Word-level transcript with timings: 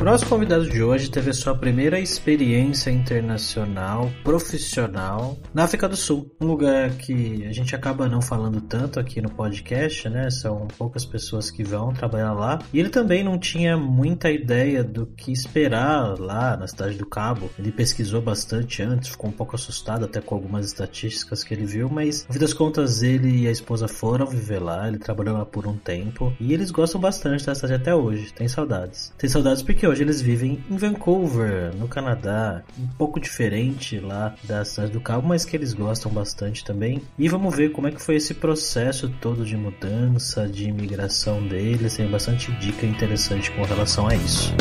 O 0.00 0.02
nosso 0.02 0.24
convidado 0.24 0.66
de 0.66 0.82
hoje 0.82 1.10
teve 1.10 1.28
a 1.28 1.34
sua 1.34 1.54
primeira 1.54 2.00
experiência 2.00 2.90
internacional, 2.90 4.10
profissional, 4.24 5.36
na 5.52 5.64
África 5.64 5.86
do 5.86 5.94
Sul. 5.94 6.34
Um 6.40 6.46
lugar 6.46 6.92
que 6.92 7.44
a 7.46 7.52
gente 7.52 7.76
acaba 7.76 8.08
não 8.08 8.22
falando 8.22 8.62
tanto 8.62 8.98
aqui 8.98 9.20
no 9.20 9.28
podcast, 9.28 10.08
né? 10.08 10.30
São 10.30 10.66
poucas 10.78 11.04
pessoas 11.04 11.50
que 11.50 11.62
vão 11.62 11.92
trabalhar 11.92 12.32
lá. 12.32 12.60
E 12.72 12.80
ele 12.80 12.88
também 12.88 13.22
não 13.22 13.38
tinha 13.38 13.76
muita 13.76 14.30
ideia 14.30 14.82
do 14.82 15.04
que 15.04 15.30
esperar 15.32 16.18
lá 16.18 16.56
na 16.56 16.66
cidade 16.66 16.96
do 16.96 17.04
Cabo. 17.04 17.50
Ele 17.58 17.70
pesquisou 17.70 18.22
bastante 18.22 18.82
antes, 18.82 19.10
ficou 19.10 19.28
um 19.28 19.34
pouco 19.34 19.54
assustado 19.54 20.06
até 20.06 20.18
com 20.18 20.34
algumas 20.34 20.64
estatísticas 20.64 21.44
que 21.44 21.52
ele 21.52 21.66
viu, 21.66 21.90
mas 21.90 22.24
no 22.26 22.32
fim 22.32 22.40
das 22.40 22.54
contas 22.54 23.02
ele 23.02 23.42
e 23.42 23.46
a 23.46 23.50
esposa 23.50 23.86
foram 23.86 24.24
viver 24.24 24.60
lá, 24.60 24.88
ele 24.88 24.98
trabalhou 24.98 25.36
lá 25.36 25.44
por 25.44 25.66
um 25.66 25.76
tempo 25.76 26.32
e 26.40 26.54
eles 26.54 26.70
gostam 26.70 26.98
bastante 26.98 27.44
da 27.44 27.54
cidade 27.54 27.74
até 27.74 27.94
hoje. 27.94 28.32
Tem 28.32 28.48
saudades. 28.48 29.12
Tem 29.18 29.28
saudades 29.28 29.62
porque 29.62 29.89
hoje 29.90 30.02
eles 30.02 30.20
vivem 30.20 30.62
em 30.70 30.76
Vancouver, 30.76 31.74
no 31.76 31.88
Canadá, 31.88 32.62
um 32.78 32.86
pouco 32.96 33.20
diferente 33.20 33.98
lá 33.98 34.34
da 34.44 34.64
cidade 34.64 34.92
do 34.92 35.00
Cabo, 35.00 35.26
mas 35.26 35.44
que 35.44 35.56
eles 35.56 35.72
gostam 35.72 36.10
bastante 36.10 36.64
também. 36.64 37.02
E 37.18 37.28
vamos 37.28 37.54
ver 37.54 37.72
como 37.72 37.88
é 37.88 37.90
que 37.90 38.00
foi 38.00 38.16
esse 38.16 38.34
processo 38.34 39.08
todo 39.20 39.44
de 39.44 39.56
mudança, 39.56 40.46
de 40.46 40.68
imigração 40.68 41.46
deles. 41.46 41.96
Tem 41.96 42.08
bastante 42.08 42.52
dica 42.52 42.86
interessante 42.86 43.50
com 43.50 43.62
relação 43.62 44.06
a 44.06 44.14
isso. 44.14 44.54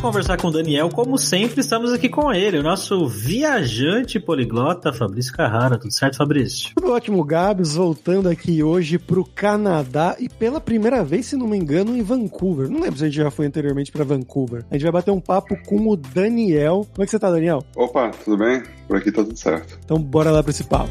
Conversar 0.00 0.38
com 0.38 0.48
o 0.48 0.50
Daniel, 0.50 0.88
como 0.88 1.18
sempre, 1.18 1.60
estamos 1.60 1.92
aqui 1.92 2.08
com 2.08 2.32
ele, 2.32 2.58
o 2.58 2.62
nosso 2.62 3.06
viajante 3.06 4.18
poliglota, 4.18 4.92
Fabrício 4.94 5.32
Carrara. 5.32 5.78
Tudo 5.78 5.92
certo, 5.92 6.16
Fabrício? 6.16 6.70
Tudo 6.74 6.92
ótimo, 6.92 7.22
Gabs. 7.22 7.74
Voltando 7.74 8.28
aqui 8.28 8.62
hoje 8.62 8.98
pro 8.98 9.24
Canadá 9.24 10.16
e 10.18 10.28
pela 10.28 10.58
primeira 10.58 11.04
vez, 11.04 11.26
se 11.26 11.36
não 11.36 11.46
me 11.46 11.58
engano, 11.58 11.94
em 11.94 12.02
Vancouver. 12.02 12.70
Não 12.70 12.80
lembro 12.80 12.96
se 12.96 13.04
a 13.04 13.08
gente 13.08 13.16
já 13.16 13.30
foi 13.30 13.46
anteriormente 13.46 13.92
para 13.92 14.02
Vancouver. 14.02 14.64
A 14.70 14.74
gente 14.74 14.84
vai 14.84 14.92
bater 14.92 15.10
um 15.10 15.20
papo 15.20 15.54
com 15.66 15.88
o 15.88 15.96
Daniel. 15.96 16.86
Como 16.94 17.02
é 17.02 17.04
que 17.04 17.10
você 17.10 17.18
tá, 17.18 17.30
Daniel? 17.30 17.62
Opa, 17.76 18.10
tudo 18.24 18.38
bem? 18.38 18.62
Por 18.88 18.96
aqui 18.96 19.12
tá 19.12 19.22
tudo 19.22 19.36
certo. 19.36 19.78
Então 19.84 19.98
bora 19.98 20.30
lá 20.30 20.42
para 20.42 20.50
esse 20.50 20.64
papo. 20.64 20.90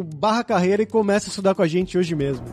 barra 0.03 0.43
carreira 0.43 0.83
e 0.83 0.85
começa 0.85 1.27
a 1.27 1.29
estudar 1.29 1.55
com 1.55 1.61
a 1.61 1.67
gente 1.67 1.97
hoje 1.97 2.15
mesmo. 2.15 2.45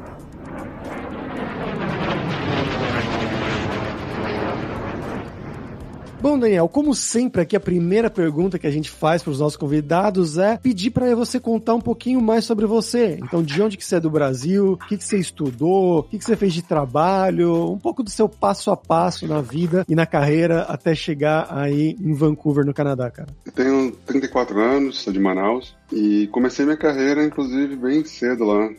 Bom, 6.20 6.36
Daniel, 6.36 6.69
como 6.69 6.97
sempre 6.97 7.42
aqui 7.42 7.54
a 7.54 7.60
primeira 7.60 8.10
pergunta 8.10 8.59
que 8.59 8.66
a 8.66 8.70
gente 8.72 8.91
faz 8.91 9.22
para 9.22 9.31
os 9.31 9.38
nossos 9.38 9.56
convidados 9.56 10.36
é 10.36 10.56
pedir 10.56 10.91
para 10.91 11.14
você 11.14 11.38
contar 11.38 11.75
um 11.75 11.81
pouquinho 11.81 12.20
mais 12.20 12.44
sobre 12.44 12.66
você. 12.66 13.20
Então, 13.22 13.41
de 13.41 13.62
onde 13.62 13.76
que 13.76 13.84
você 13.84 13.97
é 13.97 14.00
do 14.00 14.10
Brasil, 14.10 14.72
o 14.72 14.76
que, 14.76 14.97
que 14.97 15.04
você 15.04 15.16
estudou, 15.16 16.00
o 16.00 16.03
que, 16.03 16.19
que 16.19 16.25
você 16.25 16.34
fez 16.34 16.53
de 16.53 16.62
trabalho, 16.62 17.70
um 17.70 17.78
pouco 17.78 18.03
do 18.03 18.10
seu 18.10 18.28
passo 18.28 18.72
a 18.72 18.76
passo 18.76 19.28
na 19.28 19.41
vida 19.41 19.84
e 19.88 19.94
na 19.94 20.06
carreira 20.06 20.62
até 20.62 20.92
chegar 20.92 21.47
aí 21.50 21.97
em 22.00 22.12
Vancouver, 22.12 22.66
no 22.66 22.75
Canadá, 22.75 23.09
cara. 23.12 23.28
Eu 23.47 23.53
tenho 23.53 23.92
34 24.04 24.60
anos, 24.60 24.98
sou 24.98 25.12
de 25.12 25.20
Manaus 25.20 25.78
e 25.93 26.26
comecei 26.28 26.65
minha 26.65 26.76
carreira, 26.76 27.25
inclusive, 27.25 27.76
bem 27.76 28.04
cedo 28.04 28.44
lá, 28.44 28.71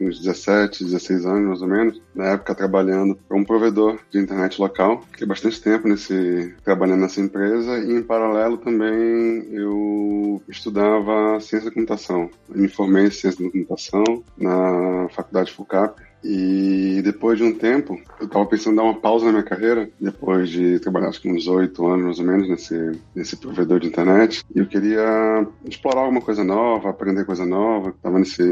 uns 0.00 0.18
17, 0.18 0.84
16 0.84 1.26
anos 1.26 1.46
mais 1.46 1.62
ou 1.62 1.68
menos, 1.68 2.02
na 2.14 2.26
época 2.32 2.54
trabalhando 2.54 3.14
para 3.14 3.36
um 3.36 3.44
provedor 3.44 3.98
de 4.10 4.18
internet 4.18 4.60
local. 4.60 5.02
Fiquei 5.12 5.26
bastante 5.26 5.60
tempo 5.60 5.88
nesse 5.88 6.54
trabalhando 6.64 7.00
nessa 7.00 7.20
empresa 7.20 7.78
e 7.78 7.92
em 7.92 8.02
paralelo 8.02 8.56
também 8.58 9.46
eu 9.52 10.42
estudava 10.48 11.38
ciência 11.40 11.70
da 11.70 11.74
computação. 11.74 12.30
Me 12.48 12.68
formei 12.68 13.06
em 13.06 13.10
ciência 13.10 13.44
da 13.44 13.50
computação 13.50 14.04
na 14.36 15.08
faculdade 15.10 15.52
FUCAP 15.52 16.00
e 16.28 17.02
depois 17.02 17.38
de 17.38 17.44
um 17.44 17.52
tempo, 17.52 18.00
eu 18.18 18.26
estava 18.26 18.44
pensando 18.46 18.72
em 18.72 18.76
dar 18.76 18.82
uma 18.82 19.00
pausa 19.00 19.26
na 19.26 19.32
minha 19.32 19.44
carreira, 19.44 19.88
depois 20.00 20.48
de 20.50 20.80
trabalhar 20.80 21.08
acho 21.08 21.20
que 21.20 21.30
uns 21.30 21.46
oito 21.46 21.86
anos 21.86 22.16
mais 22.16 22.18
ou 22.18 22.24
menos 22.26 22.48
nesse, 22.48 23.00
nesse 23.14 23.36
provedor 23.36 23.80
de 23.80 23.88
internet. 23.88 24.44
E 24.54 24.58
eu 24.58 24.66
queria 24.66 25.46
explorar 25.64 26.02
alguma 26.02 26.20
coisa 26.20 26.44
nova, 26.44 26.90
aprender 26.90 27.24
coisa 27.24 27.44
nova. 27.44 27.90
Estava 27.90 28.18
nesse 28.18 28.42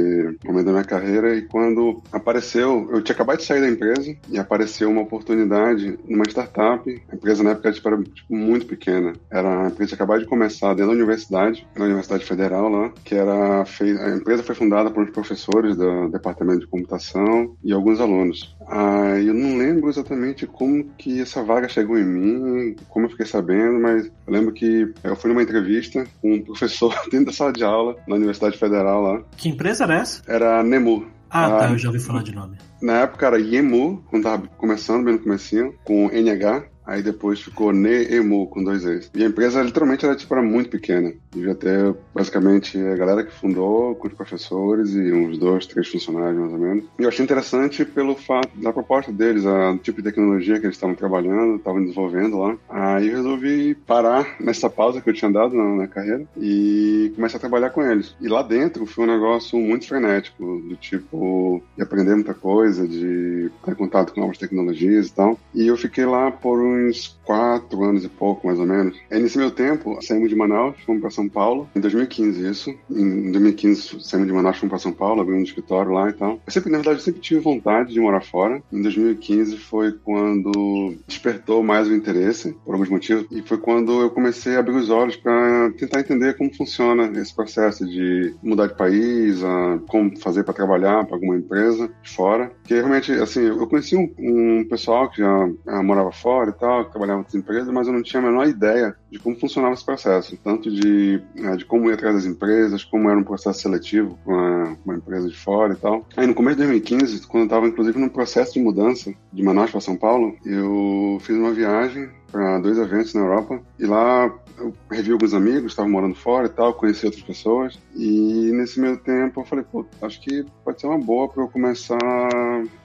momento 0.44 0.66
da 0.66 0.72
minha 0.72 0.84
carreira 0.84 1.34
e 1.34 1.42
quando 1.42 2.02
apareceu, 2.12 2.88
eu 2.92 3.02
tinha 3.02 3.14
acabado 3.14 3.38
de 3.38 3.44
sair 3.44 3.60
da 3.60 3.68
empresa 3.68 4.16
e 4.28 4.38
apareceu 4.38 4.90
uma 4.90 5.02
oportunidade 5.02 5.98
numa 6.08 6.24
startup. 6.24 7.02
A 7.10 7.14
empresa 7.14 7.42
na 7.42 7.50
época 7.50 7.72
tipo, 7.72 7.88
era 7.88 8.02
tipo, 8.02 8.34
muito 8.34 8.66
pequena. 8.66 9.12
Era 9.30 9.64
a 9.64 9.68
empresa 9.68 9.94
acabava 9.94 10.20
de 10.20 10.26
começar 10.26 10.74
dentro 10.74 10.86
da 10.86 10.96
universidade, 10.96 11.66
na 11.76 11.84
Universidade 11.84 12.24
Federal 12.24 12.68
lá, 12.68 12.92
que 13.04 13.14
era 13.14 13.62
a 13.62 14.16
empresa 14.16 14.42
foi 14.42 14.54
fundada 14.54 14.90
por 14.90 15.02
uns 15.02 15.10
professores 15.10 15.76
do 15.76 16.08
departamento 16.08 16.60
de 16.60 16.66
computação 16.66 17.56
e 17.64 17.72
alguns 17.72 17.98
alunos. 17.98 18.54
Ah, 18.68 19.18
eu 19.18 19.32
não 19.32 19.56
lembro 19.56 19.88
exatamente 19.88 20.46
como 20.46 20.84
que 20.98 21.20
essa 21.20 21.42
vaga 21.42 21.68
chegou 21.68 21.98
em 21.98 22.04
mim, 22.04 22.76
como 22.88 23.06
eu 23.06 23.10
fiquei 23.10 23.26
sabendo, 23.26 23.80
mas 23.80 24.06
eu 24.06 24.32
lembro 24.32 24.52
que 24.52 24.92
eu 25.02 25.16
fui 25.16 25.30
numa 25.30 25.42
entrevista 25.42 26.06
com 26.20 26.34
um 26.34 26.42
professor 26.42 26.94
dentro 27.10 27.26
da 27.26 27.32
sala 27.32 27.52
de 27.52 27.64
aula 27.64 27.96
na 28.06 28.16
Universidade 28.16 28.58
Federal 28.58 29.02
lá. 29.02 29.22
Que 29.36 29.48
empresa 29.48 29.84
era 29.84 29.96
essa? 29.96 30.22
Era 30.26 30.62
Nemu. 30.62 31.06
Ah, 31.30 31.50
tá, 31.50 31.70
eu 31.72 31.78
já 31.78 31.88
ouvi 31.88 31.98
falar 31.98 32.22
de 32.22 32.32
nome. 32.32 32.56
Na 32.80 33.00
época 33.00 33.26
era 33.26 33.40
Yemu, 33.40 34.04
quando 34.08 34.22
tava 34.22 34.46
começando, 34.56 35.04
bem 35.04 35.14
no 35.14 35.20
comecinho, 35.20 35.74
com 35.84 36.08
NH. 36.08 36.64
Aí 36.86 37.02
depois 37.02 37.40
ficou 37.40 37.72
NEMU 37.72 38.46
com 38.48 38.62
dois 38.62 38.84
E's. 38.84 39.10
E 39.14 39.22
a 39.22 39.26
empresa 39.26 39.62
literalmente 39.62 40.04
era, 40.04 40.14
tipo, 40.14 40.34
era 40.34 40.42
muito 40.42 40.68
pequena. 40.68 41.12
Devia 41.32 41.54
ter 41.54 41.94
basicamente 42.14 42.78
a 42.78 42.94
galera 42.94 43.24
que 43.24 43.32
fundou, 43.32 43.94
com 43.94 44.06
os 44.06 44.14
professores 44.14 44.94
e 44.94 45.12
uns 45.12 45.38
dois, 45.38 45.66
três 45.66 45.88
funcionários 45.88 46.38
mais 46.38 46.52
ou 46.52 46.58
menos. 46.58 46.84
E 46.98 47.02
eu 47.02 47.08
achei 47.08 47.24
interessante 47.24 47.84
pelo 47.84 48.14
fato 48.14 48.50
da 48.60 48.72
proposta 48.72 49.10
deles, 49.10 49.46
a 49.46 49.76
tipo 49.78 50.02
de 50.02 50.10
tecnologia 50.10 50.60
que 50.60 50.66
eles 50.66 50.76
estavam 50.76 50.94
trabalhando, 50.94 51.56
estavam 51.56 51.80
desenvolvendo 51.80 52.38
lá. 52.38 52.56
Aí 52.68 53.08
eu 53.08 53.16
resolvi 53.16 53.74
parar 53.74 54.36
nessa 54.40 54.68
pausa 54.68 55.00
que 55.00 55.08
eu 55.08 55.14
tinha 55.14 55.30
dado 55.30 55.54
na, 55.54 55.76
na 55.76 55.88
carreira 55.88 56.24
e 56.36 57.12
começar 57.16 57.38
a 57.38 57.40
trabalhar 57.40 57.70
com 57.70 57.82
eles. 57.82 58.14
E 58.20 58.28
lá 58.28 58.42
dentro 58.42 58.86
foi 58.86 59.04
um 59.04 59.12
negócio 59.12 59.58
muito 59.58 59.86
frenético, 59.86 60.60
do 60.60 60.76
tipo 60.76 61.62
de 61.76 61.82
aprender 61.82 62.14
muita 62.14 62.34
coisa, 62.34 62.86
de 62.86 63.50
ter 63.64 63.74
contato 63.74 64.12
com 64.12 64.20
novas 64.20 64.38
tecnologias 64.38 65.08
e 65.08 65.14
tal. 65.14 65.38
E 65.54 65.66
eu 65.66 65.76
fiquei 65.76 66.04
lá 66.04 66.30
por 66.30 66.73
uns 66.74 67.18
quatro 67.24 67.82
anos 67.84 68.04
e 68.04 68.08
pouco, 68.08 68.46
mais 68.46 68.58
ou 68.58 68.66
menos. 68.66 68.96
Aí, 69.10 69.22
nesse 69.22 69.38
meu 69.38 69.50
tempo, 69.50 69.98
saímos 70.02 70.28
de 70.28 70.36
Manaus, 70.36 70.76
fomos 70.84 71.00
para 71.00 71.10
São 71.10 71.28
Paulo, 71.28 71.68
em 71.74 71.80
2015, 71.80 72.48
isso. 72.48 72.74
Em 72.90 73.30
2015, 73.32 74.00
saímos 74.00 74.28
de 74.28 74.34
Manaus, 74.34 74.58
fomos 74.58 74.70
para 74.70 74.78
São 74.78 74.92
Paulo, 74.92 75.20
abrimos 75.20 75.42
um 75.42 75.44
escritório 75.44 75.92
lá 75.92 76.10
e 76.10 76.12
tal. 76.12 76.40
Eu 76.46 76.52
sempre, 76.52 76.70
na 76.70 76.78
verdade, 76.78 76.98
eu 76.98 77.04
sempre 77.04 77.20
tive 77.20 77.40
vontade 77.40 77.92
de 77.92 78.00
morar 78.00 78.20
fora. 78.20 78.62
Em 78.72 78.82
2015 78.82 79.56
foi 79.58 79.92
quando 79.92 80.94
despertou 81.06 81.62
mais 81.62 81.88
o 81.88 81.94
interesse, 81.94 82.56
por 82.64 82.72
alguns 82.72 82.88
motivos, 82.88 83.26
e 83.30 83.42
foi 83.42 83.58
quando 83.58 84.00
eu 84.00 84.10
comecei 84.10 84.56
a 84.56 84.60
abrir 84.60 84.76
os 84.76 84.90
olhos 84.90 85.16
para 85.16 85.70
tentar 85.78 86.00
entender 86.00 86.36
como 86.36 86.54
funciona 86.54 87.10
esse 87.20 87.34
processo 87.34 87.86
de 87.86 88.34
mudar 88.42 88.68
de 88.68 88.76
país, 88.76 89.40
como 89.88 90.18
fazer 90.18 90.44
para 90.44 90.54
trabalhar 90.54 91.04
para 91.04 91.16
alguma 91.16 91.36
empresa 91.36 91.90
de 92.02 92.10
fora. 92.10 92.50
Porque 92.60 92.74
realmente, 92.74 93.12
assim, 93.12 93.42
eu 93.42 93.66
conheci 93.66 93.96
um, 93.96 94.12
um 94.18 94.64
pessoal 94.68 95.10
que 95.10 95.18
já, 95.18 95.50
já 95.66 95.82
morava 95.82 96.12
fora 96.12 96.50
e 96.50 96.52
tal, 96.52 96.63
que 96.84 96.90
trabalhava 96.90 97.18
em 97.18 97.22
outras 97.22 97.34
empresas, 97.34 97.68
mas 97.68 97.86
eu 97.86 97.92
não 97.92 98.02
tinha 98.02 98.22
a 98.22 98.26
menor 98.26 98.46
ideia 98.46 98.96
de 99.14 99.20
como 99.20 99.38
funcionava 99.38 99.74
esse 99.74 99.84
processo, 99.84 100.36
tanto 100.42 100.68
de, 100.68 101.22
né, 101.36 101.56
de 101.56 101.64
como 101.64 101.88
ir 101.88 101.94
atrás 101.94 102.16
das 102.16 102.24
empresas, 102.24 102.82
como 102.82 103.08
era 103.08 103.16
um 103.16 103.22
processo 103.22 103.60
seletivo 103.60 104.18
com 104.24 104.32
uma, 104.32 104.76
uma, 104.84 104.96
empresa 104.96 105.28
de 105.28 105.36
fora 105.36 105.72
e 105.72 105.76
tal. 105.76 106.04
Aí 106.16 106.26
no 106.26 106.34
começo 106.34 106.56
de 106.56 106.64
2015, 106.64 107.24
quando 107.28 107.42
eu 107.42 107.46
estava 107.46 107.68
inclusive 107.68 107.96
num 107.96 108.08
processo 108.08 108.54
de 108.54 108.60
mudança 108.60 109.14
de 109.32 109.42
Manaus 109.42 109.70
para 109.70 109.80
São 109.80 109.96
Paulo, 109.96 110.34
eu 110.44 111.18
fiz 111.20 111.36
uma 111.36 111.52
viagem 111.52 112.08
para 112.32 112.58
dois 112.58 112.76
eventos 112.76 113.14
na 113.14 113.20
Europa 113.20 113.60
e 113.78 113.86
lá 113.86 114.34
eu 114.58 114.74
revi 114.90 115.12
alguns 115.12 115.32
amigos, 115.32 115.72
estavam 115.72 115.92
morando 115.92 116.16
fora 116.16 116.46
e 116.46 116.50
tal, 116.50 116.74
conheci 116.74 117.06
outras 117.06 117.22
pessoas 117.22 117.78
e 117.94 118.50
nesse 118.52 118.80
meio 118.80 118.96
tempo 118.96 119.40
eu 119.40 119.44
falei, 119.44 119.64
pô, 119.70 119.86
acho 120.02 120.20
que 120.20 120.44
pode 120.64 120.80
ser 120.80 120.88
uma 120.88 120.98
boa 120.98 121.28
para 121.28 121.44
eu 121.44 121.48
começar 121.48 121.98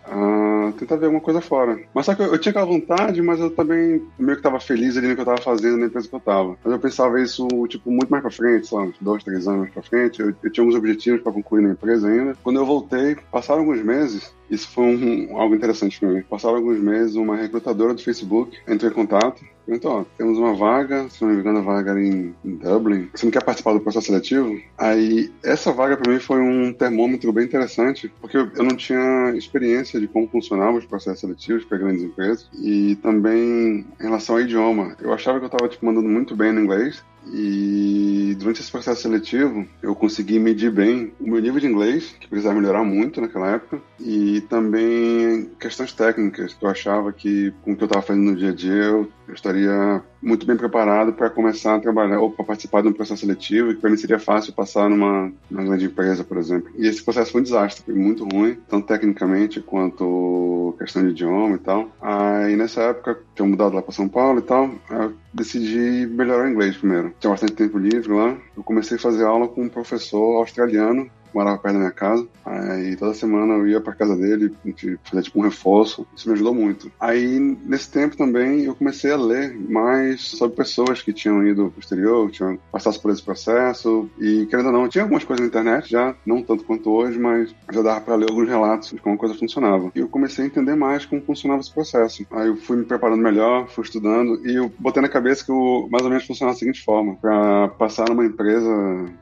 a 0.05 0.71
tentar 0.77 0.95
ver 0.95 1.05
alguma 1.05 1.21
coisa 1.21 1.41
fora. 1.41 1.79
Mas 1.93 2.05
só 2.05 2.15
que 2.15 2.21
eu, 2.21 2.27
eu 2.27 2.39
tinha 2.39 2.51
aquela 2.51 2.65
vontade, 2.65 3.21
mas 3.21 3.39
eu 3.39 3.49
também 3.51 4.01
meio 4.17 4.35
que 4.35 4.39
estava 4.39 4.59
feliz 4.59 4.97
ali 4.97 5.07
no 5.07 5.13
que 5.13 5.21
eu 5.21 5.23
estava 5.23 5.41
fazendo 5.41 5.77
na 5.77 5.85
empresa 5.85 6.07
que 6.07 6.15
estava. 6.19 6.57
Mas 6.63 6.73
eu 6.73 6.79
pensava 6.79 7.21
isso, 7.21 7.47
tipo, 7.67 7.91
muito 7.91 8.09
mais 8.09 8.21
para 8.21 8.31
frente, 8.31 8.67
sei 8.67 8.77
lá, 8.77 8.83
uns 8.85 8.95
dois, 9.01 9.23
três 9.23 9.47
anos 9.47 9.69
para 9.69 9.81
frente. 9.81 10.21
Eu, 10.21 10.33
eu 10.43 10.51
tinha 10.51 10.63
alguns 10.63 10.77
objetivos 10.77 11.21
para 11.21 11.31
concluir 11.31 11.63
na 11.63 11.71
empresa 11.71 12.07
ainda. 12.07 12.37
Quando 12.43 12.57
eu 12.57 12.65
voltei, 12.65 13.17
passaram 13.31 13.61
alguns 13.61 13.83
meses 13.83 14.31
isso 14.49 14.67
foi 14.69 14.83
um, 14.83 15.37
algo 15.37 15.55
interessante 15.55 15.99
para 15.99 16.09
mim. 16.09 16.23
Passaram 16.23 16.57
alguns 16.57 16.79
meses, 16.79 17.15
uma 17.15 17.35
recrutadora 17.35 17.93
do 17.93 18.01
Facebook 18.01 18.57
entrou 18.67 18.91
em 18.91 18.95
contato. 18.95 19.43
Perguntou, 19.69 19.99
ó, 19.99 20.05
temos 20.17 20.39
uma 20.39 20.55
vaga, 20.55 21.07
se 21.09 21.21
não 21.23 21.31
me 21.31 21.39
engano, 21.39 21.59
a 21.59 21.61
vaga 21.61 21.91
era 21.91 22.01
em, 22.01 22.33
em 22.43 22.55
Dublin. 22.55 23.07
Você 23.13 23.23
não 23.27 23.31
quer 23.31 23.43
participar 23.43 23.73
do 23.73 23.79
processo 23.79 24.07
seletivo? 24.07 24.59
Aí, 24.75 25.31
essa 25.43 25.71
vaga 25.71 25.95
para 25.95 26.11
mim 26.11 26.19
foi 26.19 26.41
um 26.41 26.73
termômetro 26.73 27.31
bem 27.31 27.45
interessante, 27.45 28.11
porque 28.19 28.35
eu, 28.35 28.49
eu 28.55 28.63
não 28.63 28.75
tinha 28.75 29.31
experiência 29.35 29.99
de 29.99 30.07
como 30.07 30.27
funcionavam 30.27 30.77
os 30.77 30.85
processos 30.85 31.19
seletivos 31.19 31.65
para 31.65 31.77
grandes 31.77 32.01
empresas. 32.01 32.49
E 32.59 32.95
também 32.95 33.85
em 33.99 34.03
relação 34.03 34.37
ao 34.37 34.41
idioma. 34.41 34.97
Eu 34.99 35.13
achava 35.13 35.37
que 35.37 35.45
eu 35.45 35.49
estava 35.49 35.69
tipo, 35.69 35.85
mandando 35.85 36.09
muito 36.09 36.35
bem 36.35 36.51
no 36.51 36.61
inglês, 36.61 37.03
e 37.27 38.35
durante 38.39 38.61
esse 38.61 38.71
processo 38.71 39.01
seletivo, 39.01 39.67
eu 39.81 39.93
consegui 39.95 40.39
medir 40.39 40.71
bem 40.71 41.13
o 41.19 41.29
meu 41.29 41.41
nível 41.41 41.59
de 41.59 41.67
inglês, 41.67 42.15
que 42.19 42.27
precisava 42.27 42.59
melhorar 42.59 42.83
muito 42.83 43.21
naquela 43.21 43.51
época, 43.51 43.81
e 43.99 44.41
também 44.41 45.49
questões 45.59 45.93
técnicas, 45.93 46.53
que 46.53 46.65
eu 46.65 46.69
achava 46.69 47.11
que 47.11 47.53
com 47.61 47.73
o 47.73 47.75
que 47.75 47.83
eu 47.83 47.87
estava 47.87 48.05
fazendo 48.05 48.31
no 48.31 48.35
dia 48.35 48.49
a 48.49 48.55
dia, 48.55 48.73
eu, 48.73 49.11
estaria 49.33 50.01
muito 50.21 50.45
bem 50.45 50.57
preparado 50.57 51.13
para 51.13 51.29
começar 51.29 51.75
a 51.75 51.79
trabalhar 51.79 52.19
ou 52.19 52.31
para 52.31 52.45
participar 52.45 52.81
de 52.81 52.87
um 52.87 52.93
processo 52.93 53.21
seletivo, 53.21 53.73
que 53.73 53.81
para 53.81 53.89
mim 53.89 53.97
seria 53.97 54.19
fácil 54.19 54.53
passar 54.53 54.89
numa, 54.89 55.31
numa 55.49 55.63
grande 55.63 55.85
empresa, 55.85 56.23
por 56.23 56.37
exemplo. 56.37 56.71
E 56.77 56.87
esse 56.87 57.03
processo 57.03 57.31
foi 57.31 57.41
um 57.41 57.43
desastre, 57.43 57.83
foi 57.85 57.93
muito 57.93 58.25
ruim, 58.25 58.57
tanto 58.67 58.87
tecnicamente 58.87 59.61
quanto 59.61 60.75
questão 60.79 61.03
de 61.03 61.09
idioma 61.09 61.55
e 61.55 61.59
tal. 61.59 61.89
Aí 62.01 62.55
nessa 62.55 62.81
época, 62.81 63.19
tinha 63.35 63.47
mudado 63.47 63.75
lá 63.75 63.81
para 63.81 63.91
São 63.91 64.07
Paulo 64.07 64.39
e 64.39 64.43
tal, 64.43 64.69
eu 64.89 65.13
decidi 65.39 66.05
melhorar 66.05 66.45
o 66.45 66.49
inglês 66.49 66.77
primeiro. 66.77 67.13
Tinha 67.19 67.31
bastante 67.31 67.53
tempo 67.53 67.77
livre 67.77 68.13
lá, 68.13 68.37
eu 68.55 68.63
comecei 68.63 68.97
a 68.97 68.99
fazer 68.99 69.23
aula 69.23 69.47
com 69.47 69.63
um 69.63 69.69
professor 69.69 70.37
australiano 70.37 71.09
morava 71.33 71.57
perto 71.57 71.73
da 71.73 71.79
minha 71.79 71.91
casa. 71.91 72.27
Aí 72.45 72.95
toda 72.95 73.13
semana 73.13 73.53
eu 73.53 73.67
ia 73.67 73.81
pra 73.81 73.93
casa 73.93 74.15
dele, 74.15 74.55
a 74.63 74.67
gente 74.67 74.99
fazia 75.03 75.21
tipo 75.21 75.39
um 75.39 75.43
reforço. 75.43 76.07
Isso 76.15 76.27
me 76.27 76.33
ajudou 76.33 76.53
muito. 76.53 76.91
Aí 76.99 77.39
nesse 77.39 77.91
tempo 77.91 78.17
também 78.17 78.63
eu 78.63 78.75
comecei 78.75 79.11
a 79.11 79.17
ler 79.17 79.55
mais 79.69 80.21
sobre 80.21 80.55
pessoas 80.55 81.01
que 81.01 81.13
tinham 81.13 81.45
ido 81.45 81.69
pro 81.69 81.79
exterior, 81.79 82.27
que 82.27 82.37
tinham 82.37 82.57
passado 82.71 82.99
por 82.99 83.11
esse 83.11 83.21
processo. 83.21 84.09
E 84.19 84.45
querendo 84.47 84.67
ou 84.67 84.71
não, 84.71 84.87
tinha 84.87 85.03
algumas 85.03 85.23
coisas 85.23 85.41
na 85.41 85.47
internet 85.47 85.89
já, 85.89 86.15
não 86.25 86.41
tanto 86.41 86.63
quanto 86.63 86.89
hoje, 86.89 87.19
mas 87.19 87.53
já 87.71 87.81
dava 87.81 88.01
pra 88.01 88.15
ler 88.15 88.29
alguns 88.29 88.47
relatos 88.47 88.89
de 88.89 88.97
como 88.97 89.15
a 89.15 89.17
coisa 89.17 89.35
funcionava. 89.35 89.91
E 89.95 89.99
eu 89.99 90.07
comecei 90.07 90.43
a 90.43 90.47
entender 90.47 90.75
mais 90.75 91.05
como 91.05 91.21
funcionava 91.21 91.61
esse 91.61 91.73
processo. 91.73 92.25
Aí 92.31 92.47
eu 92.47 92.57
fui 92.57 92.77
me 92.77 92.85
preparando 92.85 93.21
melhor, 93.21 93.67
fui 93.69 93.83
estudando 93.83 94.45
e 94.47 94.55
eu 94.55 94.71
botei 94.79 95.01
na 95.01 95.09
cabeça 95.09 95.45
que 95.45 95.51
o 95.51 95.87
mais 95.91 96.03
ou 96.03 96.09
menos 96.09 96.25
funcionava 96.25 96.55
da 96.55 96.59
seguinte 96.59 96.83
forma: 96.83 97.15
pra 97.15 97.67
passar 97.69 98.09
numa 98.09 98.25
empresa 98.25 98.69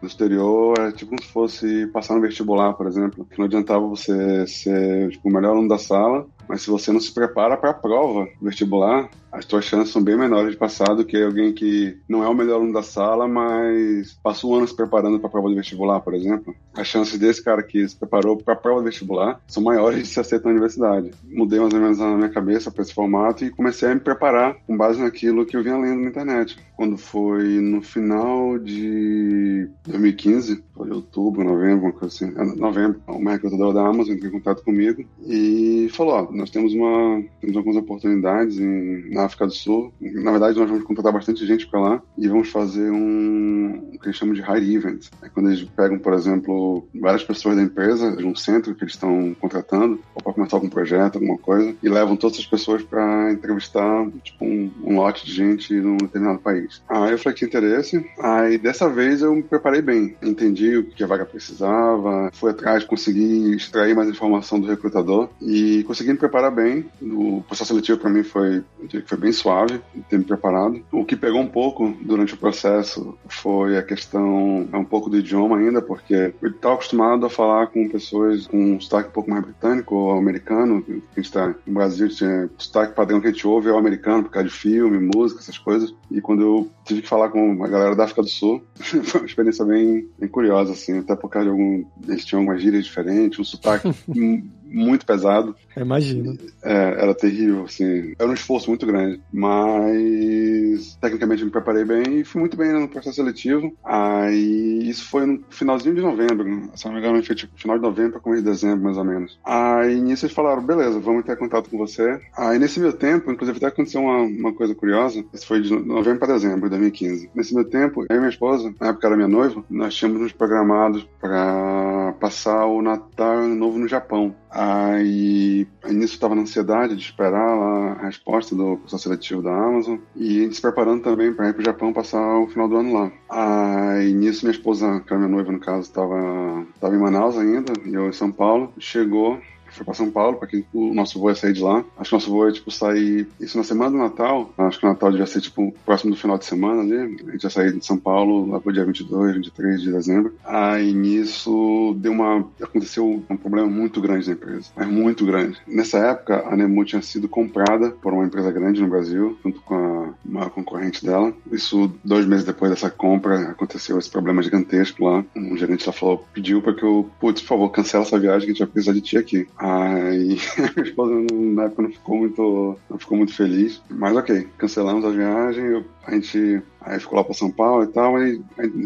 do 0.02 0.08
exterior 0.08 0.76
é 0.80 0.92
tipo 0.92 1.08
como 1.08 1.22
se 1.22 1.32
fosse 1.32 1.88
passar 1.98 2.14
no 2.14 2.22
vestibular, 2.22 2.74
por 2.74 2.86
exemplo, 2.86 3.26
que 3.26 3.40
não 3.40 3.46
adiantava 3.46 3.88
você 3.88 4.46
ser 4.46 5.10
tipo, 5.10 5.28
o 5.28 5.34
melhor 5.34 5.54
aluno 5.54 5.68
da 5.68 5.80
sala, 5.80 6.28
mas 6.48 6.62
se 6.62 6.70
você 6.70 6.92
não 6.92 7.00
se 7.00 7.12
prepara 7.12 7.58
para 7.58 7.72
a 7.72 7.74
prova 7.74 8.28
vestibular, 8.42 9.10
as 9.32 9.46
suas 9.46 9.66
chances 9.66 9.92
são 9.92 10.02
bem 10.02 10.18
menores 10.18 10.52
de 10.52 10.58
passar 10.58 10.96
do 10.96 11.06
que 11.06 11.22
alguém 11.22 11.54
que 11.54 11.98
não 12.08 12.24
é 12.24 12.28
o 12.28 12.34
melhor 12.34 12.56
aluno 12.56 12.74
da 12.74 12.82
sala, 12.82 13.28
mas 13.28 14.18
passou 14.24 14.52
um 14.52 14.56
ano 14.56 14.68
se 14.68 14.76
preparando 14.76 15.20
para 15.20 15.28
a 15.28 15.32
prova 15.32 15.50
de 15.50 15.56
vestibular, 15.56 16.00
por 16.00 16.14
exemplo. 16.14 16.56
As 16.74 16.88
chances 16.88 17.20
desse 17.20 17.44
cara 17.44 17.62
que 17.62 17.88
se 17.88 17.96
preparou 17.96 18.38
para 18.38 18.54
a 18.54 18.58
prova 18.58 18.80
de 18.80 18.86
vestibular 18.86 19.40
são 19.48 19.62
maiores 19.62 20.00
de 20.00 20.08
se 20.08 20.20
aceitar 20.20 20.46
na 20.46 20.52
universidade. 20.52 21.12
Mudei 21.24 21.60
mais 21.60 21.74
ou 21.74 21.80
menos 21.80 21.98
na 22.00 22.16
minha 22.16 22.30
cabeça 22.30 22.72
para 22.72 22.82
esse 22.82 22.94
formato 22.94 23.44
e 23.44 23.50
comecei 23.50 23.90
a 23.90 23.94
me 23.94 24.00
preparar 24.00 24.56
com 24.66 24.78
base 24.78 25.02
naquilo 25.02 25.46
que 25.46 25.56
eu 25.56 25.64
vinha 25.64 25.78
lendo 25.78 26.02
na 26.02 26.10
internet. 26.10 26.58
Quando 26.76 26.98
foi 26.98 27.60
no 27.60 27.82
final 27.82 28.58
de 28.58 29.70
2015, 29.88 30.64
foi 30.74 30.92
outubro, 30.92 31.44
novembro, 31.44 31.86
uma 31.86 31.92
coisa 31.92 32.08
assim, 32.08 32.34
é, 32.36 32.56
novembro, 32.56 33.02
uma 33.08 33.32
recrutadora 33.32 33.74
da 33.74 33.88
Amazon 33.88 34.16
entrou 34.16 34.30
em 34.30 34.34
contato 34.34 34.64
comigo 34.64 35.04
e 35.26 35.90
falou: 35.92 36.14
ó, 36.14 36.32
nós 36.38 36.50
temos 36.50 36.74
uma 36.74 37.24
temos 37.42 37.58
algumas 37.58 37.78
oportunidades 37.78 38.60
em, 38.60 39.10
na 39.14 39.26
África 39.26 39.46
do 39.46 39.54
Sul. 39.54 39.94
Na 40.00 40.32
verdade, 40.32 40.58
nós 40.58 40.70
vamos 40.70 40.86
contratar 40.86 41.12
bastante 41.12 41.46
gente 41.46 41.68
para 41.68 41.80
lá 41.80 42.04
e 42.18 42.28
vamos 42.28 42.50
fazer 42.50 42.92
um 42.92 43.92
o 43.94 44.00
que 44.00 44.08
eles 44.08 44.18
chamam 44.18 44.34
de 44.34 44.42
hire 44.42 44.76
event. 44.76 45.08
É 45.22 45.30
quando 45.30 45.50
eles 45.50 45.64
pegam, 45.76 45.98
por 45.98 46.14
exemplo, 46.14 46.88
várias 47.00 47.24
pessoas 47.24 47.56
da 47.56 47.62
empresa 47.62 48.16
de 48.16 48.26
um 48.26 48.36
centro 48.36 48.76
que 48.76 48.84
eles 48.84 48.94
estão 48.94 49.36
contratando 49.40 50.00
ou 50.14 50.22
para 50.22 50.34
começar 50.34 50.58
algum 50.58 50.70
projeto, 50.70 51.16
alguma 51.16 51.38
coisa 51.38 51.76
e 51.82 51.90
levam 51.90 52.16
todas 52.16 52.38
as 52.38 52.46
pessoas 52.46 52.84
para 52.84 53.32
entrevistar 53.32 54.08
tipo 54.24 54.46
um, 54.46 54.72
um, 54.84 54.96
lote 54.98 55.26
de 55.26 55.34
gente 55.34 55.74
num 55.74 55.98
determinado 55.98 56.40
país. 56.40 56.82
Aí 56.88 57.12
eu 57.12 57.18
falei 57.18 57.38
que 57.38 57.46
interesse. 57.46 58.06
Aí 58.20 58.58
dessa 58.58 58.90
vez 58.90 59.22
eu 59.22 59.36
me 59.36 59.44
preparei 59.44 59.82
bem, 59.82 60.16
entendi 60.22 60.78
o 60.78 60.84
que 60.84 61.04
a 61.04 61.08
vaga 61.08 61.26
precisava, 61.26 62.30
fui 62.34 62.52
atrás, 62.52 62.84
consegui 62.84 63.56
extrair 63.56 63.96
mais 63.96 64.10
informação 64.10 64.60
do 64.60 64.68
recrutador 64.68 65.30
e 65.42 65.84
consegui 65.84 66.12
me 66.12 66.18
preparar 66.28 66.52
bem. 66.52 66.86
O 67.02 67.42
processo 67.48 67.70
seletivo 67.70 68.00
para 68.00 68.10
mim 68.10 68.24
foi, 68.24 68.64
foi 69.06 69.18
bem 69.18 69.32
suave, 69.32 69.82
ter 70.10 70.20
me 70.20 70.26
preparado. 70.26 70.84
O 70.92 71.06
que 71.06 71.16
pegou 71.16 71.42
um 71.42 71.48
pouco 71.48 71.96
durante 72.02 72.34
o 72.34 72.38
processo 72.38 73.18
foi 73.28 73.78
a 73.78 73.84
questão, 73.84 74.68
é 74.72 74.78
um 74.78 74.84
pouco 74.86 75.10
do 75.10 75.18
idioma 75.18 75.58
ainda, 75.58 75.82
porque 75.82 76.34
eu 76.42 76.50
estava 76.50 76.76
acostumado 76.76 77.26
a 77.26 77.30
falar 77.30 77.68
com 77.68 77.88
pessoas 77.90 78.48
com 78.48 78.76
um 78.76 78.80
sotaque 78.80 79.10
um 79.10 79.14
pouco 79.14 79.30
mais 79.30 79.44
britânico 79.44 79.96
ou 79.96 80.18
americano. 80.18 80.84
A 80.88 80.92
gente 80.92 81.26
está 81.26 81.56
no 81.66 81.74
Brasil, 81.74 82.10
tinha 82.10 82.50
sotaque 82.58 82.94
padrão 82.94 83.22
que 83.22 83.28
a 83.28 83.32
gente 83.32 83.48
ouve 83.48 83.70
é 83.70 83.72
o 83.72 83.78
americano, 83.78 84.24
por 84.24 84.32
causa 84.32 84.50
de 84.50 84.54
filme, 84.54 85.10
música, 85.16 85.42
essas 85.42 85.58
coisas. 85.58 85.94
E 86.12 86.22
quando 86.22 86.42
eu 86.42 86.72
tive 86.86 87.02
que 87.02 87.10
falar 87.10 87.30
com 87.30 87.64
a 87.64 87.68
galera 87.68 87.96
da 87.96 88.04
África 88.04 88.22
do 88.22 88.30
Sul, 88.30 88.64
foi 88.80 89.22
uma 89.22 89.28
experiência 89.28 89.66
bem, 89.66 90.08
bem 90.18 90.30
curiosa, 90.30 90.74
assim, 90.74 91.00
até 91.00 91.16
por 91.16 91.30
causa 91.30 91.46
de 91.46 91.52
algum. 91.52 91.84
Eles 92.08 92.26
tinham 92.26 92.42
algumas 92.42 92.62
gírias 92.62 92.86
diferentes, 92.86 93.40
um 93.40 93.44
sotaque 93.44 93.90
muito 94.70 95.06
pesado. 95.06 95.56
Imagino. 95.76 96.38
É, 96.64 96.74
era 96.74 97.14
terrível, 97.14 97.64
assim. 97.66 98.14
Era 98.18 98.30
um 98.30 98.34
esforço 98.34 98.70
muito 98.70 98.86
grande. 98.86 99.22
Mas 99.32 100.98
tecnicamente 101.02 101.46
me 101.46 101.52
preparei 101.52 101.86
bem 101.86 102.20
e 102.20 102.24
fui 102.24 102.40
muito 102.40 102.58
bem 102.58 102.74
no 102.74 102.88
processo 102.88 103.18
seletivo. 103.18 103.74
Aí 103.84 104.90
isso 104.90 105.10
foi 105.10 105.26
no 105.26 105.44
finalzinho 105.50 105.96
de 105.96 106.02
novembro. 106.02 106.70
Se 106.76 106.86
não 106.86 106.94
me 106.94 107.00
engano, 107.00 107.24
foi 107.24 107.36
tipo 107.36 107.60
final 107.60 107.78
de 107.78 107.84
novembro 107.84 108.14
para 108.14 108.22
começo 108.22 108.44
de 108.44 108.50
dezembro, 108.50 108.84
mais 108.84 108.98
ou 108.98 109.04
menos. 109.04 109.40
Aí 109.44 110.00
nisso 110.02 110.26
eles 110.26 110.36
falaram, 110.36 110.64
beleza, 110.64 111.00
vamos 111.00 111.26
ter 111.26 111.38
contato 111.38 111.70
com 111.70 111.78
você. 111.78 112.20
Aí 112.36 112.60
nesse 112.60 112.80
meu 112.80 112.94
tempo, 112.94 113.32
inclusive 113.32 113.58
até 113.58 113.68
aconteceu 113.68 114.02
uma, 114.02 114.22
uma 114.22 114.54
coisa 114.54 114.74
curiosa. 114.74 115.24
Isso 115.34 115.48
foi 115.48 115.62
de 115.62 115.74
novembro 115.74 116.20
para 116.20 116.34
dezembro 116.34 116.64
de 116.64 116.70
2015. 116.70 117.32
Nesse 117.34 117.54
meu 117.54 117.66
tempo, 117.66 118.06
eu 118.10 118.16
e 118.16 118.20
minha 118.20 118.30
esposa, 118.30 118.74
na 118.80 118.88
época 118.88 119.08
era 119.08 119.16
minha 119.16 119.28
noiva, 119.28 119.64
nós 119.70 119.94
tínhamos 119.96 120.22
nos 120.22 120.32
programados 120.32 121.08
para 121.20 122.14
passar 122.20 122.66
o 122.66 122.82
Natal 122.82 123.38
Ano 123.38 123.56
Novo 123.56 123.80
no 123.80 123.88
Japão. 123.88 124.36
Aí, 124.60 125.68
nisso 125.88 126.16
estava 126.16 126.34
na 126.34 126.42
ansiedade 126.42 126.96
de 126.96 127.02
esperar 127.04 127.56
lá 127.56 127.92
a 127.92 128.06
resposta 128.08 128.56
do 128.56 128.78
processo 128.78 129.04
seletivo 129.04 129.44
da 129.44 129.54
Amazon 129.56 130.00
e 130.16 130.40
a 130.40 130.44
gente 130.44 130.56
se 130.56 130.62
preparando 130.64 131.04
também 131.04 131.32
para 131.32 131.50
ir 131.50 131.54
para 131.54 131.62
o 131.62 131.66
Japão 131.66 131.94
passar 131.94 132.40
o 132.40 132.48
final 132.48 132.68
do 132.68 132.78
ano 132.78 132.92
lá. 132.92 133.12
Aí, 133.30 134.12
nisso, 134.14 134.44
minha 134.44 134.58
esposa, 134.58 135.00
que 135.02 135.14
era 135.14 135.20
minha 135.20 135.32
noiva 135.32 135.52
no 135.52 135.60
caso, 135.60 135.82
estava 135.82 136.66
tava 136.82 136.96
em 136.96 137.00
Manaus 137.00 137.38
ainda, 137.38 137.72
e 137.86 137.94
eu 137.94 138.08
em 138.08 138.14
São 138.14 138.32
Paulo, 138.32 138.74
chegou 138.80 139.40
foi 139.78 139.86
para 139.86 139.94
São 139.94 140.12
Paulo, 140.12 140.38
para 140.38 140.48
que 140.48 140.66
o 140.74 140.94
nosso 140.94 141.20
voo 141.20 141.30
ia 141.30 141.36
sair 141.36 141.54
de 141.54 141.62
lá. 141.62 141.84
Acho 141.98 142.10
que 142.10 142.16
o 142.16 142.18
nosso 142.18 142.32
voo 142.32 142.48
ia, 142.48 142.52
tipo, 142.52 142.72
sair... 142.72 143.28
Isso 143.40 143.58
na 143.58 143.64
semana 143.64 143.92
do 143.92 143.98
Natal. 143.98 144.52
Acho 144.58 144.80
que 144.80 144.86
o 144.86 144.90
Natal 144.90 145.12
devia 145.12 145.26
ser, 145.26 145.42
tipo, 145.42 145.74
próximo 145.86 146.12
do 146.12 146.18
final 146.18 146.38
de 146.38 146.46
semana 146.46 146.82
ali. 146.82 146.96
A 146.96 147.32
gente 147.32 147.44
ia 147.44 147.50
sair 147.50 147.74
de 147.74 147.86
São 147.86 147.98
Paulo 147.98 148.50
lá 148.50 148.60
pro 148.60 148.74
dia 148.74 148.86
22, 148.86 149.36
23 149.36 149.82
de 149.82 149.92
dezembro. 149.92 150.34
Aí, 150.44 150.94
nisso, 150.94 151.96
deu 152.00 152.12
uma... 152.12 152.46
Aconteceu 152.62 153.24
um 153.30 153.38
problema 153.38 153.68
muito 153.68 154.02
grande 154.02 154.28
na 154.28 154.34
empresa. 154.34 154.70
Mas 154.76 154.88
muito 154.88 155.26
grande. 155.26 155.58
Nessa 155.68 156.00
época, 156.00 156.44
a 156.48 156.56
Nemu 156.56 156.86
tinha 156.86 157.02
sido 157.02 157.28
comprada 157.28 157.92
por 157.92 158.14
uma 158.14 158.26
empresa 158.26 158.52
grande 158.52 158.82
no 158.82 158.88
Brasil, 158.88 159.38
junto 159.44 159.62
com 159.62 159.76
a, 159.76 160.14
uma 160.26 160.50
concorrente 160.50 161.06
dela. 161.06 161.34
Isso, 161.52 161.92
dois 162.04 162.26
meses 162.26 162.46
depois 162.46 162.72
dessa 162.72 162.90
compra, 162.90 163.50
aconteceu 163.50 163.98
esse 163.98 164.10
problema 164.10 164.42
gigantesco 164.42 165.06
lá. 165.06 165.24
Um 165.36 165.58
gerente 165.58 165.86
lá 165.86 165.94
falou, 165.94 166.26
pediu 166.34 166.62
para 166.62 166.74
que 166.74 166.84
eu, 166.84 167.10
putz, 167.20 167.42
por 167.42 167.48
favor, 167.48 167.70
cancela 167.70 168.04
essa 168.04 168.20
viagem 168.20 168.42
que 168.42 168.52
a 168.52 168.54
gente 168.54 168.60
vai 168.60 168.68
precisar 168.68 168.94
de 168.94 169.02
ti 169.02 169.18
aqui. 169.18 169.48
Aí 169.68 170.38
minha 170.76 170.88
esposa 170.88 171.14
na 171.32 171.64
época 171.64 171.82
não 171.82 171.92
ficou 171.92 172.18
muito, 172.18 172.80
não 172.90 172.98
ficou 172.98 173.18
muito 173.18 173.36
feliz. 173.36 173.82
Mas 173.90 174.16
ok, 174.16 174.48
cancelamos 174.58 175.04
a 175.04 175.10
viagem, 175.10 175.84
a 176.06 176.12
gente 176.12 176.64
Aí 176.88 177.02
ficou 177.02 177.18
lá 177.18 177.24
pra 177.24 177.34
São 177.34 177.52
Paulo 177.52 177.84
e 177.84 177.88
tal, 177.88 178.24
e 178.24 178.42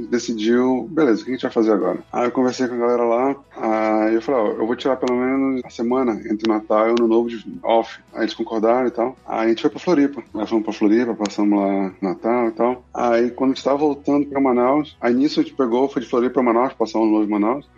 decidiu, 0.09 0.88
beleza, 0.89 1.21
o 1.21 1.23
que 1.23 1.31
a 1.31 1.33
gente 1.35 1.43
vai 1.43 1.51
fazer 1.51 1.71
agora? 1.71 2.00
Aí 2.11 2.25
eu 2.25 2.31
conversei 2.31 2.67
com 2.67 2.73
a 2.73 2.77
galera 2.77 3.03
lá, 3.03 3.35
aí 3.55 4.15
eu 4.15 4.21
falei, 4.23 4.41
ó, 4.41 4.47
eu 4.53 4.65
vou 4.65 4.75
tirar 4.75 4.95
pelo 4.95 5.19
menos 5.19 5.61
a 5.63 5.69
semana 5.69 6.13
entre 6.13 6.51
Natal 6.51 6.88
e 6.88 6.89
Ano 6.89 7.07
Novo 7.07 7.29
de 7.29 7.45
off. 7.61 8.00
Aí 8.11 8.23
eles 8.23 8.33
concordaram 8.33 8.88
e 8.88 8.91
tal. 8.91 9.15
Aí 9.27 9.45
a 9.45 9.50
gente 9.50 9.61
foi 9.61 9.69
pra 9.69 9.79
Floripa. 9.79 10.23
Nós 10.33 10.50
fomos 10.50 10.63
pra 10.63 10.73
Floripa, 10.73 11.13
passamos 11.13 11.59
lá 11.59 11.93
Natal 12.01 12.47
e 12.47 12.51
tal. 12.51 12.83
Aí 12.91 13.29
quando 13.29 13.51
a 13.51 13.53
gente 13.53 13.63
tava 13.63 13.77
voltando 13.77 14.25
pra 14.25 14.41
Manaus, 14.41 14.97
aí 15.00 15.13
nisso 15.13 15.39
a 15.39 15.43
gente 15.43 15.55
pegou, 15.55 15.88
foi 15.88 16.01
de 16.01 16.09
Floripa 16.09 16.33
pra 16.33 16.43
Manaus, 16.43 16.73
passar 16.73 16.97
um 16.97 17.03
ano 17.03 17.11
novo 17.11 17.25
em 17.25 17.29
Manaus. 17.29 17.69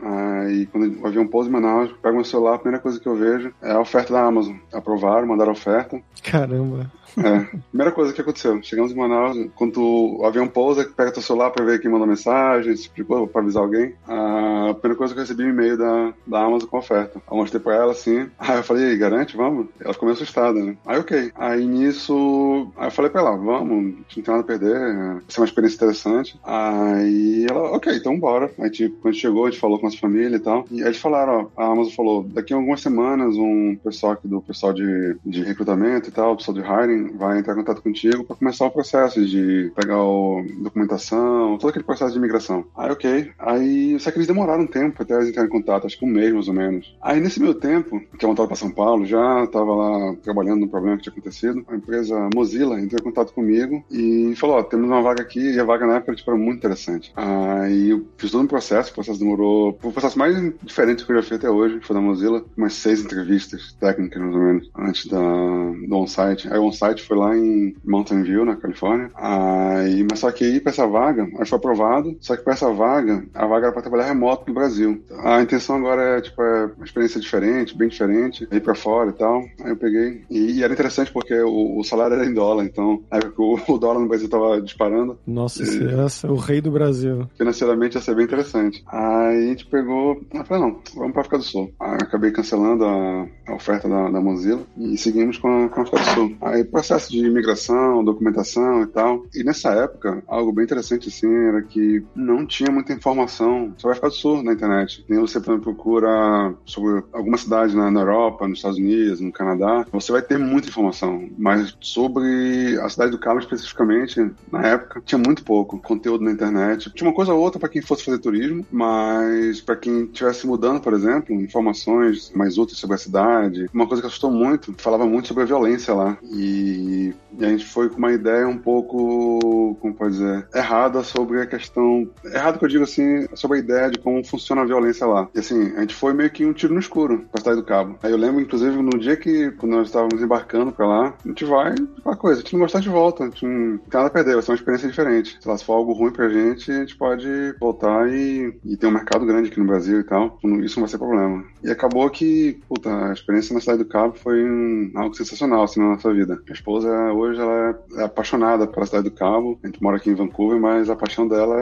Quando 0.71 1.01
o 1.01 1.07
avião 1.07 1.27
pousa 1.27 1.49
em 1.49 1.51
Manaus, 1.51 1.91
pego 2.01 2.15
meu 2.15 2.25
celular, 2.25 2.55
a 2.55 2.59
primeira 2.59 2.81
coisa 2.81 2.99
que 2.99 3.07
eu 3.07 3.15
vejo 3.15 3.53
é 3.61 3.71
a 3.71 3.79
oferta 3.79 4.13
da 4.13 4.23
Amazon. 4.23 4.55
Aprovaram, 4.71 5.27
mandaram 5.27 5.51
a 5.51 5.53
oferta. 5.53 6.01
Caramba. 6.23 6.91
É, 7.17 7.45
primeira 7.69 7.91
coisa 7.91 8.13
que 8.13 8.21
aconteceu, 8.21 8.61
chegamos 8.63 8.91
em 8.91 8.95
Manaus, 8.95 9.37
quando 9.55 10.19
o 10.19 10.25
avião 10.25 10.47
pousa, 10.47 10.83
pega 10.85 11.11
teu 11.11 11.21
celular 11.21 11.51
pra 11.51 11.63
ver 11.63 11.79
quem 11.79 11.91
mandou 11.91 12.07
mensagem, 12.07 12.73
tipo 12.73 13.27
pra 13.27 13.41
avisar 13.41 13.63
alguém. 13.63 13.93
A 14.07 14.73
primeira 14.73 14.97
coisa 14.97 15.13
que 15.13 15.19
eu 15.19 15.23
recebi 15.23 15.43
um 15.43 15.49
e-mail 15.49 15.77
da, 15.77 16.13
da 16.25 16.43
Amazon 16.43 16.69
com 16.69 16.77
oferta. 16.77 17.21
Eu 17.29 17.37
mostrei 17.37 17.61
pra 17.61 17.75
ela 17.75 17.91
assim, 17.91 18.29
aí 18.39 18.57
eu 18.57 18.63
falei, 18.63 18.97
garante, 18.97 19.37
vamos? 19.37 19.67
Ela 19.79 19.93
ficou 19.93 20.07
meio 20.07 20.15
assustada, 20.15 20.59
né? 20.59 20.75
Aí 20.85 20.99
ok. 20.99 21.31
Aí 21.35 21.65
nisso, 21.65 22.71
aí 22.77 22.87
eu 22.87 22.91
falei 22.91 23.11
pra 23.11 23.21
ela, 23.21 23.35
vamos, 23.35 23.69
não 23.69 24.03
tem 24.13 24.23
nada 24.27 24.39
a 24.39 24.43
perder, 24.43 24.79
vai 24.79 25.21
ser 25.27 25.39
uma 25.39 25.45
experiência 25.45 25.75
interessante. 25.75 26.39
Aí 26.43 27.45
ela, 27.49 27.71
ok, 27.75 27.95
então 27.95 28.19
bora. 28.19 28.51
Aí 28.59 28.69
tipo, 28.69 28.97
quando 29.01 29.15
chegou, 29.15 29.45
a 29.45 29.49
gente 29.49 29.59
falou 29.59 29.79
com 29.79 29.85
a 29.85 29.89
nossa 29.89 29.99
família 29.99 30.32
e 30.35 30.39
tal. 30.39 30.65
E 30.71 30.81
aí 30.81 30.87
eles 30.87 30.97
falaram, 30.97 31.49
ó, 31.55 31.61
a 31.61 31.71
Amazon 31.71 31.93
falou, 31.93 32.23
daqui 32.23 32.53
a 32.53 32.57
algumas 32.57 32.81
semanas 32.81 33.35
um 33.35 33.75
pessoal 33.83 34.13
aqui 34.13 34.27
do 34.27 34.41
pessoal 34.41 34.73
de, 34.73 35.17
de 35.25 35.43
recrutamento 35.43 36.09
e 36.09 36.11
tal, 36.11 36.35
pessoal 36.35 36.55
de 36.55 36.61
hiring, 36.61 37.17
vai 37.17 37.39
entrar 37.39 37.53
em 37.53 37.57
contato 37.57 37.81
contigo 37.81 38.23
para 38.23 38.35
começar 38.35 38.65
o 38.65 38.71
processo 38.71 39.25
de 39.25 39.71
pegar 39.75 39.95
a 39.95 40.43
documentação, 40.59 41.57
todo 41.57 41.69
aquele 41.69 41.85
processo 41.85 42.11
de 42.11 42.17
imigração. 42.17 42.65
Aí, 42.75 42.91
ok. 42.91 43.31
Aí, 43.39 43.99
só 43.99 44.11
que 44.11 44.17
eles 44.17 44.27
demoraram 44.27 44.63
um 44.63 44.67
tempo 44.67 45.01
até 45.01 45.15
eles 45.15 45.29
entrarem 45.29 45.49
em 45.49 45.51
contato, 45.51 45.85
acho 45.85 45.97
que 45.97 46.05
um 46.05 46.09
mês 46.09 46.33
mais 46.33 46.47
ou 46.47 46.53
menos. 46.53 46.95
Aí, 47.01 47.19
nesse 47.19 47.39
meio 47.39 47.55
tempo, 47.55 47.99
que 48.17 48.23
eu 48.23 48.29
voltava 48.29 48.47
para 48.47 48.57
São 48.57 48.71
Paulo, 48.71 49.05
já 49.05 49.43
estava 49.43 49.73
lá 49.73 50.15
trabalhando 50.21 50.61
no 50.61 50.69
problema 50.69 50.97
que 50.97 51.03
tinha 51.03 51.11
acontecido, 51.11 51.65
a 51.67 51.75
empresa 51.75 52.29
Mozilla 52.33 52.79
entrou 52.79 52.99
em 52.99 53.03
contato 53.03 53.33
comigo 53.33 53.83
e 53.91 54.33
falou: 54.35 54.57
Ó, 54.57 54.63
temos 54.63 54.87
uma 54.87 55.01
vaga 55.01 55.21
aqui, 55.21 55.53
e 55.53 55.59
a 55.59 55.63
vaga 55.63 55.85
na 55.85 55.95
época 55.97 56.15
tipo, 56.15 56.29
era 56.31 56.39
muito 56.39 56.57
interessante. 56.57 57.11
Aí, 57.15 57.89
eu 57.89 58.05
fiz 58.17 58.31
todo 58.31 58.43
um 58.43 58.47
processo, 58.47 58.91
o 58.91 58.93
processo 58.93 59.19
demorou. 59.19 59.77
O 59.83 59.91
processo 59.91 60.17
mais 60.17 60.22
diferente 60.63 61.05
que 61.05 61.11
eu 61.11 61.15
já 61.17 61.23
fiz 61.23 61.33
até 61.33 61.49
hoje 61.49 61.79
foi 61.81 61.95
da 61.95 62.01
Mozilla, 62.01 62.43
umas 62.55 62.73
seis 62.73 63.03
entrevistas 63.03 63.75
técnicas, 63.79 64.21
mais 64.21 64.35
ou 64.35 64.41
menos, 64.41 64.69
antes 64.77 65.05
da, 65.07 65.19
do 65.19 65.95
on-site. 65.95 66.51
Aí, 66.51 66.59
o 66.59 66.65
on-site 66.65 67.03
foi 67.03 67.17
lá 67.17 67.35
em 67.35 67.75
Mountain 67.83 68.23
View, 68.23 68.45
na 68.45 68.55
Califórnia. 68.55 69.11
Aí, 69.15 70.05
mas 70.09 70.19
só 70.19 70.31
que 70.31 70.43
aí, 70.43 70.59
para 70.59 70.71
essa 70.71 70.87
vaga, 70.87 71.27
aí 71.37 71.45
foi 71.45 71.57
aprovado, 71.57 72.15
só 72.19 72.35
que 72.35 72.43
para 72.43 72.53
essa 72.53 72.71
vaga, 72.71 73.25
a 73.33 73.45
vaga 73.45 73.67
era 73.67 73.73
para 73.73 73.81
trabalhar 73.81 74.05
remoto 74.05 74.45
no 74.47 74.53
Brasil. 74.53 75.03
A 75.23 75.41
intenção 75.41 75.77
agora 75.77 76.17
é, 76.17 76.21
tipo, 76.21 76.41
é 76.41 76.65
uma 76.75 76.85
experiência 76.85 77.19
diferente, 77.19 77.77
bem 77.77 77.87
diferente, 77.87 78.47
ir 78.51 78.61
para 78.61 78.75
fora 78.75 79.09
e 79.09 79.13
tal. 79.13 79.43
Aí 79.61 79.71
eu 79.71 79.77
peguei. 79.77 80.23
E, 80.29 80.59
e 80.59 80.63
era 80.63 80.73
interessante 80.73 81.11
porque 81.11 81.33
o, 81.41 81.79
o, 81.79 81.83
salário 81.83 82.15
era 82.15 82.25
em 82.25 82.33
dólar, 82.33 82.65
então, 82.65 83.03
aí 83.09 83.21
o, 83.37 83.59
o 83.73 83.77
dólar 83.77 83.99
no 83.99 84.07
Brasil 84.07 84.29
tava 84.29 84.61
disparando. 84.61 85.17
Nossa, 85.25 85.63
e, 85.63 85.83
é 85.83 86.31
o 86.31 86.35
rei 86.35 86.61
do 86.61 86.71
Brasil. 86.71 87.27
Financeiramente 87.37 87.95
ia 87.95 88.01
ser 88.01 88.15
bem 88.15 88.25
interessante. 88.25 88.83
Aí 88.87 89.45
a 89.45 89.47
gente 89.47 89.65
pegou, 89.65 90.12
eu 90.33 90.45
falei, 90.45 90.63
não, 90.63 90.79
vamos 90.95 91.11
para 91.11 91.21
África 91.21 91.37
do 91.37 91.43
Sul. 91.43 91.73
Aí 91.79 91.97
acabei 92.01 92.31
cancelando 92.31 92.85
a, 92.85 93.27
a 93.47 93.55
oferta 93.55 93.87
da, 93.87 94.09
da 94.09 94.21
Mozilla 94.21 94.61
e 94.77 94.97
seguimos 94.97 95.37
com 95.37 95.65
a, 95.65 95.69
com 95.69 95.79
a 95.79 95.83
África 95.83 95.99
do 95.99 96.09
Sul. 96.11 96.37
Aí 96.41 96.63
processo 96.63 97.11
de 97.11 97.19
imigração, 97.19 98.03
documentação 98.03 98.83
e 98.83 98.87
tal. 98.87 99.25
E 99.33 99.43
nessa 99.43 99.71
época, 99.71 100.23
algo 100.27 100.51
bem 100.51 100.65
interessante 100.65 101.09
assim 101.09 101.33
era 101.33 101.61
que 101.61 102.03
não 102.15 102.45
tinha 102.45 102.71
muita 102.71 102.93
informação 102.93 103.73
sobre 103.77 103.89
a 103.89 103.91
África 103.91 104.09
do 104.09 104.15
Sul 104.15 104.43
na 104.43 104.53
internet. 104.53 105.05
Nem 105.09 105.19
você 105.19 105.39
procura 105.39 106.53
sobre 106.65 107.03
alguma 107.11 107.37
cidade 107.37 107.75
na, 107.75 107.89
na 107.91 108.01
Europa, 108.01 108.47
nos 108.47 108.59
Estados 108.59 108.77
Unidos, 108.77 109.19
no 109.19 109.31
Canadá, 109.31 109.85
você 109.91 110.11
vai 110.11 110.21
ter 110.21 110.37
muita 110.37 110.69
informação. 110.69 111.29
Mas 111.37 111.75
sobre 111.79 112.77
a 112.81 112.89
cidade 112.89 113.11
do 113.11 113.19
Cabo 113.19 113.39
especificamente, 113.39 114.31
na 114.51 114.61
época, 114.67 115.01
tinha 115.05 115.19
muito 115.19 115.43
pouco 115.43 115.79
conteúdo 115.79 116.23
na 116.23 116.31
internet. 116.31 116.91
Tinha 116.93 117.09
uma 117.09 117.15
coisa 117.15 117.33
ou 117.33 117.41
outra 117.41 117.59
para 117.59 117.69
quem 117.69 117.81
fosse 117.81 118.03
fazer 118.03 118.19
turismo, 118.19 118.65
mas 118.71 119.61
para 119.61 119.75
quem 119.75 119.92
estivesse 120.01 120.45
mudando, 120.47 120.81
por 120.81 120.93
exemplo, 120.93 121.33
informações 121.33 122.31
mais 122.35 122.57
úteis 122.57 122.79
sobre 122.79 122.95
a 122.95 122.99
cidade. 122.99 123.67
Uma 123.73 123.87
coisa 123.87 124.01
que 124.01 124.07
assustou 124.07 124.31
muito, 124.31 124.73
falava 124.77 125.05
muito 125.05 125.27
sobre 125.27 125.43
a 125.43 125.47
violência 125.47 125.93
lá. 125.93 126.17
E 126.23 127.13
e 127.39 127.45
a 127.45 127.49
gente 127.49 127.65
foi 127.65 127.89
com 127.89 127.97
uma 127.97 128.11
ideia 128.11 128.47
um 128.47 128.57
pouco, 128.57 129.75
como 129.81 129.93
pode 129.93 130.13
dizer, 130.13 130.47
errada 130.53 131.03
sobre 131.03 131.41
a 131.41 131.45
questão. 131.45 132.07
Errado 132.23 132.59
que 132.59 132.65
eu 132.65 132.69
digo 132.69 132.83
assim, 132.83 133.27
sobre 133.33 133.57
a 133.57 133.59
ideia 133.59 133.89
de 133.89 133.99
como 133.99 134.23
funciona 134.23 134.61
a 134.61 134.65
violência 134.65 135.05
lá. 135.05 135.27
E 135.33 135.39
assim, 135.39 135.73
a 135.75 135.81
gente 135.81 135.95
foi 135.95 136.13
meio 136.13 136.29
que 136.29 136.45
um 136.45 136.53
tiro 136.53 136.73
no 136.73 136.79
escuro 136.79 137.25
pra 137.31 137.43
sair 137.43 137.55
do 137.55 137.63
cabo. 137.63 137.97
Aí 138.03 138.11
eu 138.11 138.17
lembro, 138.17 138.41
inclusive, 138.41 138.81
no 138.81 138.97
dia 138.99 139.17
que, 139.17 139.51
quando 139.51 139.73
nós 139.73 139.87
estávamos 139.87 140.21
embarcando 140.21 140.71
pra 140.71 140.87
lá, 140.87 141.13
a 141.23 141.27
gente 141.27 141.45
vai, 141.45 141.73
aquela 141.99 142.15
coisa, 142.15 142.39
a 142.39 142.43
gente 142.43 142.53
não 142.53 142.61
gostar 142.61 142.79
de 142.79 142.89
volta, 142.89 143.23
a 143.23 143.27
gente 143.27 143.45
não 143.45 143.77
tem 143.77 143.89
nada 143.93 144.07
a 144.07 144.11
perder, 144.11 144.33
vai 144.33 144.41
ser 144.41 144.51
uma 144.51 144.57
experiência 144.57 144.89
diferente. 144.89 145.37
Sei 145.39 145.51
lá, 145.51 145.57
se 145.57 145.65
for 145.65 145.73
algo 145.73 145.93
ruim 145.93 146.11
pra 146.11 146.29
gente, 146.29 146.71
a 146.71 146.79
gente 146.79 146.95
pode 146.95 147.55
voltar 147.59 148.09
e, 148.09 148.53
e 148.63 148.77
ter 148.77 148.87
um 148.87 148.91
mercado 148.91 149.25
grande 149.25 149.49
aqui 149.49 149.59
no 149.59 149.65
Brasil 149.65 149.82
e 149.91 150.03
tal. 150.03 150.39
Isso 150.63 150.79
não 150.79 150.85
vai 150.85 150.89
ser 150.89 150.97
problema. 150.97 151.43
E 151.63 151.71
acabou 151.71 152.09
que, 152.09 152.59
puta, 152.67 153.09
a 153.09 153.13
experiência 153.13 153.53
na 153.53 153.59
cidade 153.59 153.79
do 153.79 153.89
cabo 153.89 154.15
foi 154.15 154.43
um, 154.43 154.91
algo 154.95 155.15
sensacional, 155.15 155.63
assim, 155.63 155.79
na 155.79 155.89
nossa 155.89 156.13
vida. 156.13 156.35
Minha 156.43 156.53
esposa 156.53 156.89
hoje 157.13 157.39
ela 157.39 157.79
é 157.97 158.03
apaixonada 158.03 158.67
pela 158.67 158.85
cidade 158.85 159.09
do 159.09 159.15
Cabo. 159.15 159.59
A 159.63 159.67
gente 159.67 159.81
mora 159.81 159.97
aqui 159.97 160.09
em 160.09 160.15
Vancouver, 160.15 160.59
mas 160.59 160.89
a 160.89 160.95
paixão 160.95 161.27
dela 161.27 161.55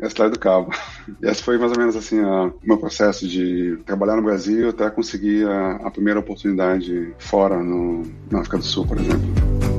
é 0.00 0.06
a 0.06 0.10
cidade 0.10 0.32
do 0.32 0.38
Cabo. 0.38 0.70
E 1.22 1.26
esse 1.26 1.42
foi 1.42 1.58
mais 1.58 1.70
ou 1.70 1.78
menos 1.78 1.96
assim 1.96 2.20
o 2.20 2.52
meu 2.62 2.78
processo 2.78 3.28
de 3.28 3.78
trabalhar 3.84 4.16
no 4.16 4.22
Brasil 4.22 4.70
até 4.70 4.88
conseguir 4.90 5.46
a, 5.46 5.76
a 5.76 5.90
primeira 5.90 6.20
oportunidade 6.20 7.14
fora 7.18 7.62
no, 7.62 8.02
na 8.30 8.40
África 8.40 8.58
do 8.58 8.64
Sul, 8.64 8.86
por 8.86 8.98
exemplo. 8.98 9.73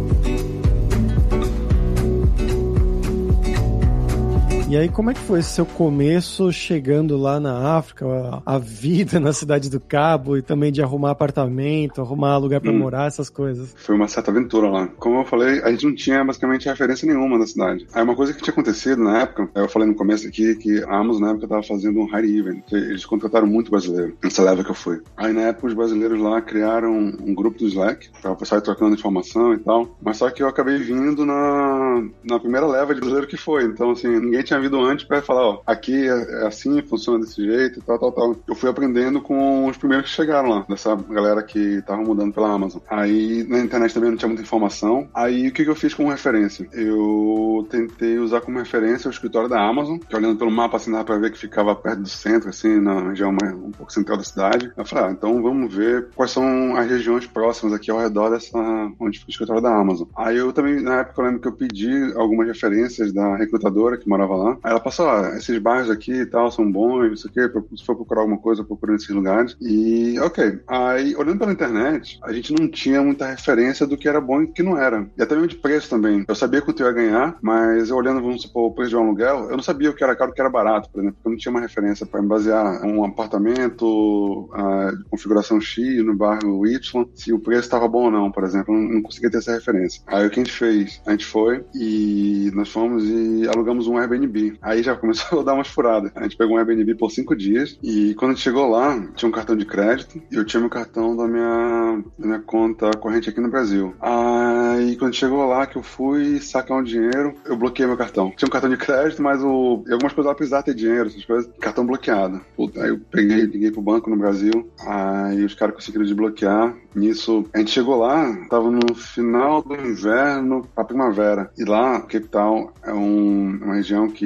E 4.67 4.75
aí, 4.75 4.89
como 4.89 5.11
é 5.11 5.13
que 5.13 5.19
foi 5.19 5.41
esse 5.41 5.49
seu 5.49 5.65
começo 5.65 6.51
chegando 6.51 7.15
lá 7.17 7.39
na 7.39 7.77
África, 7.77 8.03
a, 8.43 8.55
a 8.55 8.57
vida 8.57 9.19
na 9.21 9.31
cidade 9.31 9.69
do 9.69 9.79
Cabo 9.79 10.35
e 10.35 10.41
também 10.41 10.71
de 10.71 10.81
arrumar 10.81 11.11
apartamento, 11.11 12.01
arrumar 12.01 12.37
lugar 12.37 12.59
para 12.59 12.71
hum. 12.71 12.79
morar, 12.79 13.05
essas 13.05 13.29
coisas? 13.29 13.75
Foi 13.77 13.95
uma 13.95 14.07
certa 14.07 14.31
aventura 14.31 14.67
lá. 14.67 14.87
Como 14.97 15.19
eu 15.19 15.25
falei, 15.25 15.61
a 15.61 15.69
gente 15.69 15.85
não 15.85 15.93
tinha 15.93 16.23
basicamente 16.23 16.67
referência 16.67 17.07
nenhuma 17.07 17.37
da 17.37 17.45
cidade. 17.45 17.85
Aí 17.93 18.01
uma 18.01 18.15
coisa 18.15 18.33
que 18.33 18.41
tinha 18.41 18.51
acontecido 18.51 19.03
na 19.03 19.19
época, 19.21 19.47
eu 19.53 19.69
falei 19.69 19.87
no 19.87 19.93
começo 19.93 20.27
aqui 20.27 20.55
que 20.55 20.83
a 20.83 20.97
Amazon 20.97 21.21
na 21.21 21.29
época 21.29 21.45
estava 21.45 21.63
fazendo 21.63 21.99
um 21.99 22.07
hire 22.17 22.35
event, 22.35 22.63
eles 22.71 23.05
contrataram 23.05 23.45
muito 23.45 23.69
brasileiro 23.69 24.17
nessa 24.23 24.41
leva 24.41 24.63
que 24.63 24.71
eu 24.71 24.75
fui. 24.75 24.99
Aí 25.15 25.31
na 25.31 25.41
época 25.41 25.67
os 25.67 25.73
brasileiros 25.75 26.19
lá 26.19 26.41
criaram 26.41 26.91
um 26.91 27.35
grupo 27.35 27.59
do 27.59 27.67
Slack 27.67 28.09
o 28.23 28.35
pessoal 28.35 28.61
trocando 28.61 28.95
informação 28.95 29.53
e 29.53 29.59
tal. 29.59 29.95
Mas 30.01 30.17
só 30.17 30.31
que 30.31 30.41
eu 30.41 30.47
acabei 30.47 30.79
vindo 30.79 31.23
na, 31.23 32.03
na 32.23 32.39
primeira 32.39 32.65
leva 32.65 32.95
de 32.95 32.99
brasileiro 32.99 33.27
que 33.27 33.37
foi. 33.37 33.65
Então 33.65 33.91
assim, 33.91 34.07
ninguém 34.07 34.41
tinha 34.41 34.54
vindo 34.59 34.79
antes 34.79 35.05
para 35.05 35.21
falar, 35.21 35.47
ó, 35.47 35.61
aqui 35.65 36.07
é, 36.07 36.43
é, 36.43 36.47
assim, 36.47 36.81
funciona 36.81 37.19
desse 37.19 37.43
jeito 37.43 37.81
tal, 37.81 37.99
tal, 37.99 38.11
tal. 38.11 38.35
Eu 38.47 38.55
fui 38.55 38.69
aprendendo 38.69 39.21
com 39.21 39.67
os 39.67 39.77
primeiros 39.77 40.09
que 40.09 40.15
chegaram 40.15 40.49
lá, 40.49 40.65
dessa 40.67 40.95
galera 40.95 41.43
que 41.43 41.81
tava 41.83 42.01
mudando 42.01 42.33
pela 42.33 42.51
Amazon. 42.51 42.81
Aí 42.89 43.43
na 43.47 43.59
internet 43.59 43.93
também 43.93 44.09
não 44.09 44.17
tinha 44.17 44.29
muita 44.29 44.43
informação. 44.43 45.07
Aí 45.13 45.47
o 45.47 45.51
que, 45.51 45.63
que 45.63 45.69
eu 45.69 45.75
fiz 45.75 45.93
como 45.93 46.09
referência? 46.09 46.67
Eu 46.71 47.67
tentei 47.69 48.17
usar 48.17 48.41
como 48.41 48.59
referência 48.59 49.07
o 49.07 49.11
escritório 49.11 49.49
da 49.49 49.61
Amazon, 49.61 49.97
que 49.97 50.15
olhando 50.15 50.37
pelo 50.37 50.51
mapa 50.51 50.77
assim 50.77 50.91
dava 50.91 51.03
pra 51.03 51.17
ver 51.17 51.31
que 51.31 51.37
ficava 51.37 51.75
perto 51.75 52.01
do 52.01 52.09
centro, 52.09 52.49
assim, 52.49 52.79
na 52.79 53.09
região 53.09 53.31
mais, 53.31 53.53
um 53.53 53.71
pouco 53.71 53.91
central 53.91 54.17
da 54.17 54.23
cidade. 54.23 54.71
Eu 54.75 54.85
falei, 54.85 55.05
ah, 55.05 55.11
então 55.11 55.41
vamos 55.41 55.73
ver 55.73 56.09
quais 56.15 56.31
são 56.31 56.75
as 56.75 56.89
regiões 56.89 57.25
próximas 57.25 57.73
aqui 57.73 57.91
ao 57.91 57.99
redor 57.99 58.29
dessa, 58.29 58.57
onde 58.99 59.19
fica 59.19 59.29
o 59.29 59.31
escritório 59.31 59.61
da 59.61 59.75
Amazon. 59.75 60.07
Aí 60.15 60.37
eu 60.37 60.51
também, 60.53 60.81
na 60.81 60.99
época, 60.99 61.21
eu 61.21 61.25
lembro 61.25 61.41
que 61.41 61.47
eu 61.47 61.53
pedi 61.53 62.13
algumas 62.15 62.47
referências 62.47 63.13
da 63.13 63.35
recrutadora 63.35 63.97
que 63.97 64.07
morava 64.07 64.35
lá. 64.35 64.44
Aí 64.63 64.71
ela 64.71 64.79
passou, 64.79 65.09
ah, 65.09 65.33
esses 65.37 65.57
bairros 65.59 65.89
aqui 65.89 66.13
e 66.13 66.25
tal 66.25 66.51
são 66.51 66.69
bons, 66.69 67.09
não 67.09 67.17
sei 67.17 67.29
o 67.29 67.33
quê, 67.33 67.59
se 67.75 67.85
for 67.85 67.95
procurar 67.95 68.21
alguma 68.21 68.39
coisa, 68.39 68.63
procura 68.63 68.93
nesses 68.93 69.09
lugares. 69.09 69.55
E, 69.61 70.19
ok. 70.19 70.59
Aí, 70.67 71.15
olhando 71.15 71.39
pela 71.39 71.51
internet, 71.51 72.19
a 72.23 72.33
gente 72.33 72.53
não 72.53 72.67
tinha 72.69 73.01
muita 73.01 73.27
referência 73.27 73.85
do 73.85 73.97
que 73.97 74.07
era 74.07 74.21
bom 74.21 74.41
e 74.41 74.47
do 74.47 74.53
que 74.53 74.63
não 74.63 74.77
era. 74.77 75.07
E 75.17 75.21
até 75.21 75.35
mesmo 75.35 75.49
de 75.49 75.55
preço 75.55 75.89
também. 75.89 76.25
Eu 76.27 76.35
sabia 76.35 76.61
quanto 76.61 76.81
eu 76.81 76.87
ia 76.87 76.93
ganhar, 76.93 77.37
mas 77.41 77.89
eu 77.89 77.95
olhando, 77.95 78.21
vamos 78.21 78.41
supor, 78.41 78.69
o 78.69 78.73
preço 78.73 78.89
de 78.89 78.95
um 78.95 79.03
aluguel, 79.03 79.49
eu 79.49 79.55
não 79.55 79.63
sabia 79.63 79.89
o 79.89 79.93
que 79.93 80.03
era 80.03 80.15
caro 80.15 80.31
e 80.31 80.33
o 80.33 80.35
que 80.35 80.41
era 80.41 80.49
barato, 80.49 80.89
por 80.89 80.99
exemplo, 80.99 81.15
porque 81.15 81.27
eu 81.27 81.31
não 81.31 81.37
tinha 81.37 81.51
uma 81.51 81.61
referência 81.61 82.05
para 82.05 82.21
me 82.21 82.27
basear 82.27 82.83
um 82.85 83.03
apartamento 83.03 84.49
uh, 84.53 84.97
de 84.97 85.03
configuração 85.05 85.59
X 85.59 86.03
no 86.03 86.15
bairro 86.15 86.65
Y, 86.67 87.05
se 87.13 87.33
o 87.33 87.39
preço 87.39 87.61
estava 87.61 87.87
bom 87.87 88.05
ou 88.05 88.11
não, 88.11 88.31
por 88.31 88.43
exemplo. 88.43 88.73
Eu 88.73 88.79
não 88.79 89.01
conseguia 89.01 89.29
ter 89.29 89.37
essa 89.37 89.53
referência. 89.53 90.01
Aí 90.07 90.25
o 90.25 90.29
que 90.29 90.39
a 90.39 90.43
gente 90.43 90.55
fez? 90.55 91.01
A 91.05 91.11
gente 91.11 91.25
foi 91.25 91.63
e 91.73 92.51
nós 92.53 92.69
fomos 92.69 93.03
e 93.03 93.47
alugamos 93.47 93.87
um 93.87 93.97
Airbnb 93.97 94.34
Airbnb. 94.35 94.57
Aí 94.61 94.83
já 94.83 94.95
começou 94.95 95.39
a 95.41 95.43
dar 95.43 95.53
umas 95.53 95.67
furadas. 95.67 96.11
A 96.15 96.23
gente 96.23 96.35
pegou 96.35 96.55
um 96.55 96.59
Airbnb 96.59 96.95
por 96.95 97.09
cinco 97.09 97.35
dias 97.35 97.79
e 97.81 98.13
quando 98.15 98.31
a 98.31 98.33
gente 98.33 98.43
chegou 98.43 98.69
lá, 98.69 99.01
tinha 99.15 99.29
um 99.29 99.31
cartão 99.31 99.55
de 99.55 99.65
crédito 99.65 100.21
e 100.31 100.35
eu 100.35 100.45
tinha 100.45 100.59
meu 100.59 100.69
cartão 100.69 101.15
da 101.15 101.27
minha, 101.27 102.03
da 102.17 102.27
minha 102.27 102.39
conta 102.39 102.91
corrente 102.99 103.29
aqui 103.29 103.39
no 103.39 103.49
Brasil. 103.49 103.95
Aí 103.99 104.95
quando 104.97 105.13
chegou 105.13 105.45
lá 105.47 105.65
que 105.65 105.77
eu 105.77 105.83
fui 105.83 106.39
sacar 106.39 106.77
um 106.77 106.83
dinheiro, 106.83 107.35
eu 107.45 107.55
bloqueei 107.55 107.87
meu 107.87 107.97
cartão. 107.97 108.31
Tinha 108.35 108.47
um 108.47 108.51
cartão 108.51 108.69
de 108.69 108.77
crédito, 108.77 109.21
mas 109.21 109.41
o, 109.41 109.83
algumas 109.89 110.13
coisas 110.13 110.25
lá 110.25 110.35
precisava 110.35 110.63
ter 110.63 110.73
dinheiro, 110.73 111.07
essas 111.07 111.25
coisas. 111.25 111.49
Cartão 111.59 111.85
bloqueado. 111.85 112.41
Puta, 112.55 112.83
aí 112.83 112.89
eu 112.89 112.99
peguei, 112.99 113.41
liguei 113.45 113.71
pro 113.71 113.81
banco 113.81 114.09
no 114.09 114.17
Brasil, 114.17 114.69
aí 114.85 115.43
os 115.43 115.53
caras 115.53 115.75
conseguiram 115.75 116.05
desbloquear. 116.05 116.75
Nisso, 116.93 117.45
a 117.53 117.59
gente 117.59 117.71
chegou 117.71 117.97
lá, 117.97 118.33
tava 118.49 118.71
no 118.71 118.95
final 118.95 119.61
do 119.61 119.75
inverno 119.75 120.65
pra 120.73 120.85
primavera. 120.85 121.51
E 121.57 121.65
lá, 121.65 121.99
Cape 122.01 122.27
Town 122.29 122.71
é 122.83 122.93
um, 122.93 123.59
uma 123.61 123.75
região 123.75 124.09
que 124.09 124.24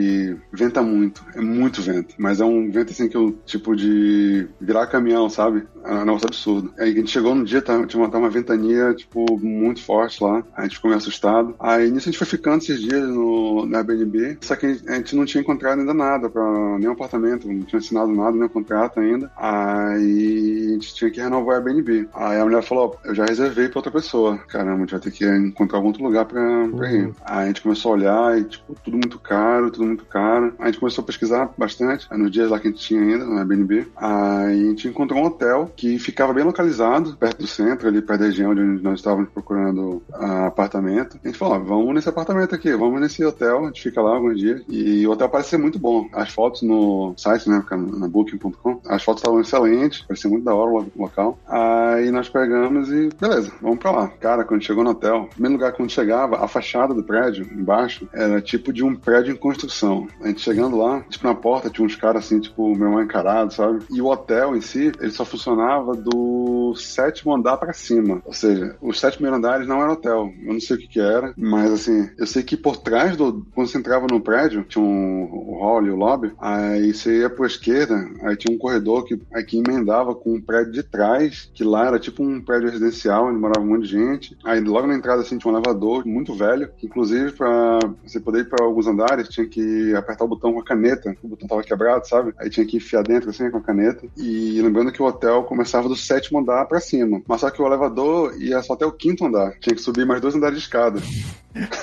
venta 0.52 0.82
muito, 0.82 1.24
é 1.36 1.42
muito 1.42 1.82
vento. 1.82 2.16
Mas 2.18 2.42
é 2.42 2.46
um 2.46 2.70
vento 2.72 2.92
assim 2.92 3.08
que 3.08 3.18
eu, 3.18 3.38
tipo 3.46 3.76
de 3.76 4.48
virar 4.60 4.88
caminhão, 4.88 5.30
sabe? 5.30 5.66
É 5.84 5.94
um 5.94 6.06
negócio 6.06 6.28
absurdo. 6.28 6.74
Aí 6.78 6.92
a 6.92 6.96
gente 6.96 7.12
chegou 7.12 7.34
no 7.34 7.46
dia, 7.46 7.62
tá, 7.62 7.86
tinha 7.86 8.04
uma, 8.04 8.18
uma 8.18 8.30
ventania, 8.30 8.94
tipo, 8.94 9.26
muito 9.40 9.84
forte 9.84 10.24
lá. 10.24 10.44
A 10.56 10.64
gente 10.64 10.76
ficou 10.76 10.90
meio 10.90 10.98
assustado. 10.98 11.56
Aí 11.60 11.90
nisso 11.90 12.10
a 12.10 12.12
gente 12.12 12.18
foi 12.18 12.28
ficando 12.28 12.62
esses 12.62 12.82
dias 12.82 13.08
no, 13.08 13.66
na 13.66 13.80
Airbnb, 13.80 14.38
só 14.42 14.56
que 14.56 14.66
a 14.66 14.96
gente 14.96 15.16
não 15.16 15.26
tinha 15.26 15.42
encontrado 15.42 15.80
ainda 15.80 15.94
nada, 15.94 16.30
pra 16.30 16.78
nenhum 16.78 16.92
apartamento, 16.92 17.48
não 17.48 17.62
tinha 17.64 17.80
assinado 17.80 18.12
nada, 18.12 18.32
nenhum 18.32 18.50
contrato 18.50 19.00
ainda. 19.00 19.32
Aí 19.38 20.68
a 20.70 20.74
gente 20.74 20.94
tinha 20.94 21.12
que 21.12 21.22
renovar 21.22 21.62
o 21.62 21.68
Airbnb. 21.68 22.10
Aí 22.14 22.40
a 22.40 22.46
mulher 22.46 22.64
falou: 22.64 22.98
Eu 23.04 23.16
já 23.16 23.26
reservei 23.26 23.70
pra 23.70 23.80
outra 23.80 23.92
pessoa. 23.92 24.38
Caramba, 24.38 24.76
a 24.76 24.80
gente 24.80 24.92
vai 24.92 25.00
ter 25.00 25.12
que 25.12 25.26
encontrar 25.26 25.78
algum 25.78 25.88
outro 25.88 26.04
lugar 26.04 26.26
pra, 26.26 26.68
pra 26.70 26.92
ir. 26.92 27.06
Uhum. 27.06 27.14
Aí 27.26 27.44
a 27.44 27.48
gente 27.48 27.62
começou 27.62 27.92
a 27.92 27.96
olhar 27.96 28.38
e, 28.38 28.44
tipo, 28.44 28.76
tudo 28.84 28.98
muito 28.98 29.20
caro, 29.20 29.72
tudo 29.72 29.86
muito 29.90 30.06
caro. 30.06 30.54
A 30.60 30.68
gente 30.68 30.80
começou 30.80 31.04
a 31.04 31.06
pesquisar 31.06 31.52
bastante, 31.58 32.08
aí, 32.10 32.18
nos 32.18 32.32
dias 32.32 32.50
lá 32.50 32.60
que 32.60 32.68
a 32.68 32.72
gente 32.72 32.82
tinha 32.82 33.02
ainda, 33.02 33.26
no 33.26 33.38
Airbnb. 33.38 33.88
Aí 33.96 34.66
a 34.66 34.70
gente 34.70 34.88
encontrou 34.88 35.22
um 35.22 35.26
hotel 35.26 35.72
que 35.76 36.00
ficava 36.00 36.34
bem 36.34 36.44
localizado, 36.44 37.16
perto 37.18 37.40
do 37.40 37.48
centro, 37.48 37.88
ali 37.88 38.02
perto 38.02 38.22
da 38.22 38.26
região 38.28 38.52
onde 38.52 38.84
nós 38.84 39.00
estávamos 39.00 39.30
procurando 39.30 40.02
uh, 40.10 40.46
apartamento. 40.48 41.20
A 41.24 41.28
gente 41.28 41.38
falou: 41.38 41.64
Vamos 41.64 41.94
nesse 41.94 42.10
apartamento 42.10 42.56
aqui, 42.56 42.74
vamos 42.74 43.00
nesse 43.02 43.24
hotel, 43.24 43.64
a 43.64 43.68
gente 43.68 43.82
fica 43.82 44.02
lá 44.02 44.16
alguns 44.16 44.38
dias. 44.38 44.62
E 44.68 45.06
o 45.08 45.12
hotel 45.12 45.30
parece 45.30 45.50
ser 45.50 45.58
muito 45.58 45.80
bom. 45.80 46.08
As 46.14 46.32
fotos 46.32 46.62
no 46.62 47.14
site, 47.18 47.50
né, 47.50 47.64
na 47.72 48.08
booking.com, 48.08 48.82
as 48.88 49.04
fotos 49.04 49.22
estavam 49.22 49.42
excelentes, 49.42 50.02
parecia 50.02 50.30
muito 50.30 50.44
da 50.44 50.54
hora 50.54 50.70
o 50.70 51.02
local. 51.02 51.38
Aí 51.48 52.12
nós 52.12 52.30
pegamos 52.30 52.92
e 52.92 53.10
beleza, 53.20 53.52
vamos 53.62 53.80
pra 53.80 53.92
lá. 53.92 54.08
Cara, 54.20 54.44
quando 54.44 54.64
chegou 54.64 54.84
no 54.84 54.92
hotel, 54.92 55.28
primeiro 55.32 55.56
lugar 55.56 55.74
quando 55.74 55.92
chegava, 55.92 56.44
a 56.44 56.48
fachada 56.48 56.94
do 56.94 57.04
prédio, 57.04 57.48
embaixo, 57.52 58.08
era 58.14 58.42
tipo 58.42 58.72
de 58.72 58.84
um 58.84 58.96
prédio 58.96 59.34
em 59.34 59.38
construção. 59.38 59.79
A 60.22 60.28
gente 60.28 60.42
chegando 60.42 60.78
lá, 60.78 61.02
tipo 61.10 61.26
na 61.26 61.36
porta 61.36 61.70
tinha 61.70 61.86
uns 61.86 61.96
caras 61.96 62.26
assim, 62.26 62.40
tipo, 62.40 62.76
meu 62.76 62.92
mal 62.92 63.04
encarado, 63.04 63.54
sabe? 63.54 63.84
E 63.90 64.02
o 64.02 64.08
hotel 64.08 64.56
em 64.56 64.62
si, 64.62 64.92
ele 65.00 65.12
só 65.12 65.24
funcionava 65.24 65.96
do 65.96 66.74
sétimo 66.76 67.34
andar 67.34 67.58
para 67.58 67.74
cima. 67.74 68.22
Ou 68.26 68.34
seja, 68.34 68.76
os 68.82 69.00
sete 69.00 69.14
primeiros 69.14 69.38
andares 69.38 69.68
não 69.68 69.82
era 69.82 69.94
hotel. 69.94 70.32
Eu 70.44 70.54
não 70.54 70.60
sei 70.60 70.76
o 70.76 70.80
que 70.80 70.88
que 70.88 71.00
era, 71.00 71.34
mas 71.38 71.72
assim, 71.72 72.10
eu 72.18 72.28
sei 72.28 72.44
que 72.44 72.58
por 72.58 72.78
trás 72.78 73.16
do. 73.16 73.46
Quando 73.54 73.68
você 73.68 73.78
entrava 73.78 74.08
no 74.10 74.22
prédio, 74.22 74.64
tinha 74.64 74.84
um, 74.84 75.24
o 75.24 75.60
hall 75.60 75.86
e 75.86 75.92
o 75.92 75.96
lobby, 75.96 76.34
aí 76.40 76.94
você 76.94 77.20
ia 77.20 77.30
pra 77.30 77.48
esquerda, 77.48 77.96
aí 78.24 78.36
tinha 78.36 78.56
um 78.56 78.60
corredor 78.60 79.06
que, 79.06 79.20
aí 79.34 79.44
que 79.44 79.58
emendava 79.58 80.16
com 80.16 80.36
um 80.36 80.42
prédio 80.42 80.72
de 80.72 80.84
trás, 80.84 81.50
que 81.54 81.64
lá 81.64 81.88
era 81.88 82.00
tipo 82.00 82.24
um 82.24 82.42
prédio 82.42 82.70
residencial, 82.70 83.28
onde 83.28 83.40
morava 83.40 83.66
um 83.66 83.70
monte 83.70 83.84
de 83.84 83.90
gente. 83.90 84.38
Aí 84.44 84.60
logo 84.60 84.88
na 84.88 84.96
entrada 84.96 85.22
assim 85.22 85.38
tinha 85.38 85.52
um 85.52 85.56
elevador 85.56 86.06
muito 86.06 86.34
velho, 86.34 86.70
que 86.78 86.88
inclusive 86.88 87.32
para 87.32 87.80
você 88.06 88.20
poder 88.20 88.42
ir 88.42 88.50
para 88.50 88.66
alguns 88.66 88.88
andares 88.88 89.30
tinha 89.30 89.48
que 89.48 89.69
apertar 89.96 90.26
o 90.26 90.28
botão 90.28 90.54
com 90.54 90.60
a 90.60 90.66
caneta, 90.66 91.16
o 91.24 91.28
botão 91.28 91.48
tava 91.48 91.64
quebrado, 91.64 92.08
sabe? 92.08 92.34
Aí 92.38 92.50
tinha 92.50 92.66
que 92.66 92.78
enfiar 92.78 93.04
dentro 93.04 93.30
assim 93.30 93.50
com 93.50 93.58
a 93.58 93.64
caneta. 93.64 94.08
E 94.18 94.62
lembrando 94.62 94.92
que 94.92 95.02
o 95.02 95.06
hotel 95.06 95.44
começava 95.44 95.88
do 95.88 95.96
sétimo 95.96 96.40
andar 96.40 96.66
para 96.66 96.80
cima, 96.80 97.22
mas 97.28 97.42
só 97.42 97.50
que 97.50 97.62
o 97.62 97.66
elevador 97.66 98.36
ia 98.40 98.62
só 98.62 98.74
até 98.74 98.86
o 98.86 98.92
quinto 98.92 99.26
andar, 99.26 99.58
tinha 99.60 99.76
que 99.76 99.82
subir 99.82 100.06
mais 100.06 100.22
dois 100.22 100.36
andares 100.36 100.58
de 100.58 100.64
escada. 100.64 101.00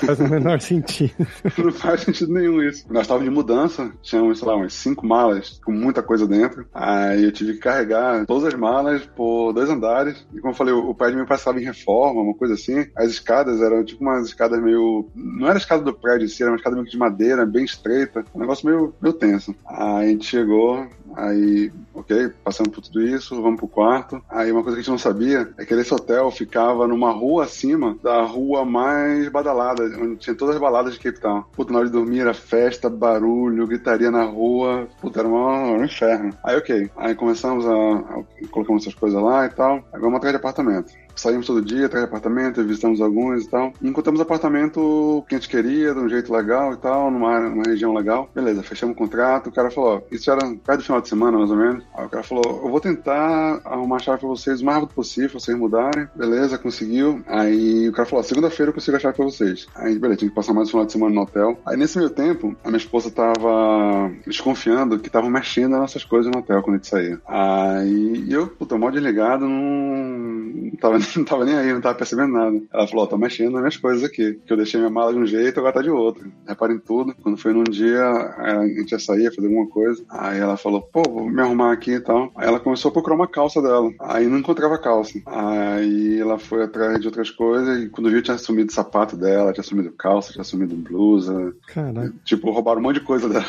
Faz 0.06 0.20
o 0.20 0.28
menor 0.28 0.60
sentido. 0.60 1.26
Não 1.58 1.72
faz 1.72 2.02
sentido 2.02 2.32
nenhum 2.32 2.62
isso. 2.62 2.86
Nós 2.88 3.02
estávamos 3.02 3.28
de 3.28 3.34
mudança, 3.34 3.90
tínhamos, 4.02 4.38
sei 4.38 4.48
lá, 4.48 4.56
umas 4.56 4.74
cinco 4.74 5.06
malas 5.06 5.60
com 5.64 5.72
muita 5.72 6.02
coisa 6.02 6.26
dentro. 6.26 6.66
Aí 6.72 7.24
eu 7.24 7.32
tive 7.32 7.54
que 7.54 7.58
carregar 7.58 8.24
todas 8.26 8.44
as 8.44 8.54
malas 8.54 9.04
por 9.04 9.52
dois 9.52 9.68
andares. 9.68 10.26
E 10.32 10.40
como 10.40 10.52
eu 10.52 10.56
falei, 10.56 10.72
o 10.72 10.94
prédio 10.94 11.18
me 11.18 11.26
passava 11.26 11.60
em 11.60 11.64
reforma, 11.64 12.22
uma 12.22 12.34
coisa 12.34 12.54
assim. 12.54 12.86
As 12.96 13.10
escadas 13.10 13.60
eram 13.60 13.84
tipo 13.84 14.02
umas 14.02 14.26
escadas 14.26 14.62
meio. 14.62 15.10
Não 15.14 15.46
era 15.46 15.56
a 15.56 15.58
escada 15.58 15.82
do 15.82 15.94
prédio 15.94 16.26
em 16.26 16.28
si, 16.28 16.42
era 16.42 16.52
uma 16.52 16.58
escada 16.58 16.76
meio 16.76 16.88
de 16.88 16.96
madeira, 16.96 17.44
bem 17.44 17.64
estreita. 17.76 18.24
Um 18.34 18.40
negócio 18.40 18.66
meio, 18.66 18.94
meio 19.00 19.14
tenso. 19.14 19.54
Aí 19.66 20.06
a 20.06 20.10
gente 20.10 20.26
chegou, 20.26 20.86
aí, 21.14 21.72
ok, 21.94 22.30
passamos 22.42 22.74
por 22.74 22.82
tudo 22.82 23.02
isso, 23.02 23.40
vamos 23.40 23.58
pro 23.58 23.68
quarto. 23.68 24.22
Aí 24.28 24.50
uma 24.50 24.62
coisa 24.62 24.76
que 24.76 24.80
a 24.80 24.82
gente 24.82 24.90
não 24.90 24.98
sabia 24.98 25.48
é 25.56 25.64
que 25.64 25.74
esse 25.74 25.94
hotel 25.94 26.30
ficava 26.30 26.86
numa 26.86 27.12
rua 27.12 27.44
acima 27.44 27.96
da 28.02 28.22
rua 28.22 28.64
mais 28.64 29.28
badalada, 29.28 29.84
onde 30.00 30.16
tinha 30.16 30.34
todas 30.34 30.56
as 30.56 30.60
baladas 30.60 30.94
de 30.94 31.00
Cape 31.00 31.20
Town. 31.20 31.44
Puta, 31.54 31.72
na 31.72 31.78
hora 31.78 31.88
de 31.88 31.92
dormir 31.92 32.20
era 32.20 32.34
festa, 32.34 32.88
barulho, 32.88 33.66
gritaria 33.66 34.10
na 34.10 34.24
rua. 34.24 34.88
Puta, 35.00 35.20
era 35.20 35.28
um, 35.28 35.84
inferno. 35.84 36.36
Aí, 36.42 36.56
ok. 36.56 36.90
Aí 36.96 37.14
começamos 37.14 37.66
a, 37.66 37.70
a 37.72 38.24
colocamos 38.50 38.82
essas 38.82 38.94
coisas 38.94 39.20
lá 39.20 39.46
e 39.46 39.50
tal. 39.50 39.84
Aí 39.92 40.00
vamos 40.00 40.16
atrás 40.16 40.32
de 40.32 40.38
apartamento 40.38 41.05
saímos 41.20 41.46
todo 41.46 41.62
dia, 41.62 41.86
atrás 41.86 42.04
apartamento, 42.04 42.62
visitamos 42.64 43.00
alguns 43.00 43.44
e 43.44 43.48
tal. 43.48 43.72
Encontramos 43.82 44.20
apartamento 44.20 45.24
que 45.28 45.34
a 45.34 45.38
gente 45.38 45.48
queria, 45.48 45.94
de 45.94 46.00
um 46.00 46.08
jeito 46.08 46.32
legal 46.32 46.74
e 46.74 46.76
tal, 46.76 47.10
numa, 47.10 47.40
numa 47.40 47.64
região 47.64 47.94
legal. 47.94 48.30
Beleza, 48.34 48.62
fechamos 48.62 48.94
o 48.94 48.98
contrato. 48.98 49.48
O 49.48 49.52
cara 49.52 49.70
falou: 49.70 49.96
ó, 49.96 50.14
isso 50.14 50.30
era 50.30 50.40
perto 50.40 50.78
do 50.78 50.84
final 50.84 51.00
de 51.00 51.08
semana, 51.08 51.38
mais 51.38 51.50
ou 51.50 51.56
menos. 51.56 51.84
Aí 51.94 52.06
o 52.06 52.08
cara 52.08 52.22
falou: 52.22 52.62
eu 52.64 52.70
vou 52.70 52.80
tentar 52.80 53.60
arrumar 53.64 53.96
a 53.96 54.00
chave 54.00 54.20
pra 54.20 54.28
vocês 54.28 54.60
o 54.60 54.64
mais 54.64 54.78
rápido 54.78 54.94
possível, 54.94 55.40
vocês 55.40 55.56
mudarem. 55.56 56.08
Beleza, 56.14 56.58
conseguiu. 56.58 57.22
Aí 57.26 57.88
o 57.88 57.92
cara 57.92 58.06
falou: 58.06 58.22
segunda-feira 58.22 58.70
eu 58.70 58.74
consigo 58.74 58.96
a 58.96 59.00
chave 59.00 59.16
pra 59.16 59.24
vocês. 59.24 59.66
Aí, 59.74 59.98
beleza, 59.98 60.18
tinha 60.18 60.28
que 60.28 60.34
passar 60.34 60.52
mais 60.52 60.68
um 60.68 60.70
final 60.70 60.86
de 60.86 60.92
semana 60.92 61.14
no 61.14 61.22
hotel. 61.22 61.58
Aí 61.66 61.76
nesse 61.76 61.98
meio 61.98 62.10
tempo, 62.10 62.56
a 62.64 62.68
minha 62.68 62.78
esposa 62.78 63.10
tava 63.10 64.10
desconfiando 64.26 64.98
que 64.98 65.08
estavam 65.08 65.30
mexendo 65.30 65.72
nas 65.72 65.80
nossas 65.80 66.04
coisas 66.04 66.30
no 66.30 66.38
hotel 66.38 66.62
quando 66.62 66.74
a 66.74 66.78
gente 66.78 66.88
saía. 66.88 67.20
Aí 67.26 68.26
eu, 68.28 68.46
puta, 68.48 68.76
mal 68.76 68.90
desligado, 68.90 69.48
não, 69.48 69.56
não 69.56 70.70
tava 70.80 70.98
não 71.16 71.24
tava 71.24 71.44
nem 71.44 71.54
aí, 71.54 71.72
não 71.72 71.80
tava 71.80 71.96
percebendo 71.96 72.32
nada. 72.32 72.60
Ela 72.72 72.86
falou, 72.86 73.04
ó, 73.04 73.06
tô 73.08 73.18
mexendo 73.18 73.52
nas 73.52 73.60
minhas 73.60 73.76
coisas 73.76 74.04
aqui. 74.04 74.40
Que 74.46 74.52
eu 74.52 74.56
deixei 74.56 74.80
minha 74.80 74.90
mala 74.90 75.12
de 75.12 75.18
um 75.18 75.26
jeito, 75.26 75.58
agora 75.58 75.74
tá 75.74 75.82
de 75.82 75.90
outro. 75.90 76.30
Repara 76.46 76.72
em 76.72 76.78
tudo. 76.78 77.14
Quando 77.22 77.36
foi 77.36 77.52
num 77.52 77.64
dia, 77.64 78.04
a 78.04 78.66
gente 78.66 78.92
ia 78.92 78.98
sair, 78.98 79.22
ia 79.22 79.32
fazer 79.32 79.46
alguma 79.46 79.68
coisa. 79.68 80.04
Aí 80.08 80.38
ela 80.38 80.56
falou, 80.56 80.82
pô, 80.82 81.02
vou 81.02 81.28
me 81.28 81.40
arrumar 81.40 81.72
aqui 81.72 81.92
e 81.92 82.00
tal. 82.00 82.30
Aí 82.36 82.48
ela 82.48 82.60
começou 82.60 82.90
a 82.90 82.92
procurar 82.92 83.16
uma 83.16 83.28
calça 83.28 83.60
dela. 83.60 83.90
Aí 84.00 84.26
não 84.26 84.38
encontrava 84.38 84.78
calça. 84.78 85.20
Aí 85.26 86.18
ela 86.20 86.38
foi 86.38 86.64
atrás 86.64 87.00
de 87.00 87.06
outras 87.06 87.30
coisas 87.30 87.82
e 87.82 87.88
quando 87.88 88.10
viu, 88.10 88.22
tinha 88.22 88.38
sumido 88.38 88.72
sapato 88.72 89.16
dela, 89.16 89.52
tinha 89.52 89.64
sumido 89.64 89.92
calça, 89.92 90.32
tinha 90.32 90.44
sumido 90.44 90.76
blusa. 90.76 91.54
Caraca. 91.66 92.12
Tipo, 92.24 92.50
roubaram 92.50 92.80
um 92.80 92.82
monte 92.82 93.00
de 93.00 93.06
coisa 93.06 93.28
dela. 93.28 93.46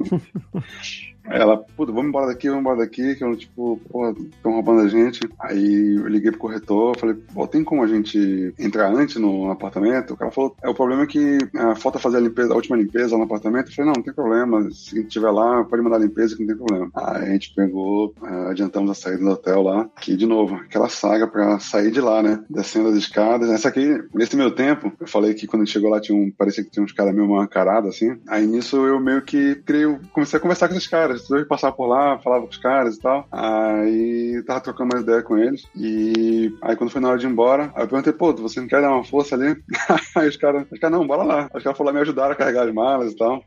Ela, 1.24 1.56
puta, 1.58 1.92
vamos 1.92 2.08
embora 2.08 2.26
daqui, 2.26 2.48
vamos 2.48 2.60
embora 2.60 2.78
daqui, 2.78 3.14
que 3.14 3.24
eu, 3.24 3.36
tipo, 3.36 3.80
porra, 3.90 4.10
estão 4.10 4.52
roubando 4.52 4.80
a 4.80 4.88
gente. 4.88 5.20
Aí 5.38 5.96
eu 5.96 6.08
liguei 6.08 6.30
pro 6.30 6.40
corretor, 6.40 6.96
falei, 6.98 7.16
pô, 7.32 7.46
tem 7.46 7.62
como 7.62 7.82
a 7.82 7.86
gente 7.86 8.52
entrar 8.58 8.92
antes 8.92 9.16
no 9.16 9.50
apartamento? 9.50 10.14
O 10.14 10.16
cara 10.16 10.30
falou, 10.30 10.56
é, 10.62 10.68
o 10.68 10.74
problema 10.74 11.02
é 11.02 11.06
que 11.06 11.38
é, 11.54 11.74
falta 11.76 11.98
fazer 11.98 12.16
a 12.16 12.20
limpeza, 12.20 12.52
a 12.52 12.56
última 12.56 12.76
limpeza 12.76 13.16
no 13.16 13.24
apartamento. 13.24 13.68
Eu 13.68 13.74
falei, 13.74 13.90
não, 13.90 13.96
não 13.96 14.02
tem 14.02 14.14
problema, 14.14 14.70
se 14.70 15.00
estiver 15.00 15.30
lá, 15.30 15.64
pode 15.64 15.82
mandar 15.82 15.96
a 15.96 16.00
limpeza 16.00 16.36
que 16.36 16.44
não 16.44 16.48
tem 16.48 16.66
problema. 16.66 16.90
Aí 16.94 17.28
a 17.28 17.32
gente 17.32 17.54
pegou, 17.54 18.14
é, 18.24 18.50
adiantamos 18.50 18.90
a 18.90 18.94
saída 18.94 19.22
do 19.22 19.30
hotel 19.30 19.62
lá, 19.62 19.88
que, 20.00 20.16
de 20.16 20.26
novo, 20.26 20.56
aquela 20.56 20.88
saga 20.88 21.26
pra 21.26 21.58
sair 21.58 21.90
de 21.90 22.00
lá, 22.00 22.22
né? 22.22 22.42
Descendo 22.48 22.88
as 22.88 22.96
escadas. 22.96 23.50
Essa 23.50 23.68
aqui, 23.68 24.02
nesse 24.14 24.36
meu 24.36 24.50
tempo, 24.50 24.92
eu 25.00 25.06
falei 25.06 25.34
que 25.34 25.46
quando 25.46 25.62
a 25.62 25.64
gente 25.64 25.74
chegou 25.74 25.90
lá 25.90 26.00
tinha 26.00 26.16
um, 26.16 26.30
parecia 26.30 26.64
que 26.64 26.70
tinha 26.70 26.84
uns 26.84 26.92
caras 26.92 27.14
meio 27.14 27.28
mal 27.28 27.44
encarados, 27.44 27.94
assim. 27.94 28.18
Aí 28.28 28.46
nisso 28.46 28.76
eu 28.86 28.98
meio 28.98 29.22
que 29.22 29.56
creio, 29.64 30.00
comecei 30.12 30.38
a 30.38 30.40
conversar 30.40 30.68
com 30.68 30.74
esses 30.74 30.88
caras 30.88 31.09
eu 31.30 31.46
passar 31.46 31.72
por 31.72 31.86
lá, 31.86 32.18
falava 32.18 32.44
com 32.44 32.50
os 32.50 32.56
caras 32.56 32.96
e 32.96 33.00
tal. 33.00 33.26
Aí 33.30 34.42
tava 34.46 34.60
trocando 34.60 34.94
uma 34.94 35.02
ideia 35.02 35.22
com 35.22 35.38
eles. 35.38 35.66
E 35.76 36.54
aí 36.62 36.76
quando 36.76 36.90
foi 36.90 37.00
na 37.00 37.08
hora 37.08 37.18
de 37.18 37.26
ir 37.26 37.30
embora, 37.30 37.70
aí 37.74 37.84
eu 37.84 37.88
perguntei, 37.88 38.12
pô, 38.12 38.32
você 38.32 38.60
não 38.60 38.68
quer 38.68 38.80
dar 38.80 38.92
uma 38.92 39.04
força 39.04 39.34
ali? 39.34 39.56
aí 40.14 40.28
os 40.28 40.36
caras, 40.36 40.66
os 40.70 40.78
caras, 40.78 40.98
não, 40.98 41.06
bora 41.06 41.22
lá. 41.22 41.50
Os 41.54 41.62
caras 41.62 41.76
foram 41.76 41.88
lá 41.88 41.92
me 41.94 42.00
ajudaram 42.00 42.32
a 42.32 42.36
carregar 42.36 42.66
as 42.66 42.74
malas 42.74 43.12
e 43.12 43.16
tal. 43.16 43.44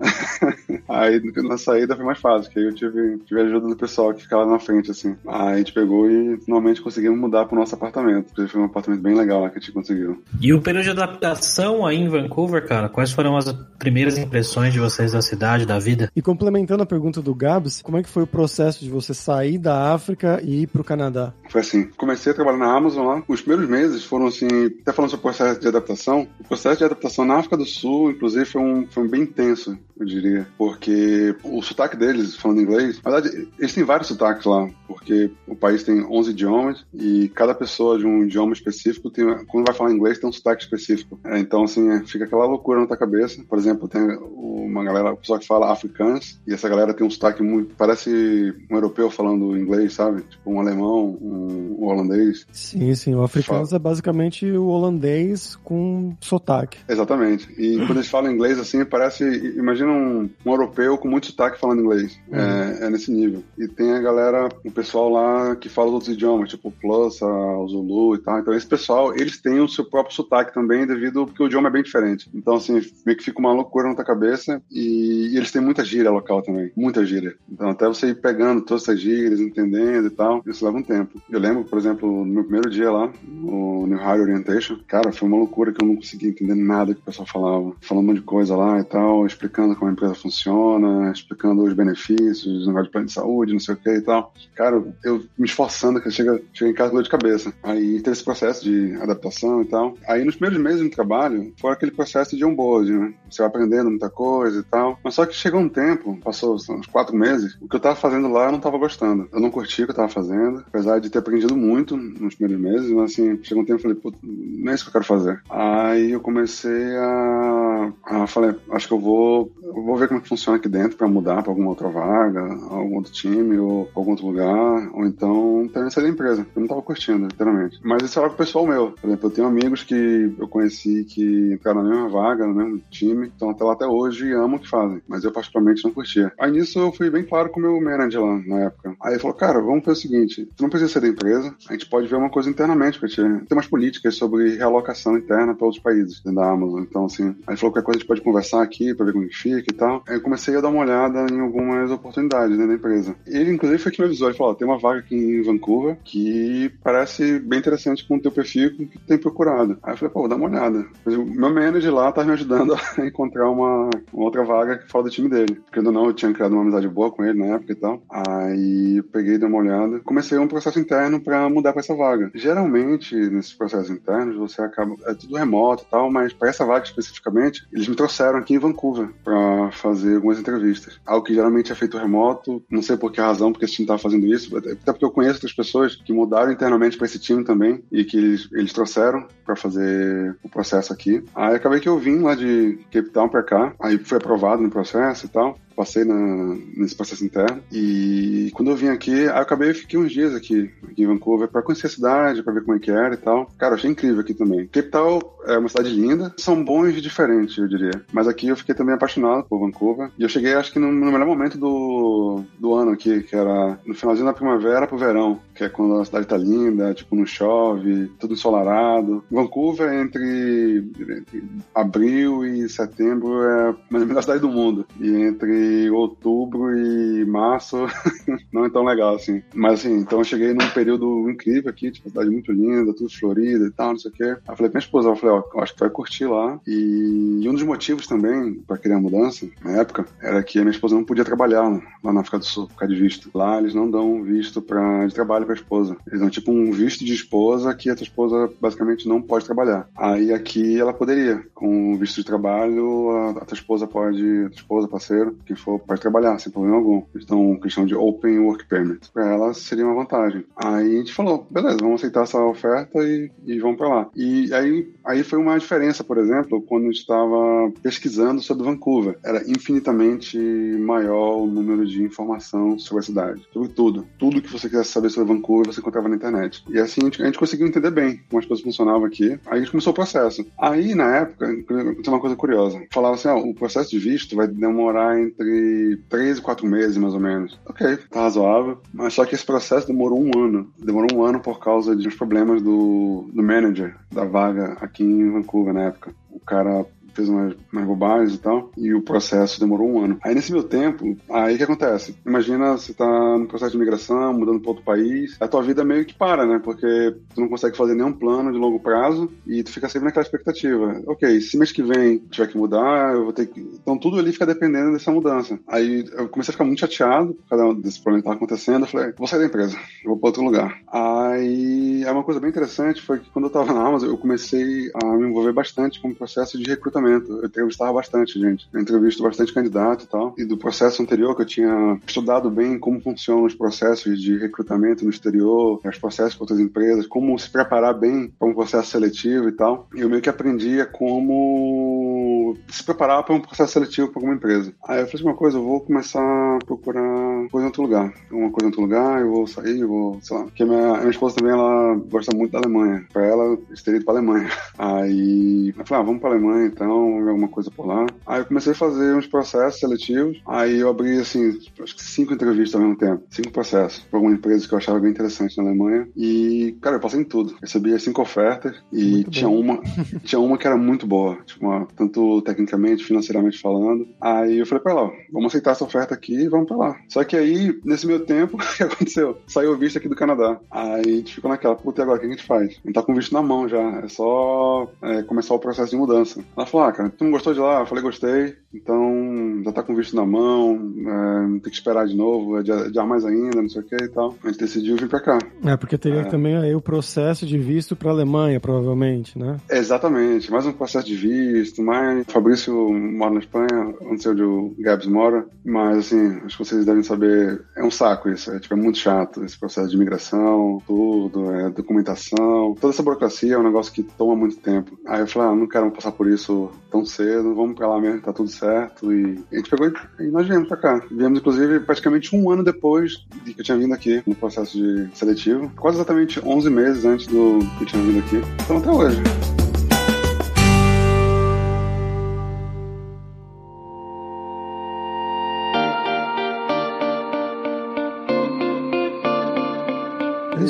aí 0.88 1.20
na 1.36 1.58
saída 1.58 1.96
foi 1.96 2.04
mais 2.04 2.18
fácil, 2.18 2.50
que 2.50 2.58
aí 2.58 2.66
eu 2.66 2.74
tive, 2.74 3.18
tive 3.26 3.40
ajuda 3.42 3.68
do 3.68 3.76
pessoal 3.76 4.14
que 4.14 4.22
ficava 4.22 4.46
na 4.46 4.58
frente, 4.58 4.90
assim. 4.90 5.16
Aí 5.26 5.54
a 5.54 5.58
gente 5.58 5.72
pegou 5.72 6.10
e 6.10 6.38
finalmente 6.38 6.80
conseguimos 6.80 7.18
mudar 7.18 7.46
pro 7.46 7.58
nosso 7.58 7.74
apartamento. 7.74 8.48
Foi 8.48 8.60
um 8.60 8.64
apartamento 8.64 9.02
bem 9.02 9.14
legal 9.14 9.42
lá 9.42 9.50
que 9.50 9.58
a 9.58 9.60
gente 9.60 9.72
conseguiu. 9.72 10.22
E 10.40 10.52
o 10.52 10.60
período 10.60 10.84
de 10.84 10.90
adaptação 10.90 11.86
aí 11.86 11.96
em 11.96 12.08
Vancouver, 12.08 12.66
cara, 12.66 12.88
quais 12.88 13.12
foram 13.12 13.36
as 13.36 13.52
primeiras 13.78 14.18
impressões 14.18 14.72
de 14.72 14.80
vocês 14.80 15.12
da 15.12 15.22
cidade, 15.22 15.66
da 15.66 15.78
vida? 15.78 16.10
E 16.14 16.22
complementando 16.22 16.85
a 16.86 16.88
pergunta 16.88 17.20
do 17.20 17.34
Gabs, 17.34 17.82
como 17.82 17.98
é 17.98 18.02
que 18.02 18.08
foi 18.08 18.22
o 18.22 18.26
processo 18.26 18.84
de 18.84 18.88
você 18.88 19.12
sair 19.12 19.58
da 19.58 19.92
África 19.92 20.40
e 20.42 20.62
ir 20.62 20.66
pro 20.68 20.84
Canadá? 20.84 21.34
Foi 21.50 21.60
assim, 21.60 21.88
comecei 21.96 22.32
trabalhar 22.32 22.58
na 22.58 22.76
Amazon 22.76 23.06
lá. 23.06 23.22
Os 23.26 23.40
primeiros 23.40 23.68
meses 23.68 24.04
foram 24.04 24.26
assim, 24.26 24.46
até 24.80 24.92
falando 24.92 25.10
sobre 25.10 25.26
o 25.26 25.28
processo 25.30 25.60
de 25.60 25.68
adaptação. 25.68 26.28
O 26.40 26.44
processo 26.44 26.78
de 26.78 26.84
adaptação 26.84 27.24
na 27.24 27.36
África 27.36 27.56
do 27.56 27.64
Sul, 27.64 28.10
inclusive, 28.10 28.44
foi 28.44 28.62
um, 28.62 28.86
foi 28.86 29.04
um 29.04 29.08
bem 29.08 29.22
intenso, 29.22 29.76
eu 29.98 30.06
diria. 30.06 30.46
Porque 30.56 31.34
o 31.42 31.60
sotaque 31.62 31.96
deles, 31.96 32.36
falando 32.36 32.60
inglês, 32.60 33.00
na 33.02 33.10
verdade, 33.10 33.48
eles 33.58 33.74
têm 33.74 33.84
vários 33.84 34.08
sotaques 34.08 34.44
lá, 34.44 34.68
porque 34.86 35.30
o 35.46 35.56
país 35.56 35.82
tem 35.82 36.04
11 36.04 36.30
idiomas 36.30 36.84
e 36.94 37.28
cada 37.34 37.54
pessoa 37.54 37.98
de 37.98 38.06
um 38.06 38.24
idioma 38.24 38.52
específico, 38.52 39.10
tem, 39.10 39.24
quando 39.46 39.66
vai 39.66 39.74
falar 39.74 39.92
inglês, 39.92 40.18
tem 40.18 40.28
um 40.28 40.32
sotaque 40.32 40.62
específico. 40.62 41.18
É, 41.24 41.38
então, 41.38 41.64
assim, 41.64 42.04
fica 42.04 42.24
aquela 42.24 42.46
loucura 42.46 42.80
na 42.80 42.86
tua 42.86 42.96
cabeça. 42.96 43.42
Por 43.48 43.58
exemplo, 43.58 43.88
tem 43.88 44.02
uma 44.02 44.84
galera, 44.84 45.12
o 45.12 45.16
pessoal 45.16 45.38
que 45.38 45.46
fala 45.46 45.72
africans, 45.72 46.40
e 46.46 46.52
essa 46.52 46.68
galera 46.68 46.75
tem 46.94 47.06
um 47.06 47.10
sotaque 47.10 47.42
muito. 47.42 47.74
parece 47.76 48.54
um 48.70 48.74
europeu 48.74 49.10
falando 49.10 49.56
inglês, 49.56 49.94
sabe? 49.94 50.22
Tipo 50.22 50.50
um 50.50 50.60
alemão, 50.60 51.18
um, 51.20 51.84
holandês. 51.86 52.46
Sim, 52.52 52.94
sim. 52.94 53.14
O 53.14 53.22
africano 53.22 53.66
é 53.70 53.78
basicamente 53.78 54.50
o 54.50 54.66
holandês 54.66 55.56
com 55.56 56.14
sotaque. 56.20 56.78
Exatamente. 56.88 57.48
E 57.58 57.78
quando 57.86 57.98
eles 57.98 58.08
falam 58.08 58.32
inglês 58.32 58.58
assim, 58.58 58.84
parece. 58.84 59.24
Imagina 59.56 59.90
um, 59.90 60.28
um 60.44 60.50
europeu 60.50 60.98
com 60.98 61.08
muito 61.08 61.26
sotaque 61.28 61.60
falando 61.60 61.82
inglês. 61.82 62.18
Uhum. 62.28 62.38
É, 62.38 62.86
é, 62.86 62.90
nesse 62.90 63.10
nível. 63.10 63.42
E 63.58 63.68
tem 63.68 63.92
a 63.92 64.00
galera, 64.00 64.48
o 64.64 64.70
pessoal 64.70 65.08
lá 65.08 65.56
que 65.56 65.68
fala 65.68 65.88
os 65.88 65.94
outros 65.94 66.12
idiomas, 66.12 66.50
tipo 66.50 66.68
o 66.68 66.72
Plus, 66.72 67.20
o 67.22 67.68
Zulu 67.68 68.16
e 68.16 68.18
tal. 68.18 68.38
Então 68.38 68.54
esse 68.54 68.66
pessoal, 68.66 69.14
eles 69.14 69.40
têm 69.40 69.60
o 69.60 69.68
seu 69.68 69.84
próprio 69.84 70.14
sotaque 70.14 70.52
também, 70.52 70.86
devido 70.86 71.26
porque 71.26 71.42
o 71.42 71.46
idioma 71.46 71.68
é 71.68 71.72
bem 71.72 71.82
diferente. 71.82 72.28
Então, 72.34 72.56
assim, 72.56 72.80
meio 73.04 73.18
que 73.18 73.24
fica 73.24 73.38
uma 73.38 73.52
loucura 73.52 73.88
na 73.88 73.94
tua 73.94 74.04
cabeça. 74.04 74.62
E, 74.70 75.30
e 75.32 75.36
eles 75.36 75.50
têm 75.50 75.62
muita 75.62 75.84
gíria 75.84 76.10
local 76.10 76.42
também. 76.42 76.65
Muita 76.76 77.04
gíria. 77.04 77.34
Então, 77.50 77.70
até 77.70 77.86
você 77.86 78.08
ir 78.08 78.20
pegando 78.20 78.62
todas 78.62 78.82
essas 78.82 79.00
gírias, 79.00 79.40
entendendo 79.40 80.06
e 80.06 80.10
tal, 80.10 80.42
isso 80.46 80.64
leva 80.64 80.78
um 80.78 80.82
tempo. 80.82 81.20
Eu 81.30 81.38
lembro, 81.38 81.64
por 81.64 81.78
exemplo, 81.78 82.24
no 82.24 82.32
meu 82.32 82.42
primeiro 82.44 82.70
dia 82.70 82.90
lá, 82.90 83.12
no 83.26 83.86
New 83.86 83.98
Hire 83.98 84.22
Orientation, 84.22 84.78
cara, 84.86 85.12
foi 85.12 85.28
uma 85.28 85.38
loucura 85.38 85.72
que 85.72 85.82
eu 85.82 85.86
não 85.86 85.96
conseguia 85.96 86.30
entender 86.30 86.54
nada 86.54 86.94
que 86.94 87.00
o 87.00 87.04
pessoal 87.04 87.26
falava. 87.26 87.72
Falando 87.80 88.04
um 88.04 88.06
monte 88.08 88.20
de 88.20 88.22
coisa 88.22 88.56
lá 88.56 88.80
e 88.80 88.84
tal, 88.84 89.26
explicando 89.26 89.74
como 89.76 89.90
a 89.90 89.92
empresa 89.92 90.14
funciona, 90.14 91.12
explicando 91.12 91.62
os 91.62 91.72
benefícios, 91.72 92.46
os 92.46 92.66
negócios 92.66 92.86
de 92.86 92.92
plano 92.92 93.06
de 93.06 93.12
saúde, 93.12 93.52
não 93.52 93.60
sei 93.60 93.74
o 93.74 93.78
que 93.78 93.90
e 93.90 94.00
tal. 94.00 94.32
Cara, 94.54 94.82
eu 95.04 95.24
me 95.38 95.46
esforçando, 95.46 96.00
que 96.00 96.10
chega, 96.10 96.40
chega 96.52 96.70
em 96.70 96.74
casa 96.74 96.90
com 96.90 96.96
dor 96.96 97.02
de 97.02 97.10
cabeça. 97.10 97.52
Aí 97.62 98.00
teve 98.00 98.12
esse 98.12 98.24
processo 98.24 98.64
de 98.64 98.94
adaptação 99.00 99.62
e 99.62 99.66
tal. 99.66 99.96
Aí 100.06 100.24
nos 100.24 100.36
primeiros 100.36 100.62
meses 100.62 100.82
de 100.82 100.90
trabalho, 100.90 101.52
foi 101.60 101.72
aquele 101.72 101.90
processo 101.90 102.36
de 102.36 102.44
onboard, 102.44 102.92
né? 102.92 103.14
Você 103.30 103.42
vai 103.42 103.48
aprendendo 103.48 103.90
muita 103.90 104.10
coisa 104.10 104.60
e 104.60 104.62
tal. 104.62 104.98
Mas 105.02 105.14
só 105.14 105.26
que 105.26 105.34
chegou 105.34 105.60
um 105.60 105.68
tempo, 105.68 106.18
passou 106.22 106.55
uns 106.56 106.86
quatro 106.86 107.16
meses, 107.16 107.56
o 107.60 107.68
que 107.68 107.76
eu 107.76 107.80
tava 107.80 107.96
fazendo 107.96 108.28
lá 108.28 108.46
eu 108.46 108.52
não 108.52 108.60
tava 108.60 108.78
gostando. 108.78 109.28
Eu 109.32 109.40
não 109.40 109.50
curti 109.50 109.82
o 109.82 109.86
que 109.86 109.92
eu 109.92 109.96
tava 109.96 110.08
fazendo, 110.08 110.64
apesar 110.66 110.98
de 110.98 111.10
ter 111.10 111.18
aprendido 111.18 111.56
muito 111.56 111.96
nos 111.96 112.34
primeiros 112.34 112.62
meses, 112.62 112.90
mas 112.90 113.12
assim, 113.12 113.38
chegou 113.42 113.62
um 113.62 113.66
tempo 113.66 113.80
e 113.80 113.82
falei, 113.82 113.96
pô, 113.96 114.12
não 114.22 114.72
é 114.72 114.74
isso 114.74 114.84
que 114.84 114.88
eu 114.88 114.92
quero 114.92 115.04
fazer. 115.04 115.40
Aí 115.50 116.12
eu 116.12 116.20
comecei 116.20 116.96
a, 116.96 117.92
a 118.04 118.26
falei, 118.26 118.54
acho 118.70 118.88
que 118.88 118.94
eu 118.94 119.00
vou, 119.00 119.52
eu 119.62 119.82
vou 119.82 119.96
ver 119.96 120.08
como 120.08 120.20
que 120.20 120.28
funciona 120.28 120.58
aqui 120.58 120.68
dentro 120.68 120.96
para 120.96 121.08
mudar 121.08 121.42
para 121.42 121.50
alguma 121.50 121.68
outra 121.68 121.88
vaga, 121.88 122.42
algum 122.70 122.96
outro 122.96 123.12
time 123.12 123.58
ou 123.58 123.88
algum 123.94 124.10
outro 124.10 124.26
lugar, 124.26 124.90
ou 124.92 125.06
então 125.06 125.68
também 125.72 125.90
sair 125.90 126.04
da 126.04 126.10
empresa. 126.10 126.46
Eu 126.54 126.60
não 126.60 126.68
tava 126.68 126.82
curtindo, 126.82 127.26
literalmente. 127.26 127.78
Mas 127.82 128.02
isso 128.02 128.18
era 128.18 128.28
com 128.28 128.34
o 128.34 128.38
pessoal 128.38 128.66
meu. 128.66 128.92
Por 128.92 129.06
exemplo, 129.06 129.28
eu 129.28 129.32
tenho 129.32 129.46
amigos 129.46 129.82
que 129.82 130.34
eu 130.38 130.48
conheci 130.48 131.04
que 131.04 131.52
entraram 131.52 131.82
na 131.82 131.90
mesma 131.90 132.08
vaga, 132.08 132.46
no 132.46 132.54
mesmo 132.54 132.80
time, 132.90 133.26
estão 133.28 133.50
até 133.50 133.64
lá 133.64 133.72
até 133.72 133.86
hoje 133.86 134.26
e 134.26 134.32
amam 134.32 134.56
o 134.56 134.60
que 134.60 134.68
fazem. 134.68 135.02
Mas 135.06 135.24
eu 135.24 135.32
particularmente 135.32 135.84
não 135.84 135.92
curtia. 135.92 136.32
Aí 136.46 136.52
nisso 136.52 136.78
eu 136.78 136.92
fui 136.92 137.10
bem 137.10 137.24
claro 137.24 137.50
com 137.50 137.58
o 137.58 137.62
meu 137.62 137.80
manager 137.80 138.24
lá 138.24 138.40
na 138.46 138.60
época. 138.66 138.94
Aí 139.02 139.14
ele 139.14 139.20
falou, 139.20 139.36
cara, 139.36 139.60
vamos 139.60 139.84
fazer 139.84 139.98
o 139.98 140.00
seguinte, 140.00 140.48
tu 140.56 140.62
não 140.62 140.70
precisa 140.70 140.92
ser 140.92 141.00
da 141.00 141.08
empresa, 141.08 141.52
a 141.68 141.72
gente 141.72 141.86
pode 141.86 142.06
ver 142.06 142.14
uma 142.14 142.30
coisa 142.30 142.48
internamente 142.48 143.00
pra 143.00 143.08
ti. 143.08 143.16
Tem 143.16 143.46
umas 143.50 143.66
políticas 143.66 144.14
sobre 144.14 144.54
realocação 144.54 145.18
interna 145.18 145.56
para 145.56 145.66
outros 145.66 145.82
países 145.82 146.20
dentro 146.20 146.40
da 146.40 146.48
Amazon. 146.48 146.82
Então, 146.82 147.06
assim, 147.06 147.24
aí 147.24 147.34
ele 147.48 147.56
falou 147.56 147.72
que 147.72 147.80
a 147.80 147.82
coisa 147.82 147.96
a 147.96 148.00
gente 148.00 148.06
pode 148.06 148.20
conversar 148.20 148.62
aqui 148.62 148.94
pra 148.94 149.06
ver 149.06 149.12
como 149.12 149.26
que 149.26 149.34
fica 149.34 149.64
e 149.68 149.74
tal. 149.74 150.04
Aí 150.08 150.14
eu 150.14 150.20
comecei 150.20 150.56
a 150.56 150.60
dar 150.60 150.68
uma 150.68 150.82
olhada 150.82 151.26
em 151.32 151.40
algumas 151.40 151.90
oportunidades 151.90 152.56
dentro 152.56 152.68
da 152.68 152.74
empresa. 152.74 153.16
Ele, 153.26 153.50
inclusive, 153.50 153.82
foi 153.82 153.90
que 153.90 154.00
me 154.00 154.06
avisou. 154.06 154.28
Ele 154.28 154.38
falou, 154.38 154.54
tem 154.54 154.68
uma 154.68 154.78
vaga 154.78 155.00
aqui 155.00 155.16
em 155.16 155.42
Vancouver 155.42 155.98
que 156.04 156.70
parece 156.80 157.40
bem 157.40 157.58
interessante 157.58 158.06
com 158.06 158.16
o 158.16 158.20
teu 158.20 158.30
perfil 158.30 158.76
com 158.76 158.84
o 158.84 158.86
que 158.86 158.98
tu 159.00 159.06
tem 159.06 159.18
procurado. 159.18 159.78
Aí 159.82 159.94
eu 159.94 159.96
falei, 159.96 160.12
pô, 160.12 160.28
dar 160.28 160.36
uma 160.36 160.46
olhada. 160.46 160.86
O 161.06 161.24
meu 161.24 161.52
manager 161.52 161.92
lá 161.92 162.12
tá 162.12 162.22
me 162.22 162.30
ajudando 162.30 162.76
a 162.96 163.04
encontrar 163.04 163.50
uma, 163.50 163.90
uma 164.12 164.24
outra 164.24 164.44
vaga 164.44 164.78
que 164.78 164.88
fala 164.88 165.04
do 165.04 165.10
time 165.10 165.28
dele. 165.28 165.56
Porque 165.64 165.80
não, 165.80 166.06
eu 166.06 166.12
tinha 166.12 166.32
criado 166.36 166.52
uma 166.52 166.62
amizade 166.62 166.88
boa 166.88 167.10
com 167.10 167.24
ele 167.24 167.38
na 167.38 167.56
época 167.56 167.72
e 167.72 167.76
tal. 167.76 168.02
Aí 168.10 169.02
peguei, 169.12 169.38
dei 169.38 169.48
uma 169.48 169.58
olhada. 169.58 170.00
Comecei 170.00 170.38
um 170.38 170.48
processo 170.48 170.78
interno 170.78 171.20
para 171.20 171.48
mudar 171.48 171.72
para 171.72 171.80
essa 171.80 171.94
vaga. 171.94 172.30
Geralmente, 172.34 173.14
nesses 173.14 173.52
processos 173.52 173.90
internos, 173.90 174.36
você 174.36 174.62
acaba. 174.62 174.94
É 175.06 175.14
tudo 175.14 175.36
remoto 175.36 175.84
e 175.84 175.90
tal, 175.90 176.10
mas 176.10 176.32
para 176.32 176.48
essa 176.48 176.64
vaga 176.64 176.84
especificamente, 176.84 177.66
eles 177.72 177.88
me 177.88 177.96
trouxeram 177.96 178.38
aqui 178.38 178.54
em 178.54 178.58
Vancouver 178.58 179.08
para 179.24 179.70
fazer 179.72 180.16
algumas 180.16 180.38
entrevistas. 180.38 181.00
Algo 181.04 181.24
que 181.24 181.34
geralmente 181.34 181.72
é 181.72 181.74
feito 181.74 181.98
remoto, 181.98 182.62
não 182.70 182.82
sei 182.82 182.96
por 182.96 183.10
que 183.10 183.20
razão, 183.20 183.52
porque 183.52 183.64
esse 183.64 183.74
time 183.74 183.84
estava 183.84 183.98
fazendo 183.98 184.26
isso, 184.26 184.56
até 184.56 184.74
porque 184.92 185.04
eu 185.04 185.10
conheço 185.10 185.36
outras 185.36 185.52
pessoas 185.52 185.96
que 185.96 186.12
mudaram 186.12 186.52
internamente 186.52 186.96
para 186.96 187.06
esse 187.06 187.18
time 187.18 187.44
também 187.44 187.82
e 187.90 188.04
que 188.04 188.16
eles, 188.16 188.48
eles 188.52 188.72
trouxeram 188.72 189.26
para 189.44 189.56
fazer 189.56 190.36
o 190.42 190.48
processo 190.48 190.92
aqui. 190.92 191.24
Aí 191.34 191.54
acabei 191.54 191.80
que 191.80 191.88
eu 191.88 191.98
vim 191.98 192.20
lá 192.20 192.34
de 192.34 192.78
Cape 192.90 193.10
Town 193.10 193.28
para 193.28 193.42
cá, 193.42 193.74
aí 193.80 193.98
fui 193.98 194.18
aprovado 194.18 194.62
no 194.62 194.70
processo 194.70 195.26
e 195.26 195.28
tal 195.28 195.58
passei 195.76 196.04
na, 196.04 196.56
nesse 196.74 196.96
processo 196.96 197.24
interno. 197.24 197.62
E 197.70 198.50
quando 198.54 198.70
eu 198.70 198.76
vim 198.76 198.88
aqui, 198.88 199.10
eu 199.10 199.36
acabei 199.36 199.74
fiquei 199.74 199.98
uns 199.98 200.10
dias 200.10 200.34
aqui, 200.34 200.70
aqui 200.90 201.02
em 201.02 201.06
Vancouver 201.06 201.48
para 201.48 201.62
conhecer 201.62 201.86
a 201.86 201.90
cidade, 201.90 202.42
para 202.42 202.54
ver 202.54 202.64
como 202.64 202.76
é 202.76 202.80
que 202.80 202.90
era 202.90 203.14
e 203.14 203.18
tal. 203.18 203.50
Cara, 203.58 203.74
achei 203.74 203.90
incrível 203.90 204.20
aqui 204.20 204.34
também. 204.34 204.66
Cape 204.66 204.90
Town 204.90 205.20
é 205.46 205.58
uma 205.58 205.68
cidade 205.68 205.90
linda, 205.90 206.34
são 206.38 206.64
bons 206.64 206.96
e 206.96 207.00
diferentes, 207.00 207.58
eu 207.58 207.68
diria. 207.68 208.04
Mas 208.12 208.26
aqui 208.26 208.48
eu 208.48 208.56
fiquei 208.56 208.74
também 208.74 208.94
apaixonado 208.94 209.44
por 209.44 209.60
Vancouver. 209.60 210.10
E 210.18 210.22
eu 210.22 210.28
cheguei, 210.28 210.54
acho 210.54 210.72
que 210.72 210.78
no, 210.78 210.90
no 210.90 211.12
melhor 211.12 211.26
momento 211.26 211.58
do, 211.58 212.42
do 212.58 212.74
ano 212.74 212.92
aqui, 212.92 213.22
que 213.22 213.36
era 213.36 213.78
no 213.84 213.94
finalzinho 213.94 214.26
da 214.26 214.32
primavera 214.32 214.86
pro 214.86 214.98
verão, 214.98 215.40
que 215.56 215.64
é 215.64 215.68
quando 215.68 215.98
a 216.00 216.04
cidade 216.04 216.26
tá 216.26 216.36
linda, 216.36 216.94
tipo, 216.94 217.16
não 217.16 217.26
chove, 217.26 218.08
tudo 218.18 218.34
ensolarado. 218.34 219.24
Vancouver, 219.30 219.92
entre, 219.92 220.84
entre 221.00 221.44
abril 221.74 222.44
e 222.44 222.68
setembro, 222.68 223.42
é 223.42 223.70
a 223.70 223.76
melhor 223.98 224.22
cidade 224.22 224.40
do 224.40 224.48
mundo. 224.48 224.86
E 225.00 225.10
entre 225.10 225.90
outubro 225.90 226.76
e 226.76 227.24
março 227.24 227.86
não 228.52 228.66
é 228.66 228.70
tão 228.70 228.84
legal, 228.84 229.14
assim. 229.14 229.42
Mas 229.54 229.80
assim, 229.80 229.94
então 229.98 230.18
eu 230.18 230.24
cheguei 230.24 230.52
num 230.52 230.68
período 230.70 231.28
incrível 231.30 231.70
aqui, 231.70 231.90
tipo, 231.90 232.08
cidade 232.08 232.30
muito 232.30 232.52
linda, 232.52 232.94
tudo 232.94 233.10
florida 233.10 233.66
e 233.66 233.70
tal, 233.70 233.90
não 233.90 233.98
sei 233.98 234.10
o 234.10 234.14
quê. 234.14 234.24
Aí 234.24 234.34
eu 234.48 234.56
falei 234.56 234.70
pra 234.70 234.78
minha 234.78 234.86
esposa, 234.86 235.08
eu 235.08 235.16
falei, 235.16 235.36
ó, 235.36 235.62
acho 235.62 235.74
que 235.74 235.80
vai 235.80 235.90
curtir 235.90 236.26
lá. 236.26 236.60
E, 236.66 237.40
e 237.42 237.48
um 237.48 237.54
dos 237.54 237.62
motivos 237.62 238.06
também 238.06 238.54
pra 238.66 238.76
querer 238.76 238.94
a 238.94 239.00
mudança, 239.00 239.48
na 239.64 239.80
época, 239.80 240.06
era 240.20 240.42
que 240.42 240.58
a 240.58 240.62
minha 240.62 240.72
esposa 240.72 240.94
não 240.94 241.04
podia 241.04 241.24
trabalhar 241.24 241.62
lá 242.04 242.12
na 242.12 242.20
África 242.20 242.38
do 242.38 242.44
Sul, 242.44 242.66
por 242.68 242.76
causa 242.76 242.94
de 242.94 243.00
visto. 243.00 243.30
Lá 243.34 243.58
eles 243.58 243.74
não 243.74 243.90
dão 243.90 244.22
visto 244.22 244.60
pra, 244.60 245.06
de 245.06 245.14
trabalho 245.14 245.45
pra 245.46 245.54
esposa. 245.54 245.96
Eles 246.06 246.20
dão 246.20 246.30
tipo 246.30 246.52
um 246.52 246.70
visto 246.70 247.04
de 247.04 247.14
esposa 247.14 247.74
que 247.74 247.88
a 247.88 247.94
tua 247.94 248.04
esposa 248.04 248.50
basicamente 248.60 249.08
não 249.08 249.22
pode 249.22 249.44
trabalhar. 249.44 249.88
Aí 249.96 250.32
aqui 250.32 250.78
ela 250.78 250.92
poderia. 250.92 251.42
Com 251.54 251.96
visto 251.96 252.16
de 252.16 252.24
trabalho, 252.24 253.10
a, 253.10 253.30
a 253.30 253.44
tua 253.44 253.54
esposa 253.54 253.86
pode, 253.86 254.24
a 254.46 254.50
tua 254.50 254.56
esposa, 254.56 254.88
parceiro, 254.88 255.36
que 255.44 255.54
for, 255.54 255.78
pode 255.78 256.00
trabalhar 256.00 256.38
sem 256.38 256.52
problema 256.52 256.76
algum. 256.76 257.02
Então, 257.14 257.58
questão 257.60 257.86
de 257.86 257.94
Open 257.94 258.38
Work 258.40 258.66
Permit. 258.66 259.10
Para 259.12 259.32
ela 259.32 259.54
seria 259.54 259.86
uma 259.86 259.94
vantagem. 259.94 260.44
Aí 260.56 260.96
a 260.96 260.98
gente 260.98 261.14
falou, 261.14 261.46
beleza, 261.50 261.78
vamos 261.80 262.00
aceitar 262.00 262.24
essa 262.24 262.42
oferta 262.42 262.98
e, 263.02 263.30
e 263.44 263.58
vamos 263.58 263.76
para 263.76 263.88
lá. 263.88 264.10
E 264.14 264.52
aí, 264.52 264.92
aí 265.04 265.22
foi 265.22 265.38
uma 265.38 265.58
diferença, 265.58 266.04
por 266.04 266.18
exemplo, 266.18 266.62
quando 266.62 266.84
a 266.84 266.86
gente 266.86 267.00
estava 267.00 267.72
pesquisando 267.82 268.42
sobre 268.42 268.64
Vancouver. 268.64 269.18
Era 269.24 269.42
infinitamente 269.48 270.38
maior 270.78 271.38
o 271.38 271.46
número 271.46 271.86
de 271.86 272.02
informação 272.02 272.78
sobre 272.78 273.00
a 273.02 273.06
cidade. 273.06 273.46
Sobre 273.52 273.68
tudo. 273.68 274.06
Tudo 274.18 274.42
que 274.42 274.52
você 274.52 274.68
quisesse 274.68 274.90
saber 274.90 275.10
sobre 275.10 275.32
Vancouver, 275.32 275.35
você 275.42 275.80
encontrava 275.80 276.08
na 276.08 276.16
internet. 276.16 276.64
E 276.68 276.78
assim 276.78 277.00
a 277.02 277.04
gente, 277.04 277.22
a 277.22 277.26
gente 277.26 277.38
conseguiu 277.38 277.66
entender 277.66 277.90
bem 277.90 278.20
como 278.28 278.40
as 278.40 278.46
coisas 278.46 278.64
funcionavam 278.64 279.04
aqui. 279.04 279.38
Aí 279.46 279.56
a 279.56 279.58
gente 279.58 279.70
começou 279.70 279.92
o 279.92 279.94
processo. 279.94 280.46
Aí, 280.58 280.94
na 280.94 281.16
época, 281.16 281.46
aconteceu 281.50 282.12
uma 282.12 282.20
coisa 282.20 282.36
curiosa. 282.36 282.82
Falava 282.92 283.14
assim, 283.14 283.28
ó, 283.28 283.38
o 283.38 283.54
processo 283.54 283.90
de 283.90 283.98
visto 283.98 284.36
vai 284.36 284.46
demorar 284.46 285.18
entre 285.20 286.00
3 286.08 286.38
e 286.38 286.40
4 286.40 286.66
meses, 286.66 286.96
mais 286.96 287.14
ou 287.14 287.20
menos. 287.20 287.58
Ok, 287.66 287.96
tá 288.10 288.22
razoável. 288.22 288.80
Mas 288.92 289.14
só 289.14 289.24
que 289.24 289.34
esse 289.34 289.44
processo 289.44 289.86
demorou 289.86 290.20
um 290.20 290.30
ano. 290.38 290.70
Demorou 290.78 291.08
um 291.14 291.22
ano 291.24 291.40
por 291.40 291.58
causa 291.58 291.94
de 291.94 292.06
uns 292.06 292.14
problemas 292.14 292.62
do, 292.62 293.28
do 293.32 293.42
manager 293.42 293.96
da 294.12 294.24
vaga 294.24 294.76
aqui 294.80 295.04
em 295.04 295.30
Vancouver 295.30 295.72
na 295.72 295.84
época. 295.84 296.14
O 296.30 296.40
cara 296.40 296.86
fez 297.16 297.28
umas, 297.28 297.54
umas 297.72 297.86
bobagens 297.86 298.34
e 298.34 298.38
tal, 298.38 298.70
e 298.76 298.94
o 298.94 299.02
processo 299.02 299.58
demorou 299.58 299.88
um 299.88 300.04
ano. 300.04 300.18
Aí 300.22 300.34
nesse 300.34 300.52
meu 300.52 300.62
tempo, 300.62 301.16
aí 301.30 301.54
o 301.54 301.58
que 301.58 301.64
acontece? 301.64 302.16
Imagina 302.24 302.72
você 302.72 302.92
tá 302.92 303.38
no 303.38 303.46
processo 303.46 303.72
de 303.72 303.78
migração, 303.78 304.32
mudando 304.32 304.60
para 304.60 304.70
outro 304.70 304.84
país, 304.84 305.36
a 305.40 305.48
tua 305.48 305.62
vida 305.62 305.84
meio 305.84 306.04
que 306.04 306.14
para, 306.14 306.46
né? 306.46 306.60
Porque 306.62 307.16
tu 307.34 307.40
não 307.40 307.48
consegue 307.48 307.76
fazer 307.76 307.94
nenhum 307.94 308.12
plano 308.12 308.52
de 308.52 308.58
longo 308.58 308.78
prazo 308.78 309.30
e 309.46 309.62
tu 309.62 309.72
fica 309.72 309.88
sempre 309.88 310.06
naquela 310.06 310.24
expectativa. 310.24 311.02
Ok, 311.06 311.40
se 311.40 311.56
mês 311.56 311.72
que 311.72 311.82
vem 311.82 312.18
tiver 312.30 312.48
que 312.48 312.58
mudar, 312.58 313.14
eu 313.14 313.24
vou 313.24 313.32
ter 313.32 313.46
que. 313.46 313.60
Então 313.60 313.98
tudo 313.98 314.18
ali 314.18 314.32
fica 314.32 314.46
dependendo 314.46 314.92
dessa 314.92 315.10
mudança. 315.10 315.58
Aí 315.66 316.04
eu 316.12 316.28
comecei 316.28 316.52
a 316.52 316.54
ficar 316.54 316.64
muito 316.64 316.80
chateado 316.80 317.34
por 317.34 317.48
causa 317.48 317.74
desse 317.80 318.00
problema 318.00 318.22
que 318.22 318.28
estava 318.28 318.36
acontecendo. 318.36 318.82
Eu 318.84 318.88
falei, 318.88 319.12
vou 319.16 319.26
sair 319.26 319.40
da 319.40 319.46
empresa, 319.46 319.76
vou 320.04 320.16
para 320.18 320.28
outro 320.28 320.44
lugar. 320.44 320.78
Aí 320.92 322.04
é 322.04 322.10
uma 322.10 322.24
coisa 322.24 322.40
bem 322.40 322.50
interessante 322.50 323.02
foi 323.02 323.20
que 323.20 323.30
quando 323.30 323.46
eu 323.46 323.48
estava 323.48 323.72
na 323.72 323.86
Amazon, 323.86 324.10
eu 324.10 324.18
comecei 324.18 324.90
a 324.94 325.16
me 325.16 325.28
envolver 325.28 325.52
bastante 325.52 326.00
com 326.00 326.08
o 326.08 326.14
processo 326.14 326.58
de 326.58 326.68
recrutamento. 326.68 327.05
Eu 327.08 327.44
entrevistava 327.44 327.92
bastante 327.92 328.38
gente. 328.38 328.68
Eu 328.72 328.80
entrevisto 328.80 329.22
bastante 329.22 329.52
candidato 329.52 330.04
e 330.04 330.08
tal. 330.08 330.34
E 330.38 330.44
do 330.44 330.56
processo 330.56 331.02
anterior 331.02 331.34
que 331.34 331.42
eu 331.42 331.46
tinha 331.46 332.00
estudado 332.06 332.50
bem 332.50 332.78
como 332.78 333.00
funcionam 333.00 333.44
os 333.44 333.54
processos 333.54 334.20
de 334.20 334.36
recrutamento 334.38 335.04
no 335.04 335.10
exterior, 335.10 335.80
os 335.84 335.98
processos 335.98 336.34
com 336.34 336.44
outras 336.44 336.60
empresas, 336.60 337.06
como 337.06 337.38
se 337.38 337.50
preparar 337.50 337.94
bem 337.94 338.32
para 338.38 338.48
um 338.48 338.54
processo 338.54 338.90
seletivo 338.90 339.48
e 339.48 339.52
tal. 339.52 339.88
E 339.94 340.00
eu 340.00 340.08
meio 340.08 340.22
que 340.22 340.28
aprendia 340.28 340.86
como 340.86 342.56
se 342.68 342.84
preparar 342.84 343.22
para 343.24 343.34
um 343.34 343.40
processo 343.40 343.72
seletivo 343.72 344.08
para 344.08 344.20
alguma 344.20 344.34
empresa. 344.34 344.72
Aí 344.86 345.00
eu 345.00 345.06
falei 345.06 345.26
uma 345.26 345.34
coisa, 345.34 345.58
eu 345.58 345.62
vou 345.62 345.80
começar 345.80 346.20
a 346.20 346.58
procurar 346.64 347.48
coisa 347.50 347.64
em 347.64 347.66
outro 347.66 347.82
lugar. 347.82 348.12
Uma 348.30 348.50
coisa 348.50 348.64
em 348.64 348.66
outro 348.66 348.80
lugar, 348.82 349.20
eu 349.20 349.30
vou 349.30 349.46
sair, 349.46 349.80
eu 349.80 349.88
vou, 349.88 350.18
sei 350.22 350.36
lá. 350.36 350.44
Porque 350.44 350.64
minha, 350.64 350.98
minha 350.98 351.10
esposa 351.10 351.36
também, 351.36 351.52
ela 351.52 351.94
gosta 352.10 352.36
muito 352.36 352.52
da 352.52 352.58
Alemanha. 352.58 353.04
Para 353.12 353.26
ela, 353.26 353.44
eu 353.44 353.62
teria 353.84 353.96
ido 353.96 354.04
para 354.04 354.14
Alemanha. 354.14 354.48
Aí 354.78 355.74
eu 355.76 355.84
falei, 355.84 356.02
ah, 356.02 356.06
vamos 356.06 356.20
para 356.20 356.30
Alemanha 356.30 356.66
então, 356.66 356.95
alguma 356.96 357.48
coisa 357.48 357.70
por 357.70 357.86
lá. 357.86 358.06
Aí 358.26 358.40
eu 358.40 358.46
comecei 358.46 358.72
a 358.72 358.76
fazer 358.76 359.14
uns 359.14 359.26
processos 359.26 359.80
seletivos. 359.80 360.40
Aí 360.46 360.78
eu 360.78 360.88
abri, 360.88 361.18
assim, 361.18 361.58
acho 361.82 361.96
que 361.96 362.04
cinco 362.04 362.34
entrevistas 362.34 362.74
ao 362.74 362.80
mesmo 362.80 362.98
tempo. 362.98 363.22
Cinco 363.30 363.50
processos. 363.50 364.00
Para 364.10 364.18
alguma 364.18 364.34
empresa 364.34 364.66
que 364.66 364.74
eu 364.74 364.78
achava 364.78 365.00
bem 365.00 365.10
interessante 365.10 365.56
na 365.56 365.64
Alemanha. 365.64 366.08
E, 366.16 366.76
cara, 366.80 366.96
eu 366.96 367.00
passei 367.00 367.20
em 367.20 367.24
tudo. 367.24 367.56
Recebi 367.60 367.98
cinco 367.98 368.22
ofertas 368.22 368.76
e 368.92 369.04
muito 369.04 369.30
tinha 369.30 369.48
bom. 369.48 369.60
uma 369.60 369.80
tinha 370.24 370.40
uma 370.40 370.58
que 370.58 370.66
era 370.66 370.76
muito 370.76 371.06
boa. 371.06 371.38
Tipo, 371.44 371.66
uma, 371.66 371.86
tanto 371.96 372.42
tecnicamente, 372.42 373.04
financeiramente 373.04 373.60
falando. 373.60 374.06
Aí 374.20 374.58
eu 374.58 374.66
falei 374.66 374.82
pra 374.82 374.92
ela, 374.92 375.12
vamos 375.32 375.48
aceitar 375.48 375.72
essa 375.72 375.84
oferta 375.84 376.14
aqui 376.14 376.34
e 376.34 376.48
vamos 376.48 376.66
pra 376.66 376.76
lá. 376.76 376.96
Só 377.08 377.22
que 377.24 377.36
aí, 377.36 377.78
nesse 377.84 378.06
meu 378.06 378.24
tempo, 378.24 378.56
o 378.60 378.76
que 378.76 378.82
aconteceu? 378.82 379.38
Saiu 379.46 379.72
o 379.72 379.76
visto 379.76 379.98
aqui 379.98 380.08
do 380.08 380.16
Canadá. 380.16 380.58
Aí 380.70 381.00
a 381.00 381.16
gente 381.16 381.34
ficou 381.34 381.50
naquela, 381.50 381.74
puta, 381.74 382.00
e 382.00 382.02
agora, 382.02 382.18
o 382.18 382.20
que 382.20 382.26
a 382.26 382.30
gente 382.30 382.44
faz? 382.44 382.62
A 382.62 382.86
gente 382.86 382.92
tá 382.92 383.02
com 383.02 383.12
o 383.12 383.14
visto 383.14 383.32
na 383.32 383.42
mão 383.42 383.68
já. 383.68 384.00
É 384.00 384.08
só 384.08 384.90
é, 385.02 385.22
começar 385.22 385.54
o 385.54 385.58
processo 385.58 385.90
de 385.90 385.96
mudança. 385.96 386.44
Ela 386.56 386.66
falou, 386.66 386.85
ah, 386.88 386.92
cara, 386.92 387.10
tu 387.10 387.24
não 387.24 387.30
gostou 387.30 387.52
de 387.52 387.60
lá? 387.60 387.80
Eu 387.80 387.86
falei, 387.86 388.02
gostei. 388.02 388.56
Então, 388.72 389.62
já 389.64 389.72
tá 389.72 389.82
com 389.82 389.94
visto 389.94 390.14
na 390.14 390.26
mão, 390.26 390.92
é, 391.06 391.60
tem 391.60 391.60
que 391.60 391.70
esperar 391.70 392.06
de 392.06 392.14
novo, 392.14 392.56
adiar 392.56 393.06
mais 393.06 393.24
ainda, 393.24 393.62
não 393.62 393.68
sei 393.68 393.82
o 393.82 393.84
que 393.84 393.96
e 393.96 394.08
tal. 394.08 394.34
A 394.44 394.48
gente 394.48 394.58
decidiu 394.58 394.96
vir 394.96 395.08
pra 395.08 395.20
cá. 395.20 395.38
É, 395.64 395.76
porque 395.76 395.96
teria 395.96 396.20
é. 396.20 396.24
também 396.24 396.56
aí 396.56 396.74
o 396.74 396.80
processo 396.80 397.46
de 397.46 397.58
visto 397.58 397.96
pra 397.96 398.10
Alemanha, 398.10 398.60
provavelmente, 398.60 399.38
né? 399.38 399.56
Exatamente. 399.70 400.50
Mais 400.50 400.66
um 400.66 400.72
processo 400.72 401.06
de 401.06 401.16
visto, 401.16 401.82
mais... 401.82 402.26
O 402.26 402.30
Fabrício 402.30 402.74
mora 402.92 403.34
na 403.34 403.40
Espanha, 403.40 403.94
não 404.00 404.18
sei 404.18 404.32
onde 404.32 404.42
o 404.42 404.74
Gabs 404.78 405.06
mora, 405.06 405.46
mas, 405.64 405.98
assim, 405.98 406.40
acho 406.44 406.56
que 406.58 406.64
vocês 406.64 406.84
devem 406.84 407.02
saber, 407.02 407.62
é 407.76 407.82
um 407.82 407.90
saco 407.90 408.28
isso. 408.28 408.50
É, 408.52 408.58
tipo, 408.58 408.74
é 408.74 408.76
muito 408.76 408.98
chato 408.98 409.44
esse 409.44 409.58
processo 409.58 409.88
de 409.88 409.96
imigração, 409.96 410.82
tudo, 410.86 411.50
é, 411.52 411.70
documentação. 411.70 412.74
Toda 412.80 412.92
essa 412.92 413.02
burocracia 413.02 413.54
é 413.54 413.58
um 413.58 413.62
negócio 413.62 413.92
que 413.92 414.02
toma 414.02 414.36
muito 414.36 414.56
tempo. 414.56 414.98
Aí 415.06 415.20
eu 415.20 415.26
falei, 415.26 415.48
ah, 415.48 415.56
não 415.56 415.66
quero 415.66 415.90
passar 415.90 416.12
por 416.12 416.28
isso 416.28 416.65
tão 416.90 417.04
cedo, 417.04 417.54
vamos 417.54 417.76
pra 417.76 417.88
lá 417.88 418.00
mesmo, 418.00 418.20
tá 418.20 418.32
tudo 418.32 418.48
certo. 418.48 419.12
E 419.12 419.38
a 419.52 419.56
gente 419.56 419.70
pegou 419.70 419.92
e 420.18 420.24
nós 420.28 420.46
viemos 420.46 420.68
pra 420.68 420.76
cá. 420.76 421.02
Viemos, 421.10 421.38
inclusive, 421.38 421.80
praticamente 421.80 422.34
um 422.34 422.50
ano 422.50 422.62
depois 422.62 423.26
de 423.44 423.54
que 423.54 423.60
eu 423.60 423.64
tinha 423.64 423.78
vindo 423.78 423.94
aqui 423.94 424.22
no 424.26 424.34
processo 424.34 424.76
de 424.76 425.08
seletivo. 425.14 425.70
Quase 425.76 425.96
exatamente 425.96 426.40
11 426.40 426.70
meses 426.70 427.04
antes 427.04 427.26
do 427.26 427.58
que 427.78 427.84
eu 427.84 427.86
tinha 427.86 428.02
vindo 428.02 428.18
aqui. 428.18 428.40
Então, 428.64 428.78
até 428.78 428.90
hoje. 428.90 429.55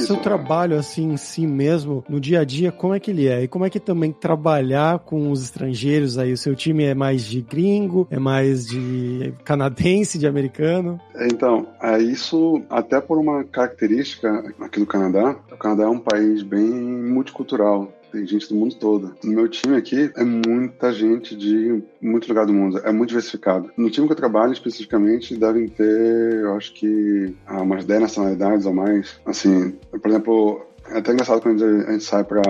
Seu 0.07 0.17
trabalho 0.17 0.79
assim 0.79 1.13
em 1.13 1.17
si 1.17 1.47
mesmo, 1.47 2.05
no 2.09 2.21
dia 2.21 2.41
a 2.41 2.45
dia, 2.45 2.71
como 2.71 2.95
é 2.95 3.01
que 3.01 3.11
ele 3.11 3.27
é? 3.27 3.43
E 3.43 3.49
como 3.49 3.65
é 3.65 3.71
que 3.71 3.81
também 3.81 4.13
trabalhar 4.13 5.01
com 5.01 5.33
os 5.33 5.43
estrangeiros 5.43 6.17
aí? 6.17 6.33
O 6.33 6.37
seu 6.37 6.55
time 6.55 6.85
é 6.85 6.95
mais 6.95 7.25
de 7.25 7.41
gringo, 7.41 8.07
é 8.09 8.19
mais 8.19 8.67
de 8.67 9.35
canadense, 9.45 10.19
de 10.19 10.27
americano? 10.27 11.01
Então, 11.17 11.67
é 11.83 11.99
isso 11.99 12.63
até 12.71 13.01
por 13.01 13.19
uma 13.19 13.43
característica 13.43 14.45
aqui 14.61 14.79
do 14.79 14.87
Canadá. 14.87 15.37
O 15.51 15.57
Canadá 15.57 15.85
é 15.85 15.89
um 15.89 15.99
país 15.99 16.43
bem 16.43 16.69
multicultural 16.69 17.93
tem 18.11 18.27
gente 18.27 18.49
do 18.49 18.55
mundo 18.55 18.75
todo. 18.77 19.15
No 19.23 19.33
meu 19.33 19.49
time 19.49 19.77
aqui 19.77 20.11
é 20.17 20.25
muita 20.25 20.93
gente 20.93 21.37
de 21.37 21.83
muito 22.01 22.29
lugar 22.29 22.47
do 22.47 22.53
mundo, 22.53 22.79
é 22.79 22.93
muito 22.93 23.09
diversificado. 23.11 23.71
No 23.77 23.91
time 23.91 24.07
que 24.07 24.13
eu 24.13 24.17
trabalho 24.17 24.53
especificamente 24.53 25.37
devem 25.37 25.69
ter, 25.69 26.41
eu 26.41 26.55
acho 26.55 26.73
que 26.75 27.35
ah, 27.47 27.63
umas 27.63 27.85
10 27.85 28.01
nacionalidades 28.01 28.67
ou 28.67 28.75
mais. 28.75 29.21
Assim, 29.25 29.73
por 29.91 30.09
exemplo, 30.09 30.66
é 30.91 30.99
até 30.99 31.13
engraçado 31.13 31.41
quando 31.41 31.65
a 31.65 31.93
gente 31.93 32.05
sai 32.05 32.25
pra, 32.25 32.43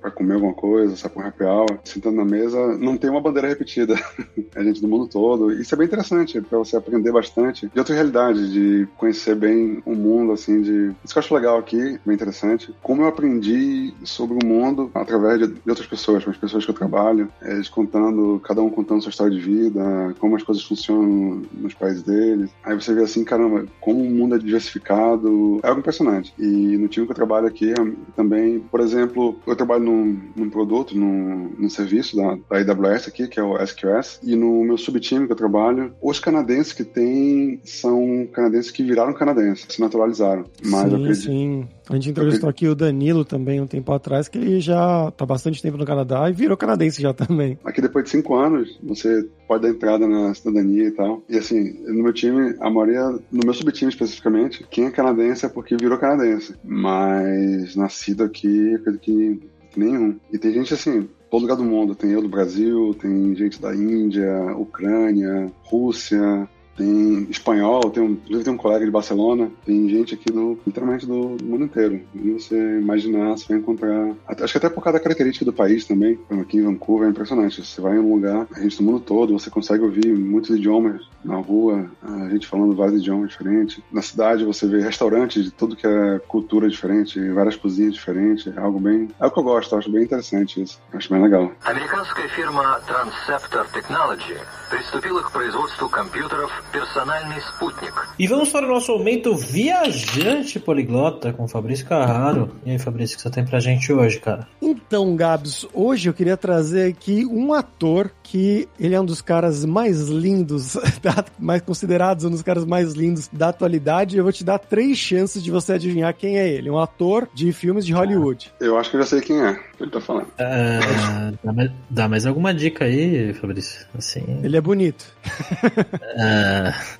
pra 0.00 0.10
comer 0.10 0.34
alguma 0.34 0.54
coisa, 0.54 0.96
sai 0.96 1.10
pra 1.10 1.22
um 1.22 1.26
happy 1.26 1.44
hour, 1.44 1.78
sentando 1.84 2.16
na 2.16 2.24
mesa, 2.24 2.78
não 2.78 2.96
tem 2.96 3.10
uma 3.10 3.20
bandeira 3.20 3.48
repetida. 3.48 3.94
é 4.54 4.64
gente 4.64 4.80
do 4.80 4.88
mundo 4.88 5.08
todo. 5.08 5.52
Isso 5.52 5.74
é 5.74 5.78
bem 5.78 5.86
interessante, 5.86 6.40
pra 6.40 6.58
você 6.58 6.76
aprender 6.76 7.12
bastante 7.12 7.68
de 7.68 7.78
outra 7.78 7.94
realidade, 7.94 8.50
de 8.50 8.88
conhecer 8.96 9.34
bem 9.34 9.82
o 9.84 9.94
mundo, 9.94 10.32
assim, 10.32 10.62
de... 10.62 10.92
Isso 11.04 11.12
que 11.12 11.18
eu 11.18 11.22
acho 11.22 11.34
legal 11.34 11.58
aqui, 11.58 11.98
bem 12.04 12.14
interessante. 12.14 12.74
Como 12.82 13.02
eu 13.02 13.08
aprendi 13.08 13.92
sobre 14.04 14.38
o 14.42 14.46
mundo 14.46 14.90
através 14.94 15.38
de, 15.38 15.54
outras 15.68 15.86
pessoas, 15.86 16.24
com 16.24 16.30
as 16.30 16.36
pessoas 16.36 16.64
que 16.64 16.70
eu 16.70 16.74
trabalho, 16.74 17.28
eles 17.42 17.68
contando, 17.68 18.40
cada 18.44 18.62
um 18.62 18.70
contando 18.70 19.02
sua 19.02 19.10
história 19.10 19.32
de 19.32 19.40
vida, 19.40 20.14
como 20.18 20.36
as 20.36 20.42
coisas 20.42 20.62
funcionam 20.64 21.42
nos 21.52 21.74
países 21.74 22.02
deles. 22.02 22.50
Aí 22.64 22.74
você 22.74 22.94
vê 22.94 23.02
assim, 23.02 23.24
caramba, 23.24 23.66
como 23.80 24.02
o 24.02 24.10
mundo 24.10 24.34
é 24.34 24.38
diversificado. 24.38 25.60
É 25.62 25.68
algo 25.68 25.80
impressionante. 25.80 26.32
E 26.38 26.76
no 26.76 26.88
time 26.88 27.06
que 27.06 27.12
eu 27.12 27.16
trabalho 27.16 27.46
aqui, 27.46 27.72
também, 28.16 28.60
por 28.60 28.80
exemplo, 28.80 29.38
eu 29.46 29.56
trabalho 29.56 29.84
num, 29.84 30.20
num 30.36 30.50
produto, 30.50 30.96
num, 30.96 31.50
num 31.58 31.70
serviço 31.70 32.16
da, 32.16 32.38
da 32.48 32.72
AWS 32.72 33.08
aqui, 33.08 33.28
que 33.28 33.38
é 33.38 33.42
o 33.42 33.56
SQS, 33.58 34.20
e 34.22 34.36
no 34.36 34.64
meu 34.64 34.78
subtime 34.78 35.26
que 35.26 35.32
eu 35.32 35.36
trabalho, 35.36 35.92
os 36.00 36.18
canadenses 36.18 36.72
que 36.72 36.84
tem 36.84 37.60
são 37.64 38.28
canadenses 38.32 38.70
que 38.70 38.82
viraram 38.82 39.12
canadenses, 39.12 39.66
se 39.68 39.80
naturalizaram. 39.80 40.44
Mas 40.64 40.82
sim, 40.82 40.88
eu 40.88 40.96
acredito, 40.96 41.22
sim. 41.22 41.68
A 41.90 41.94
gente 41.94 42.10
entrevistou 42.10 42.48
aqui 42.48 42.68
o 42.68 42.74
Danilo 42.74 43.24
também 43.24 43.60
um 43.60 43.66
tempo 43.66 43.92
atrás, 43.92 44.28
que 44.28 44.38
ele 44.38 44.60
já 44.60 45.08
está 45.08 45.26
bastante 45.26 45.60
tempo 45.60 45.76
no 45.76 45.84
Canadá 45.84 46.30
e 46.30 46.32
virou 46.32 46.56
canadense 46.56 47.02
já 47.02 47.12
também. 47.12 47.58
Aqui 47.64 47.80
depois 47.80 48.04
de 48.04 48.10
cinco 48.12 48.36
anos, 48.36 48.78
você 48.80 49.28
pode 49.48 49.64
dar 49.64 49.70
entrada 49.70 50.06
na 50.06 50.32
cidadania 50.32 50.86
e 50.86 50.90
tal. 50.92 51.20
E 51.28 51.36
assim, 51.36 51.82
no 51.88 52.04
meu 52.04 52.12
time, 52.12 52.54
a 52.60 52.70
maioria, 52.70 53.02
no 53.32 53.40
meu 53.44 53.52
subtime 53.52 53.90
especificamente, 53.90 54.64
quem 54.70 54.86
é 54.86 54.90
canadense 54.92 55.44
é 55.44 55.48
porque 55.48 55.76
virou 55.76 55.98
canadense. 55.98 56.54
Mas 56.62 57.69
nascido 57.76 58.24
aqui, 58.24 58.74
acredito 58.74 59.00
que 59.00 59.50
nenhum. 59.76 60.18
E 60.32 60.38
tem 60.38 60.52
gente 60.52 60.74
assim, 60.74 61.08
todo 61.30 61.42
lugar 61.42 61.56
do 61.56 61.64
mundo. 61.64 61.94
Tem 61.94 62.10
eu 62.10 62.22
do 62.22 62.28
Brasil, 62.28 62.94
tem 62.94 63.34
gente 63.34 63.60
da 63.60 63.74
Índia, 63.74 64.56
Ucrânia, 64.56 65.50
Rússia, 65.62 66.48
tem 66.75 67.27
espanhol, 67.29 67.89
tem 67.89 68.03
um, 68.03 68.11
inclusive 68.11 68.43
tem 68.43 68.53
um 68.53 68.57
colega 68.57 68.85
de 68.85 68.91
Barcelona, 68.91 69.49
tem 69.65 69.89
gente 69.89 70.13
aqui 70.13 70.31
do, 70.31 70.59
literalmente 70.65 71.05
do, 71.05 71.35
do 71.35 71.45
mundo 71.45 71.65
inteiro. 71.65 72.01
E 72.13 72.31
você 72.31 72.55
imaginar, 72.55 73.31
você 73.31 73.47
vai 73.47 73.57
encontrar. 73.57 74.13
Acho 74.27 74.53
que 74.53 74.57
até 74.57 74.69
por 74.69 74.83
causa 74.83 74.99
da 74.99 75.03
característica 75.03 75.45
do 75.45 75.53
país 75.53 75.85
também, 75.85 76.19
aqui 76.41 76.57
em 76.57 76.63
Vancouver 76.63 77.07
é 77.07 77.11
impressionante. 77.11 77.63
Você 77.63 77.81
vai 77.81 77.95
em 77.95 77.99
um 77.99 78.13
lugar, 78.13 78.47
a 78.53 78.59
gente 78.59 78.77
do 78.77 78.83
mundo 78.83 78.99
todo, 78.99 79.37
você 79.37 79.49
consegue 79.49 79.83
ouvir 79.83 80.07
muitos 80.13 80.55
idiomas 80.55 81.01
na 81.23 81.37
rua, 81.37 81.89
a 82.03 82.29
gente 82.29 82.47
falando 82.47 82.75
vários 82.75 83.01
idiomas 83.01 83.29
diferentes. 83.29 83.79
Na 83.91 84.01
cidade 84.01 84.43
você 84.43 84.67
vê 84.67 84.81
restaurantes 84.81 85.43
de 85.43 85.51
tudo 85.51 85.75
que 85.75 85.87
é 85.87 86.19
cultura 86.27 86.69
diferente, 86.69 87.19
várias 87.31 87.55
cozinhas 87.55 87.93
diferentes. 87.93 88.45
É 88.55 88.59
algo 88.59 88.79
bem. 88.79 89.09
É 89.19 89.25
o 89.25 89.31
que 89.31 89.39
eu 89.39 89.43
gosto, 89.43 89.75
acho 89.75 89.89
bem 89.89 90.03
interessante 90.03 90.61
isso. 90.61 90.79
Acho 90.93 91.09
bem 91.11 91.21
legal. 91.21 91.51
Американская 91.63 92.27
фирма 92.29 92.79
Transceptor 92.85 93.65
Technology 93.71 94.35
приступила 94.69 95.23
к 95.23 95.31
производству 95.31 95.89
компьютеров 95.89 96.51
персональный 96.71 97.39
спутник. 97.41 97.93
E 98.17 98.27
vamos 98.27 98.49
para 98.49 98.65
o 98.65 98.69
nosso 98.69 98.91
momento 98.97 99.35
viajante 99.35 100.59
poliglota 100.59 101.33
com 101.33 101.47
Fabrício 101.47 101.85
Carraro. 101.85 102.51
E 102.65 102.71
aí, 102.71 102.79
Fabrício, 102.79 103.15
o 103.15 103.17
que 103.17 103.23
você 103.23 103.29
tem 103.29 103.45
pra 103.45 103.59
gente 103.59 103.91
hoje, 103.91 104.19
cara? 104.19 104.47
Então, 104.61 105.15
Gabs, 105.15 105.67
hoje 105.73 106.09
eu 106.09 106.13
queria 106.13 106.37
trazer 106.37 106.89
aqui 106.91 107.25
um 107.25 107.53
ator 107.53 108.11
que 108.23 108.67
ele 108.79 108.95
é 108.95 109.01
um 109.01 109.05
dos 109.05 109.21
caras 109.21 109.65
mais 109.65 110.07
lindos, 110.07 110.77
mais 111.39 111.61
considerados 111.61 112.25
um 112.25 112.29
dos 112.29 112.41
caras 112.41 112.65
mais 112.65 112.93
lindos 112.93 113.29
da 113.31 113.49
atualidade. 113.49 114.17
Eu 114.17 114.23
vou 114.23 114.33
te 114.33 114.43
dar 114.43 114.59
três 114.59 114.97
chances 114.97 115.43
de 115.43 115.51
você 115.51 115.73
adivinhar 115.73 116.13
quem 116.13 116.37
é 116.37 116.47
ele. 116.47 116.69
Um 116.69 116.79
ator 116.79 117.27
de 117.33 117.51
filmes 117.51 117.85
de 117.85 117.93
Hollywood. 117.93 118.51
Eu 118.59 118.77
acho 118.77 118.89
que 118.89 118.97
eu 118.97 119.01
já 119.01 119.07
sei 119.07 119.21
quem 119.21 119.41
é 119.41 119.53
que 119.77 119.83
ele 119.83 119.91
tá 119.91 120.01
falando. 120.01 120.27
Uh, 120.27 121.37
dá, 121.43 121.53
mais, 121.53 121.71
dá, 121.89 122.09
mais, 122.09 122.25
alguma 122.25 122.53
dica 122.53 122.85
aí, 122.85 123.33
Fabrício? 123.33 123.85
Assim... 123.97 124.23
Ele 124.43 124.57
é 124.57 124.61
bonito. 124.61 125.05
uh, 125.25 126.48
uh... 126.50 126.99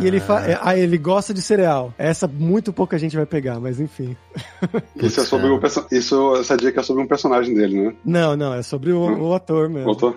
E 0.00 0.06
ele, 0.06 0.20
fa... 0.20 0.60
ah, 0.62 0.76
ele 0.76 0.98
gosta 0.98 1.32
de 1.32 1.40
cereal. 1.40 1.94
Essa 1.96 2.28
muito 2.28 2.72
pouca 2.72 2.98
gente 2.98 3.16
vai 3.16 3.26
pegar, 3.26 3.58
mas 3.58 3.80
enfim. 3.80 4.16
Isso 4.96 5.20
é 5.20 5.24
sobre 5.24 5.48
o 5.48 5.58
perso... 5.58 5.86
Isso, 5.90 6.36
essa 6.36 6.56
dica 6.56 6.80
é 6.80 6.82
sobre 6.82 7.02
um 7.02 7.06
personagem 7.06 7.54
dele, 7.54 7.80
né? 7.80 7.94
Não, 8.04 8.36
não, 8.36 8.54
é 8.54 8.62
sobre 8.62 8.92
o, 8.92 9.28
o 9.28 9.34
ator 9.34 9.68
mesmo. 9.68 9.88
O 9.88 9.92
ator? 9.92 10.16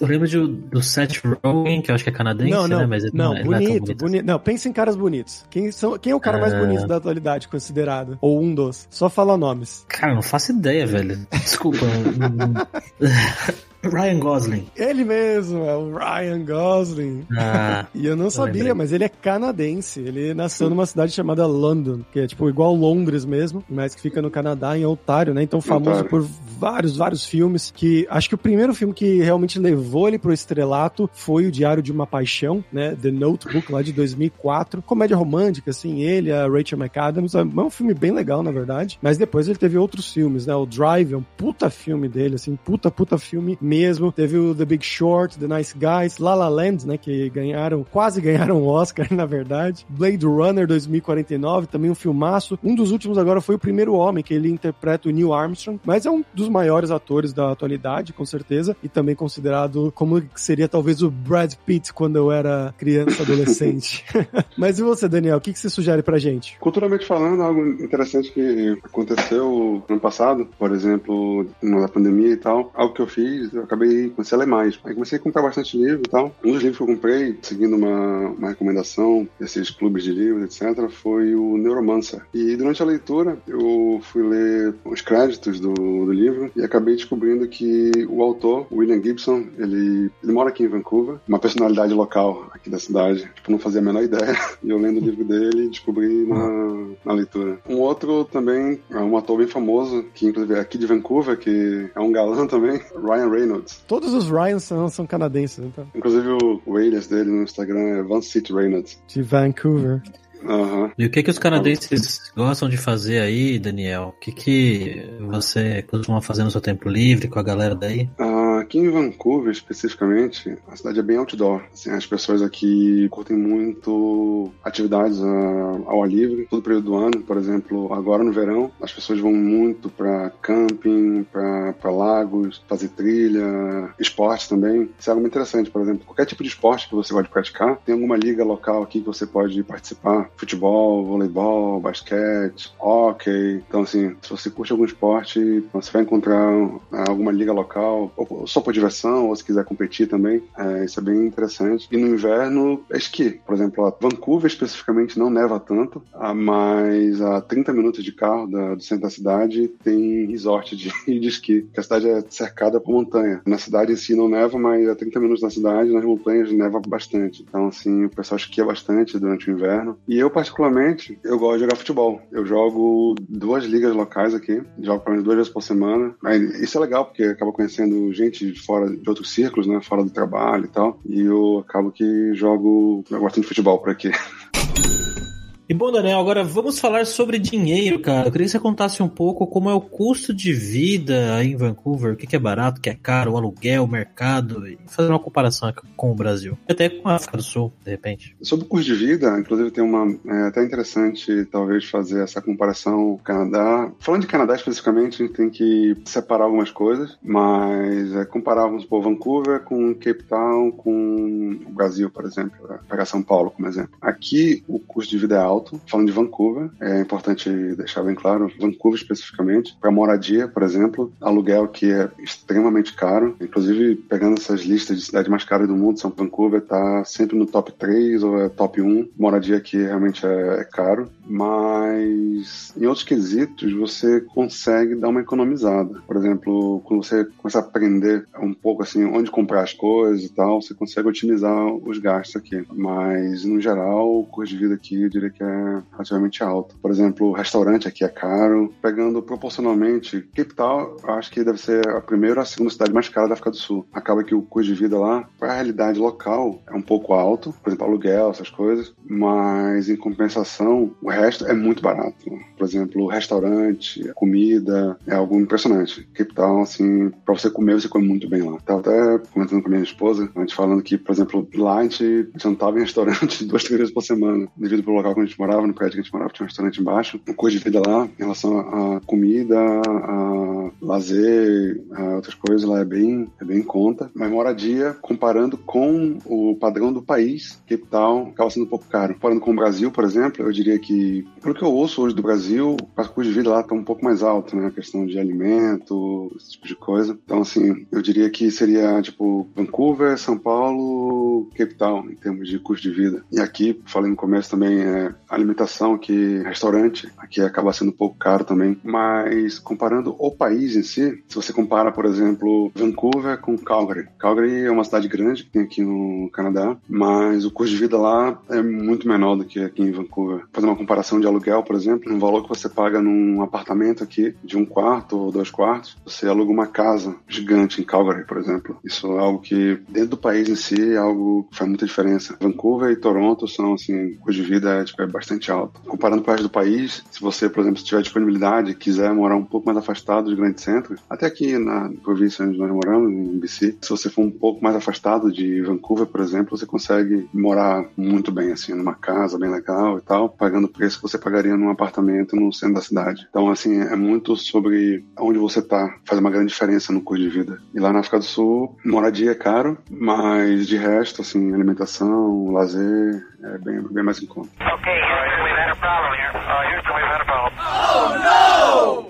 Eu 0.00 0.06
lembro 0.06 0.28
de, 0.28 0.46
do 0.46 0.80
Seth 0.80 1.20
Rogen, 1.44 1.82
que 1.82 1.90
eu 1.90 1.94
acho 1.94 2.04
que 2.04 2.10
é 2.10 2.12
canadense, 2.12 2.50
não, 2.50 2.68
não, 2.68 2.78
né? 2.80 2.86
Mas 2.86 3.12
não, 3.12 3.34
não, 3.34 3.42
bonito, 3.42 3.86
não, 3.86 3.92
é 3.92 3.94
bonito. 3.94 4.24
Não, 4.24 4.38
pensa 4.38 4.68
em 4.68 4.72
caras 4.72 4.94
bonitos. 4.94 5.44
Quem, 5.50 5.72
são, 5.72 5.98
quem 5.98 6.12
é 6.12 6.14
o 6.14 6.20
cara 6.20 6.38
mais 6.38 6.54
bonito 6.54 6.86
da 6.86 6.96
atualidade 6.96 7.48
considerado? 7.48 8.16
Ou 8.20 8.40
um 8.40 8.54
dos? 8.54 8.86
Só 8.90 9.10
fala 9.10 9.36
nomes. 9.36 9.84
Cara, 9.88 10.14
não 10.14 10.22
faço 10.22 10.52
ideia, 10.52 10.86
velho. 10.86 11.26
Desculpa. 11.32 11.84
Ryan 13.82 14.18
Gosling. 14.18 14.66
Ele 14.76 15.04
mesmo, 15.04 15.64
é 15.64 15.76
o 15.76 15.96
Ryan 15.96 16.44
Gosling. 16.44 17.26
Ah, 17.36 17.77
e 17.94 18.06
eu 18.06 18.16
não 18.16 18.30
sabia, 18.30 18.54
lembrei. 18.54 18.74
mas 18.74 18.92
ele 18.92 19.04
é 19.04 19.08
canadense. 19.08 20.00
Ele 20.00 20.34
nasceu 20.34 20.68
numa 20.68 20.86
cidade 20.86 21.12
chamada 21.12 21.46
London, 21.46 22.00
que 22.12 22.20
é 22.20 22.26
tipo 22.26 22.48
igual 22.48 22.74
Londres 22.74 23.24
mesmo, 23.24 23.64
mas 23.68 23.94
que 23.94 24.00
fica 24.00 24.22
no 24.22 24.30
Canadá, 24.30 24.76
em 24.76 24.86
Ontário, 24.86 25.34
né? 25.34 25.42
Então 25.42 25.60
famoso 25.60 26.02
Ontário. 26.02 26.10
por 26.10 26.22
vários, 26.58 26.96
vários 26.96 27.24
filmes 27.24 27.72
que 27.74 28.06
acho 28.10 28.28
que 28.28 28.34
o 28.34 28.38
primeiro 28.38 28.74
filme 28.74 28.94
que 28.94 29.20
realmente 29.20 29.58
levou 29.58 30.08
ele 30.08 30.18
pro 30.18 30.32
estrelato 30.32 31.08
foi 31.12 31.46
o 31.46 31.52
Diário 31.52 31.82
de 31.82 31.92
uma 31.92 32.06
Paixão, 32.06 32.64
né? 32.72 32.96
The 33.00 33.10
Notebook, 33.10 33.70
lá 33.70 33.82
de 33.82 33.92
2004. 33.92 34.82
Comédia 34.82 35.16
romântica, 35.16 35.70
assim, 35.70 36.00
ele, 36.00 36.32
a 36.32 36.46
Rachel 36.48 36.78
McAdams. 36.78 37.34
É 37.34 37.42
um 37.42 37.70
filme 37.70 37.94
bem 37.94 38.12
legal, 38.12 38.42
na 38.42 38.50
verdade. 38.50 38.98
Mas 39.02 39.18
depois 39.18 39.48
ele 39.48 39.58
teve 39.58 39.76
outros 39.76 40.12
filmes, 40.12 40.46
né? 40.46 40.54
O 40.54 40.66
Drive 40.66 41.12
é 41.12 41.16
um 41.16 41.24
puta 41.36 41.70
filme 41.70 42.08
dele, 42.08 42.36
assim, 42.36 42.56
puta, 42.56 42.90
puta 42.90 43.18
filme 43.18 43.58
mesmo. 43.60 44.12
Teve 44.12 44.38
o 44.38 44.54
The 44.54 44.64
Big 44.64 44.84
Short, 44.84 45.38
The 45.38 45.46
Nice 45.46 45.74
Guys, 45.76 46.18
La 46.18 46.34
La 46.34 46.48
Land, 46.48 46.86
né, 46.86 46.96
que 46.96 47.28
ganharam, 47.30 47.67
quase 47.90 48.20
ganharam 48.20 48.62
o 48.62 48.66
Oscar, 48.66 49.06
na 49.12 49.24
verdade. 49.24 49.86
Blade 49.88 50.26
Runner 50.26 50.66
2049, 50.66 51.66
também 51.66 51.90
um 51.90 51.94
filmaço. 51.94 52.58
Um 52.62 52.74
dos 52.74 52.90
últimos 52.90 53.18
agora 53.18 53.40
foi 53.40 53.54
o 53.54 53.58
Primeiro 53.58 53.94
Homem, 53.94 54.22
que 54.22 54.34
ele 54.34 54.50
interpreta 54.50 55.08
o 55.08 55.12
Neil 55.12 55.32
Armstrong, 55.32 55.80
mas 55.84 56.06
é 56.06 56.10
um 56.10 56.24
dos 56.34 56.48
maiores 56.48 56.90
atores 56.90 57.32
da 57.32 57.50
atualidade, 57.50 58.12
com 58.12 58.24
certeza, 58.24 58.76
e 58.82 58.88
também 58.88 59.14
considerado 59.14 59.92
como 59.94 60.22
seria 60.34 60.68
talvez 60.68 61.02
o 61.02 61.10
Brad 61.10 61.54
Pitt 61.66 61.92
quando 61.92 62.16
eu 62.16 62.30
era 62.30 62.74
criança, 62.78 63.22
adolescente. 63.22 64.04
mas 64.56 64.78
e 64.78 64.82
você, 64.82 65.08
Daniel, 65.08 65.38
o 65.38 65.40
que, 65.40 65.52
que 65.52 65.58
você 65.58 65.70
sugere 65.70 66.02
pra 66.02 66.18
gente? 66.18 66.58
Culturalmente 66.58 67.06
falando, 67.06 67.42
algo 67.42 67.66
interessante 67.82 68.30
que 68.32 68.78
aconteceu 68.84 69.82
no 69.88 70.00
passado, 70.00 70.48
por 70.58 70.72
exemplo, 70.72 71.46
na 71.62 71.88
pandemia 71.88 72.32
e 72.32 72.36
tal, 72.36 72.70
algo 72.74 72.94
que 72.94 73.02
eu 73.02 73.06
fiz, 73.06 73.52
eu 73.52 73.62
acabei 73.62 74.10
comecei 74.10 74.36
a 74.36 74.38
ler 74.38 74.46
mais. 74.46 74.78
Aí 74.84 74.94
comecei 74.94 75.18
a 75.18 75.22
comprar 75.22 75.42
bastante 75.42 75.76
livro 75.76 76.02
e 76.04 76.10
tal. 76.10 76.34
Um 76.44 76.52
dos 76.52 76.62
livros 76.62 76.76
que 76.76 76.82
eu 76.82 76.86
comprei, 76.86 77.32
seguindo 77.58 77.74
uma, 77.74 78.28
uma 78.28 78.48
recomendação 78.50 79.26
desses 79.38 79.68
clubes 79.68 80.04
de 80.04 80.12
livros, 80.12 80.44
etc., 80.44 80.88
foi 80.88 81.34
o 81.34 81.58
Neuromancer. 81.58 82.22
E 82.32 82.54
durante 82.54 82.80
a 82.80 82.86
leitura, 82.86 83.36
eu 83.48 84.00
fui 84.00 84.22
ler 84.22 84.74
os 84.84 85.00
créditos 85.00 85.58
do, 85.58 85.74
do 85.74 86.12
livro 86.12 86.52
e 86.54 86.62
acabei 86.62 86.94
descobrindo 86.94 87.48
que 87.48 88.06
o 88.08 88.22
autor, 88.22 88.66
William 88.70 89.02
Gibson, 89.02 89.46
ele, 89.58 90.08
ele 90.22 90.32
mora 90.32 90.50
aqui 90.50 90.62
em 90.62 90.68
Vancouver, 90.68 91.16
uma 91.26 91.40
personalidade 91.40 91.92
local 91.92 92.48
aqui 92.52 92.70
da 92.70 92.78
cidade. 92.78 93.28
Tipo, 93.34 93.50
não 93.50 93.58
fazia 93.58 93.80
a 93.80 93.84
menor 93.84 94.04
ideia. 94.04 94.36
E 94.62 94.70
eu 94.70 94.78
lendo 94.78 94.98
o 94.98 95.04
livro 95.04 95.24
dele, 95.24 95.68
descobri 95.68 96.26
na, 96.26 96.88
na 97.04 97.12
leitura. 97.12 97.58
Um 97.68 97.76
outro 97.76 98.24
também, 98.24 98.80
é 98.90 98.98
um 98.98 99.16
ator 99.16 99.38
bem 99.38 99.46
famoso, 99.46 100.04
que 100.12 100.26
inclusive 100.26 100.58
é 100.58 100.60
aqui 100.60 100.76
de 100.76 100.86
Vancouver, 100.86 101.38
que 101.38 101.88
é 101.94 102.00
um 102.00 102.10
galã 102.10 102.46
também, 102.46 102.80
Ryan 102.94 103.30
Reynolds. 103.30 103.82
Todos 103.86 104.12
os 104.12 104.28
Ryans 104.28 104.64
são, 104.64 104.88
são 104.88 105.06
canadenses, 105.06 105.64
então. 105.64 105.86
Inclusive 105.94 106.28
o, 106.28 106.60
o 106.66 106.76
alias 106.76 107.06
dele 107.06 107.30
no 107.30 107.47
Instagram 107.48 107.98
é 107.98 108.02
Van 108.02 108.22
City 108.22 108.52
Reynolds. 108.52 109.02
De 109.08 109.22
Vancouver. 109.22 110.02
Uhum. 110.42 110.90
E 110.96 111.04
o 111.04 111.10
que 111.10 111.22
que 111.22 111.30
os 111.30 111.38
canadenses 111.38 112.30
gostam 112.36 112.68
de 112.68 112.76
fazer 112.76 113.20
aí, 113.20 113.58
Daniel? 113.58 114.14
O 114.16 114.20
que 114.20 114.32
que 114.32 115.10
você 115.20 115.82
costuma 115.82 116.20
fazer 116.20 116.44
no 116.44 116.50
seu 116.50 116.60
tempo 116.60 116.88
livre 116.88 117.28
com 117.28 117.38
a 117.38 117.42
galera 117.42 117.74
daí? 117.74 118.08
Uh, 118.18 118.47
aqui 118.68 118.78
em 118.78 118.90
Vancouver, 118.90 119.50
especificamente, 119.50 120.58
a 120.68 120.76
cidade 120.76 120.98
é 120.98 121.02
bem 121.02 121.16
outdoor. 121.16 121.62
Assim, 121.72 121.90
as 121.90 122.06
pessoas 122.06 122.42
aqui 122.42 123.08
curtem 123.08 123.36
muito 123.36 124.52
atividades 124.62 125.18
uh, 125.20 125.84
ao 125.86 126.02
ar 126.02 126.08
livre, 126.08 126.46
todo 126.50 126.62
período 126.62 126.84
do 126.84 126.94
ano. 126.94 127.22
Por 127.22 127.38
exemplo, 127.38 127.92
agora 127.94 128.22
no 128.22 128.30
verão, 128.30 128.70
as 128.82 128.92
pessoas 128.92 129.18
vão 129.20 129.32
muito 129.32 129.88
para 129.88 130.30
camping, 130.42 131.24
para 131.32 131.90
lagos, 131.90 132.62
fazer 132.68 132.88
trilha, 132.88 133.94
esporte 133.98 134.48
também. 134.48 134.90
Isso 134.98 135.08
é 135.08 135.12
algo 135.12 135.22
muito 135.22 135.32
interessante, 135.32 135.70
por 135.70 135.80
exemplo, 135.80 136.04
qualquer 136.04 136.26
tipo 136.26 136.42
de 136.42 136.50
esporte 136.50 136.88
que 136.88 136.94
você 136.94 137.12
pode 137.12 137.30
praticar, 137.30 137.76
tem 137.78 137.94
alguma 137.94 138.16
liga 138.16 138.44
local 138.44 138.82
aqui 138.82 139.00
que 139.00 139.06
você 139.06 139.26
pode 139.26 139.62
participar 139.62 140.30
futebol, 140.36 141.06
voleibol, 141.06 141.80
basquete, 141.80 142.70
hockey. 142.78 143.62
Então, 143.66 143.82
assim, 143.82 144.14
se 144.20 144.28
você 144.28 144.50
curte 144.50 144.72
algum 144.72 144.84
esporte, 144.84 145.64
você 145.72 145.90
vai 145.90 146.02
encontrar 146.02 146.52
ah, 146.92 147.04
alguma 147.08 147.32
liga 147.32 147.52
local, 147.52 148.12
ou 148.14 148.46
só 148.58 148.60
por 148.60 148.72
diversão, 148.72 149.28
ou 149.28 149.36
se 149.36 149.44
quiser 149.44 149.64
competir 149.64 150.08
também. 150.08 150.42
É, 150.56 150.84
isso 150.84 150.98
é 150.98 151.02
bem 151.02 151.26
interessante. 151.26 151.88
E 151.90 151.96
no 151.96 152.08
inverno, 152.08 152.84
é 152.90 152.98
esqui. 152.98 153.40
Por 153.46 153.54
exemplo, 153.54 153.96
Vancouver 154.00 154.50
especificamente 154.50 155.18
não 155.18 155.30
neva 155.30 155.60
tanto, 155.60 156.02
ah, 156.12 156.34
mas 156.34 157.20
a 157.20 157.40
30 157.40 157.72
minutos 157.72 158.04
de 158.04 158.12
carro 158.12 158.46
da, 158.46 158.74
do 158.74 158.82
centro 158.82 159.04
da 159.04 159.10
cidade 159.10 159.68
tem 159.82 160.26
resort 160.26 160.76
de, 160.76 160.90
de 161.06 161.28
esqui, 161.28 161.68
que 161.72 161.80
a 161.80 161.82
cidade 161.82 162.08
é 162.08 162.24
cercada 162.28 162.80
por 162.80 162.92
montanha. 162.92 163.40
Na 163.46 163.58
cidade 163.58 163.92
em 163.92 163.96
si 163.96 164.14
não 164.14 164.28
neva, 164.28 164.58
mas 164.58 164.88
a 164.88 164.96
30 164.96 165.20
minutos 165.20 165.42
da 165.42 165.50
cidade, 165.50 165.92
nas 165.92 166.04
montanhas, 166.04 166.50
neva 166.50 166.80
bastante. 166.86 167.44
Então, 167.48 167.68
assim, 167.68 168.06
o 168.06 168.10
pessoal 168.10 168.38
esquia 168.38 168.64
bastante 168.64 169.18
durante 169.18 169.48
o 169.48 169.52
inverno. 169.52 169.96
E 170.08 170.18
eu, 170.18 170.30
particularmente, 170.30 171.18
eu 171.22 171.38
gosto 171.38 171.58
de 171.58 171.64
jogar 171.64 171.76
futebol. 171.76 172.20
Eu 172.32 172.44
jogo 172.44 173.14
duas 173.28 173.64
ligas 173.64 173.94
locais 173.94 174.34
aqui, 174.34 174.62
jogo 174.80 175.00
pelo 175.00 175.12
menos 175.12 175.24
duas 175.24 175.36
vezes 175.36 175.52
por 175.52 175.62
semana. 175.62 176.14
Mas 176.20 176.42
isso 176.60 176.76
é 176.76 176.80
legal, 176.80 177.04
porque 177.04 177.22
acaba 177.22 177.52
conhecendo 177.52 178.12
gente 178.12 178.47
de 178.52 178.60
fora 178.60 178.88
de 178.88 179.08
outros 179.08 179.30
círculos, 179.30 179.66
né? 179.66 179.80
Fora 179.80 180.04
do 180.04 180.10
trabalho 180.10 180.64
e 180.64 180.68
tal. 180.68 181.00
E 181.06 181.20
eu 181.20 181.64
acabo 181.66 181.90
que 181.90 182.34
jogo 182.34 183.04
bastante 183.10 183.46
futebol 183.46 183.78
por 183.78 183.90
aqui. 183.90 184.10
E 185.70 185.74
bom, 185.74 185.92
Daniel, 185.92 186.18
agora 186.18 186.42
vamos 186.42 186.78
falar 186.78 187.04
sobre 187.04 187.38
dinheiro, 187.38 188.00
cara. 188.00 188.26
Eu 188.26 188.32
queria 188.32 188.46
que 188.46 188.52
você 188.52 188.58
contasse 188.58 189.02
um 189.02 189.08
pouco 189.08 189.46
como 189.46 189.68
é 189.68 189.74
o 189.74 189.82
custo 189.82 190.32
de 190.32 190.50
vida 190.50 191.44
em 191.44 191.54
Vancouver, 191.56 192.14
o 192.14 192.16
que 192.16 192.34
é 192.34 192.38
barato, 192.38 192.78
o 192.78 192.82
que 192.82 192.88
é 192.88 192.94
caro, 192.94 193.32
o 193.32 193.36
aluguel, 193.36 193.84
o 193.84 193.86
mercado, 193.86 194.66
e 194.66 194.78
fazer 194.86 195.10
uma 195.10 195.18
comparação 195.18 195.70
com 195.94 196.10
o 196.10 196.14
Brasil. 196.14 196.56
Até 196.66 196.88
com 196.88 197.06
a 197.06 197.16
África 197.16 197.36
do 197.36 197.42
Sul, 197.42 197.70
de 197.84 197.90
repente. 197.90 198.34
Sobre 198.40 198.64
o 198.64 198.68
custo 198.68 198.86
de 198.86 198.94
vida, 198.94 199.38
inclusive 199.38 199.70
tem 199.70 199.84
uma. 199.84 200.10
É 200.26 200.48
até 200.48 200.64
interessante 200.64 201.44
talvez 201.44 201.84
fazer 201.84 202.22
essa 202.22 202.40
comparação 202.40 203.20
Canadá. 203.22 203.92
Falando 203.98 204.22
de 204.22 204.26
Canadá 204.26 204.54
especificamente, 204.54 205.22
a 205.22 205.26
gente 205.26 205.36
tem 205.36 205.50
que 205.50 205.94
separar 206.06 206.44
algumas 206.44 206.70
coisas, 206.70 207.18
mas 207.22 208.14
é, 208.14 208.24
comparar, 208.24 208.62
vamos 208.62 208.84
supor, 208.84 209.02
Vancouver 209.02 209.60
com 209.64 209.94
Cape 209.94 210.22
Town, 210.22 210.72
com 210.72 211.58
o 211.66 211.72
Brasil, 211.72 212.08
por 212.08 212.24
exemplo, 212.24 212.56
pegar 212.88 213.04
São 213.04 213.22
Paulo 213.22 213.50
como 213.50 213.68
exemplo. 213.68 213.98
Aqui 214.00 214.64
o 214.66 214.78
custo 214.78 215.10
de 215.10 215.18
vida 215.18 215.34
é 215.34 215.38
alto 215.38 215.57
alto. 215.58 215.80
Falando 215.86 216.06
de 216.06 216.12
Vancouver, 216.12 216.70
é 216.80 217.00
importante 217.00 217.50
deixar 217.74 218.02
bem 218.02 218.14
claro, 218.14 218.50
Vancouver 218.58 219.00
especificamente, 219.00 219.76
para 219.80 219.90
moradia, 219.90 220.48
por 220.48 220.62
exemplo, 220.62 221.12
aluguel 221.20 221.68
que 221.68 221.90
é 221.90 222.08
extremamente 222.18 222.94
caro. 222.94 223.36
Inclusive, 223.40 223.96
pegando 223.96 224.38
essas 224.38 224.62
listas 224.62 224.96
de 224.96 225.04
cidades 225.04 225.28
mais 225.28 225.44
caras 225.44 225.68
do 225.68 225.76
mundo, 225.76 225.98
São 225.98 226.10
Vancouver 226.10 226.60
está 226.60 227.04
sempre 227.04 227.36
no 227.36 227.46
top 227.46 227.72
3 227.72 228.22
ou 228.22 228.40
é 228.40 228.48
top 228.48 228.80
1. 228.80 229.08
Moradia 229.18 229.60
que 229.60 229.76
realmente 229.76 230.24
é, 230.24 230.60
é 230.60 230.64
caro. 230.64 231.10
mas 231.26 232.72
em 232.76 232.86
outros 232.86 233.04
quesitos 233.04 233.72
você 233.72 234.20
consegue 234.20 234.94
dar 234.94 235.08
uma 235.08 235.20
economizada. 235.20 236.00
Por 236.06 236.16
exemplo, 236.16 236.80
quando 236.84 237.04
você 237.04 237.24
começa 237.36 237.58
a 237.58 237.62
aprender 237.62 238.26
um 238.40 238.54
pouco 238.54 238.82
assim 238.82 239.04
onde 239.04 239.30
comprar 239.30 239.62
as 239.62 239.72
coisas 239.72 240.24
e 240.24 240.28
tal, 240.30 240.62
você 240.62 240.74
consegue 240.74 241.08
otimizar 241.08 241.66
os 241.66 241.98
gastos 241.98 242.36
aqui. 242.36 242.64
Mas 242.72 243.44
no 243.44 243.60
geral, 243.60 244.20
o 244.20 244.24
custo 244.24 244.54
de 244.54 244.60
vida 244.60 244.74
aqui 244.74 245.02
eu 245.02 245.08
diria 245.08 245.30
que 245.30 245.42
é 245.42 245.46
relativamente 245.92 246.42
alto. 246.42 246.76
Por 246.80 246.90
exemplo, 246.90 247.28
o 247.28 247.32
restaurante 247.32 247.88
aqui 247.88 248.04
é 248.04 248.08
caro. 248.08 248.72
Pegando 248.82 249.22
proporcionalmente, 249.22 250.22
Cape 250.34 250.54
Town, 250.54 250.96
acho 251.04 251.30
que 251.30 251.44
deve 251.44 251.58
ser 251.58 251.86
a 251.88 252.00
primeira 252.00 252.36
ou 252.36 252.42
a 252.42 252.46
segunda 252.46 252.70
cidade 252.70 252.92
mais 252.92 253.08
cara 253.08 253.28
da 253.28 253.34
África 253.34 253.50
do 253.50 253.56
Sul. 253.56 253.86
Acaba 253.92 254.24
que 254.24 254.34
o 254.34 254.42
custo 254.42 254.72
de 254.72 254.80
vida 254.80 254.98
lá, 254.98 255.28
para 255.38 255.52
a 255.52 255.54
realidade 255.54 255.98
local, 255.98 256.60
é 256.66 256.74
um 256.74 256.82
pouco 256.82 257.14
alto, 257.14 257.54
por 257.62 257.68
exemplo, 257.68 257.86
aluguel, 257.86 258.30
essas 258.30 258.50
coisas, 258.50 258.94
mas 259.08 259.88
em 259.88 259.96
compensação, 259.96 260.94
o 261.02 261.10
resto 261.10 261.46
é 261.46 261.54
muito 261.54 261.82
barato. 261.82 262.30
Por 262.56 262.66
exemplo, 262.66 263.06
restaurante, 263.06 264.10
comida, 264.14 264.98
é 265.06 265.14
algo 265.14 265.38
impressionante. 265.38 266.08
Cape 266.14 266.34
Town, 266.34 266.62
assim, 266.62 267.10
para 267.24 267.34
você 267.34 267.50
comer, 267.50 267.80
você 267.80 267.88
come 267.88 268.06
muito 268.06 268.28
bem 268.28 268.42
lá. 268.42 268.58
Tava 268.64 268.80
até 268.80 269.18
comentando 269.32 269.62
com 269.62 269.68
a 269.68 269.70
minha 269.70 269.82
esposa, 269.82 270.30
a 270.34 270.40
gente 270.40 270.54
falando 270.54 270.82
que, 270.82 270.98
por 270.98 271.12
exemplo, 271.12 271.48
lá 271.54 271.78
a 271.78 271.82
gente 271.82 272.28
jantava 272.36 272.78
em 272.78 272.82
restaurante 272.82 273.44
duas, 273.46 273.64
três 273.64 273.78
vezes 273.78 273.94
por 273.94 274.02
semana, 274.02 274.48
devido 274.56 274.82
pro 274.82 274.92
local 274.92 275.14
que 275.14 275.20
a 275.20 275.24
gente 275.24 275.37
morava, 275.38 275.66
no 275.66 275.74
prédio 275.74 275.94
que 275.94 276.00
a 276.00 276.02
gente 276.02 276.12
morava, 276.12 276.32
tinha 276.32 276.44
um 276.44 276.48
restaurante 276.48 276.80
embaixo. 276.80 277.20
O 277.28 277.34
custo 277.34 277.58
de 277.58 277.64
vida 277.64 277.80
lá, 277.86 278.06
em 278.06 278.22
relação 278.22 278.58
a 278.58 279.00
comida, 279.00 279.58
a 279.58 280.70
lazer, 280.80 281.80
a 281.92 282.16
outras 282.16 282.34
coisas, 282.34 282.68
lá 282.68 282.80
é 282.80 282.84
bem, 282.84 283.28
é 283.40 283.44
bem 283.44 283.58
em 283.58 283.62
conta. 283.62 284.10
Mas 284.14 284.30
moradia, 284.30 284.96
comparando 285.00 285.56
com 285.56 286.18
o 286.24 286.56
padrão 286.56 286.92
do 286.92 287.02
país, 287.02 287.62
Cape 287.68 287.86
Town 287.86 288.28
acaba 288.28 288.50
sendo 288.50 288.64
um 288.64 288.68
pouco 288.68 288.86
caro. 288.86 289.14
Comparando 289.14 289.40
com 289.40 289.52
o 289.52 289.56
Brasil, 289.56 289.90
por 289.90 290.04
exemplo, 290.04 290.44
eu 290.44 290.52
diria 290.52 290.78
que, 290.78 291.26
pelo 291.40 291.54
que 291.54 291.62
eu 291.62 291.72
ouço 291.72 292.02
hoje 292.02 292.14
do 292.14 292.22
Brasil, 292.22 292.76
o 292.80 293.08
custo 293.08 293.22
de 293.24 293.32
vida 293.32 293.50
lá 293.50 293.60
está 293.60 293.74
um 293.74 293.84
pouco 293.84 294.04
mais 294.04 294.22
alto, 294.22 294.56
né? 294.56 294.66
A 294.66 294.70
questão 294.70 295.06
de 295.06 295.18
alimento, 295.18 296.32
esse 296.36 296.52
tipo 296.52 296.66
de 296.66 296.74
coisa. 296.74 297.18
Então, 297.24 297.40
assim, 297.40 297.86
eu 297.92 298.02
diria 298.02 298.28
que 298.30 298.50
seria, 298.50 299.00
tipo, 299.02 299.48
Vancouver, 299.54 300.18
São 300.18 300.36
Paulo, 300.36 301.48
Cape 301.56 301.74
Town, 301.74 302.10
em 302.10 302.16
termos 302.16 302.48
de 302.48 302.58
custo 302.58 302.88
de 302.88 302.94
vida. 302.94 303.24
E 303.30 303.40
aqui, 303.40 303.80
falei 303.86 304.10
no 304.10 304.16
começo 304.16 304.50
também, 304.50 304.80
é 304.80 305.14
alimentação, 305.28 305.98
que 305.98 306.38
restaurante, 306.38 307.08
aqui 307.18 307.40
acaba 307.40 307.72
sendo 307.72 307.88
um 307.88 307.96
pouco 307.96 308.18
caro 308.18 308.44
também. 308.44 308.78
Mas, 308.82 309.58
comparando 309.58 310.14
o 310.18 310.30
país 310.30 310.76
em 310.76 310.82
si, 310.82 311.22
se 311.28 311.34
você 311.34 311.52
compara, 311.52 311.92
por 311.92 312.04
exemplo, 312.04 312.70
Vancouver 312.74 313.38
com 313.38 313.56
Calgary. 313.58 314.08
Calgary 314.18 314.64
é 314.64 314.70
uma 314.70 314.84
cidade 314.84 315.08
grande 315.08 315.44
que 315.44 315.50
tem 315.50 315.62
aqui 315.62 315.82
no 315.82 316.30
Canadá, 316.32 316.76
mas 316.88 317.44
o 317.44 317.50
custo 317.50 317.74
de 317.74 317.80
vida 317.80 317.98
lá 317.98 318.40
é 318.48 318.62
muito 318.62 319.08
menor 319.08 319.36
do 319.36 319.44
que 319.44 319.60
aqui 319.60 319.82
em 319.82 319.92
Vancouver. 319.92 320.44
Fazer 320.52 320.66
uma 320.66 320.76
comparação 320.76 321.20
de 321.20 321.26
aluguel, 321.26 321.62
por 321.62 321.76
exemplo, 321.76 322.12
um 322.12 322.18
valor 322.18 322.42
que 322.42 322.48
você 322.48 322.68
paga 322.68 323.00
num 323.00 323.42
apartamento 323.42 324.02
aqui 324.02 324.34
de 324.42 324.56
um 324.56 324.64
quarto 324.64 325.18
ou 325.18 325.32
dois 325.32 325.50
quartos, 325.50 325.96
você 326.04 326.26
aluga 326.26 326.52
uma 326.52 326.66
casa 326.66 327.16
gigante 327.28 327.80
em 327.80 327.84
Calgary, 327.84 328.24
por 328.24 328.38
exemplo. 328.38 328.78
Isso 328.84 329.06
é 329.12 329.18
algo 329.18 329.40
que, 329.40 329.80
dentro 329.88 330.10
do 330.10 330.16
país 330.16 330.48
em 330.48 330.56
si, 330.56 330.92
é 330.92 330.96
algo 330.96 331.44
que 331.50 331.56
faz 331.56 331.68
muita 331.68 331.86
diferença. 331.86 332.36
Vancouver 332.40 332.90
e 332.90 332.96
Toronto 332.96 333.46
são, 333.46 333.74
assim, 333.74 334.12
o 334.12 334.18
custo 334.18 334.42
de 334.42 334.48
vida 334.48 334.70
é, 334.70 334.84
tipo, 334.84 335.02
é 335.02 335.06
bastante 335.18 335.50
alto. 335.50 335.80
Comparando 335.86 336.22
com 336.22 336.30
o 336.30 336.32
resto 336.32 336.44
do 336.44 336.50
país, 336.50 337.04
se 337.10 337.20
você, 337.20 337.48
por 337.48 337.60
exemplo, 337.60 337.82
tiver 337.82 338.02
disponibilidade 338.02 338.70
e 338.70 338.74
quiser 338.74 339.12
morar 339.12 339.36
um 339.36 339.44
pouco 339.44 339.66
mais 339.66 339.76
afastado 339.76 340.26
dos 340.26 340.34
grandes 340.34 340.62
centros, 340.62 341.00
até 341.10 341.26
aqui 341.26 341.58
na 341.58 341.90
província 342.02 342.44
onde 342.44 342.58
nós 342.58 342.70
moramos, 342.70 343.10
em 343.10 343.38
BC, 343.38 343.78
se 343.82 343.90
você 343.90 344.08
for 344.08 344.22
um 344.22 344.30
pouco 344.30 344.62
mais 344.62 344.76
afastado 344.76 345.32
de 345.32 345.60
Vancouver, 345.62 346.06
por 346.06 346.20
exemplo, 346.20 346.56
você 346.56 346.66
consegue 346.66 347.28
morar 347.32 347.84
muito 347.96 348.30
bem, 348.30 348.52
assim, 348.52 348.74
numa 348.74 348.94
casa 348.94 349.38
bem 349.38 349.50
legal 349.50 349.98
e 349.98 350.00
tal, 350.00 350.28
pagando 350.28 350.66
o 350.66 350.72
preço 350.72 350.96
que 350.96 351.02
você 351.02 351.18
pagaria 351.18 351.56
num 351.56 351.70
apartamento 351.70 352.36
no 352.36 352.52
centro 352.52 352.76
da 352.76 352.80
cidade. 352.80 353.26
Então, 353.28 353.50
assim, 353.50 353.80
é 353.80 353.96
muito 353.96 354.36
sobre 354.36 355.04
onde 355.18 355.38
você 355.38 355.60
tá, 355.60 355.96
faz 356.04 356.20
uma 356.20 356.30
grande 356.30 356.48
diferença 356.48 356.92
no 356.92 357.00
custo 357.00 357.22
de 357.22 357.30
vida. 357.30 357.60
E 357.74 357.80
lá 357.80 357.92
na 357.92 358.00
África 358.00 358.18
do 358.18 358.24
Sul, 358.24 358.76
moradia 358.84 359.32
é 359.32 359.34
caro, 359.34 359.76
mas 359.90 360.66
de 360.66 360.76
resto, 360.76 361.22
assim, 361.22 361.52
alimentação, 361.52 362.52
lazer, 362.52 363.26
é 363.42 363.58
bem, 363.58 363.80
bem 363.82 364.04
mais 364.04 364.22
em 364.22 364.26
conta. 364.26 364.48
Okay, 364.60 365.07
All 365.08 365.16
right, 365.16 365.40
we 365.40 365.50
had 365.56 365.72
a 365.72 365.78
problem 365.80 366.12
here. 366.20 366.32
Uh, 366.36 366.62
here's 366.68 366.84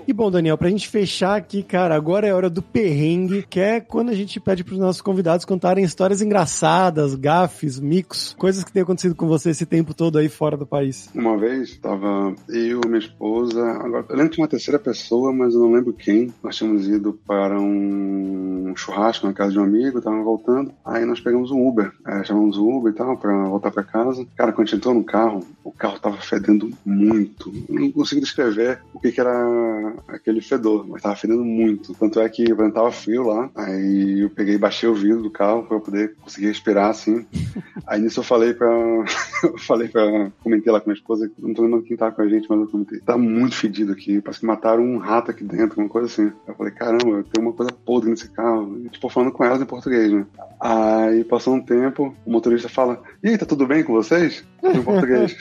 E 0.09 0.13
bom, 0.13 0.31
Daniel, 0.31 0.57
pra 0.57 0.71
gente 0.71 0.87
fechar 0.87 1.35
aqui, 1.35 1.61
cara, 1.61 1.93
agora 1.93 2.25
é 2.25 2.33
hora 2.33 2.49
do 2.49 2.63
perrengue, 2.63 3.45
que 3.47 3.59
é 3.59 3.79
quando 3.79 4.09
a 4.09 4.15
gente 4.15 4.39
pede 4.39 4.63
pros 4.63 4.79
nossos 4.79 5.03
convidados 5.03 5.45
contarem 5.45 5.85
histórias 5.85 6.19
engraçadas, 6.19 7.13
gafes, 7.13 7.79
micos, 7.79 8.35
coisas 8.39 8.63
que 8.63 8.73
têm 8.73 8.81
acontecido 8.81 9.13
com 9.13 9.27
você 9.27 9.51
esse 9.51 9.67
tempo 9.67 9.93
todo 9.93 10.17
aí 10.17 10.27
fora 10.27 10.57
do 10.57 10.65
país. 10.65 11.11
Uma 11.13 11.37
vez, 11.37 11.77
tava 11.77 12.33
eu, 12.49 12.81
minha 12.87 12.97
esposa, 12.97 13.63
agora, 13.63 14.03
eu 14.09 14.15
lembro 14.15 14.33
tinha 14.33 14.43
uma 14.43 14.49
terceira 14.49 14.79
pessoa, 14.79 15.31
mas 15.31 15.53
eu 15.53 15.59
não 15.59 15.73
lembro 15.73 15.93
quem. 15.93 16.33
Nós 16.41 16.55
tínhamos 16.55 16.87
ido 16.87 17.13
para 17.27 17.61
um 17.61 18.73
churrasco 18.75 19.27
na 19.27 19.33
casa 19.33 19.51
de 19.51 19.59
um 19.59 19.63
amigo, 19.63 20.01
tava 20.01 20.23
voltando, 20.23 20.71
aí 20.83 21.05
nós 21.05 21.19
pegamos 21.19 21.51
um 21.51 21.67
Uber, 21.67 21.91
é, 22.07 22.23
chamamos 22.23 22.57
o 22.57 22.67
Uber 22.67 22.91
e 22.91 22.95
tal, 22.95 23.15
pra 23.15 23.43
voltar 23.43 23.69
pra 23.69 23.83
casa. 23.83 24.25
Cara, 24.35 24.53
quando 24.53 24.69
a 24.69 24.71
gente 24.71 24.77
entrou 24.77 24.95
no 24.95 25.03
carro, 25.03 25.45
o 25.63 25.71
carro 25.71 25.99
tava 25.99 26.17
fedendo 26.17 26.71
muito. 26.83 27.53
Eu 27.69 27.79
não 27.79 27.91
consigo 27.91 28.21
descrever 28.21 28.79
o 28.91 28.99
que, 28.99 29.11
que 29.11 29.21
era 29.21 29.98
aquele 30.07 30.41
fedor, 30.41 30.87
mas 30.87 31.01
tava 31.01 31.15
fedendo 31.15 31.43
muito. 31.43 31.93
Tanto 31.93 32.19
é 32.19 32.29
que 32.29 32.45
tava 32.71 32.91
frio 32.91 33.23
lá, 33.23 33.49
aí 33.55 34.21
eu 34.21 34.29
peguei 34.29 34.55
e 34.55 34.59
baixei 34.59 34.87
o 34.87 34.95
vidro 34.95 35.21
do 35.21 35.31
carro 35.31 35.63
pra 35.63 35.79
poder 35.79 36.15
conseguir 36.21 36.47
respirar 36.47 36.89
assim. 36.89 37.25
aí 37.85 38.01
nisso 38.01 38.19
eu 38.19 38.23
falei 38.23 38.53
pra. 38.53 38.69
eu 39.43 39.57
falei 39.57 39.87
pra. 39.87 40.31
Comentei 40.41 40.71
lá 40.71 40.79
com 40.79 40.89
minha 40.89 40.99
esposa, 40.99 41.29
não 41.39 41.53
tô 41.53 41.63
lembrando 41.63 41.83
quem 41.83 41.97
tava 41.97 42.11
com 42.13 42.21
a 42.21 42.27
gente, 42.27 42.47
mas 42.49 42.59
eu 42.59 42.67
comentei. 42.67 42.99
Tá 42.99 43.17
muito 43.17 43.55
fedido 43.55 43.91
aqui, 43.91 44.21
parece 44.21 44.41
que 44.41 44.45
mataram 44.45 44.83
um 44.83 44.97
rato 44.97 45.31
aqui 45.31 45.43
dentro, 45.43 45.79
uma 45.79 45.89
coisa 45.89 46.07
assim. 46.07 46.31
Eu 46.47 46.55
falei, 46.55 46.73
caramba, 46.73 47.23
tem 47.31 47.41
uma 47.41 47.53
coisa 47.53 47.71
podre 47.71 48.09
nesse 48.09 48.29
carro. 48.29 48.79
E, 48.85 48.89
tipo, 48.89 49.09
falando 49.09 49.31
com 49.31 49.43
elas 49.43 49.61
em 49.61 49.65
português, 49.65 50.11
né? 50.11 50.25
Aí 50.59 51.23
passou 51.23 51.55
um 51.55 51.61
tempo, 51.61 52.13
o 52.25 52.31
motorista 52.31 52.67
fala: 52.67 53.01
E 53.23 53.29
aí, 53.29 53.37
tá 53.37 53.45
tudo 53.45 53.65
bem 53.65 53.83
com 53.83 53.93
vocês? 53.93 54.45
Em 54.61 54.83
português. 54.83 55.37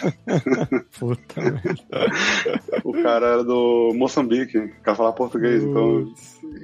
Puta 0.98 1.40
O 2.84 2.92
cara 3.02 3.26
era 3.26 3.44
do 3.44 3.92
Moçambique, 3.94 4.47
o 4.57 4.82
cara 4.82 4.96
falava 4.96 5.16
português, 5.16 5.62
então. 5.62 6.12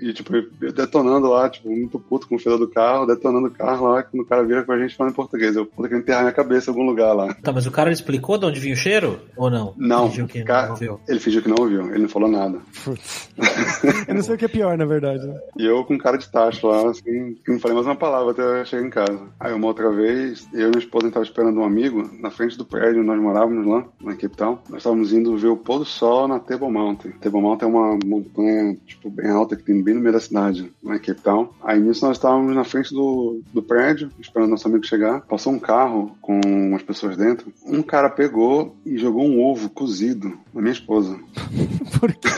E, 0.01 0.13
tipo, 0.13 0.33
detonando 0.73 1.29
lá, 1.29 1.51
tipo, 1.51 1.69
muito 1.69 1.99
puto 1.99 2.27
com 2.27 2.37
o 2.37 2.39
fedor 2.39 2.59
do 2.59 2.69
carro, 2.69 3.07
detonando 3.07 3.49
o 3.49 3.51
carro 3.51 3.89
lá, 3.89 4.03
quando 4.03 4.23
o 4.23 4.27
cara 4.27 4.43
vira 4.43 4.63
com 4.63 4.73
a 4.73 4.79
gente 4.79 4.95
falando 4.95 5.13
em 5.13 5.17
português. 5.17 5.57
Eu 5.57 5.67
puta 5.67 5.89
que 5.89 5.95
enterrar 5.95 6.23
minha 6.23 6.33
cabeça 6.33 6.71
em 6.71 6.73
algum 6.73 6.87
lugar 6.87 7.13
lá. 7.13 7.35
Tá, 7.35 7.53
mas 7.53 7.67
o 7.67 7.71
cara 7.71 7.93
explicou 7.93 8.39
de 8.39 8.47
onde 8.47 8.61
vinha 8.61 8.75
o 8.75 8.79
cheiro? 8.79 9.21
Ou 9.37 9.51
não? 9.51 9.75
Não. 9.77 10.09
Fingiu 10.09 10.27
que 10.27 10.43
cara, 10.43 10.67
não 10.67 10.73
ouviu. 10.73 11.01
Ele 11.09 11.21
fingiu 11.21 11.43
que 11.43 11.49
não 11.49 11.57
ouviu, 11.59 11.91
ele 11.91 12.03
não 12.03 12.09
falou 12.09 12.31
nada. 12.31 12.59
eu 14.09 14.15
não 14.15 14.23
sei 14.23 14.35
o 14.35 14.39
que 14.39 14.45
é 14.45 14.49
pior, 14.49 14.77
na 14.79 14.85
verdade. 14.85 15.27
Né? 15.27 15.39
E 15.59 15.67
eu 15.67 15.85
com 15.85 15.99
cara 15.99 16.17
de 16.17 16.31
tacho 16.31 16.67
lá, 16.67 16.89
assim, 16.89 17.37
não 17.47 17.59
falei 17.59 17.75
mais 17.75 17.87
uma 17.87 17.97
palavra 17.97 18.33
até 18.33 18.65
chegar 18.65 18.87
em 18.87 18.91
casa. 18.91 19.21
Aí 19.39 19.53
uma 19.53 19.67
outra 19.67 19.91
vez, 19.91 20.49
eu 20.53 20.69
e 20.69 20.71
minha 20.71 20.79
esposa 20.79 21.09
estava 21.09 21.25
esperando 21.25 21.61
um 21.61 21.65
amigo 21.65 22.09
na 22.21 22.31
frente 22.31 22.57
do 22.57 22.65
prédio 22.65 23.01
onde 23.01 23.09
nós 23.09 23.21
morávamos 23.21 23.67
lá, 23.67 23.85
na 24.01 24.13
Cape 24.13 24.37
Town. 24.37 24.59
Nós 24.69 24.79
estávamos 24.79 25.13
indo 25.13 25.37
ver 25.37 25.49
o 25.49 25.57
pôr 25.57 25.79
do 25.79 25.85
sol 25.85 26.29
na 26.29 26.39
Table 26.39 26.71
Mountain. 26.71 27.13
Table 27.21 27.41
Mountain 27.41 27.69
é 27.69 27.71
uma 27.71 27.74
montanha, 28.05 28.77
tipo, 28.87 29.11
bem 29.11 29.31
alta 29.31 29.57
que 29.57 29.63
tem 29.63 29.83
bem 29.83 29.95
no 29.95 30.01
meio 30.01 30.13
da 30.13 30.21
cidade, 30.21 30.71
em 30.83 30.99
Cape 30.99 31.21
Town. 31.21 31.49
Aí 31.63 31.81
nisso 31.81 32.07
nós 32.07 32.17
estávamos 32.17 32.55
na 32.55 32.65
frente 32.65 32.93
do, 32.93 33.41
do 33.53 33.63
prédio, 33.63 34.11
esperando 34.21 34.51
nosso 34.51 34.69
amigo 34.69 34.87
chegar. 34.87 35.23
Passou 35.23 35.53
um 35.53 35.59
carro 35.59 36.17
com 36.21 36.41
umas 36.45 36.83
pessoas 36.83 37.17
dentro. 37.17 37.53
Um 37.65 37.83
cara 37.83 38.09
pegou 38.11 38.77
e 38.85 38.97
jogou 38.99 39.25
um 39.25 39.43
ovo 39.43 39.69
cozido 39.71 40.39
na 40.53 40.61
minha 40.61 40.73
esposa. 40.73 41.19
Por 42.01 42.13
quê? 42.13 42.29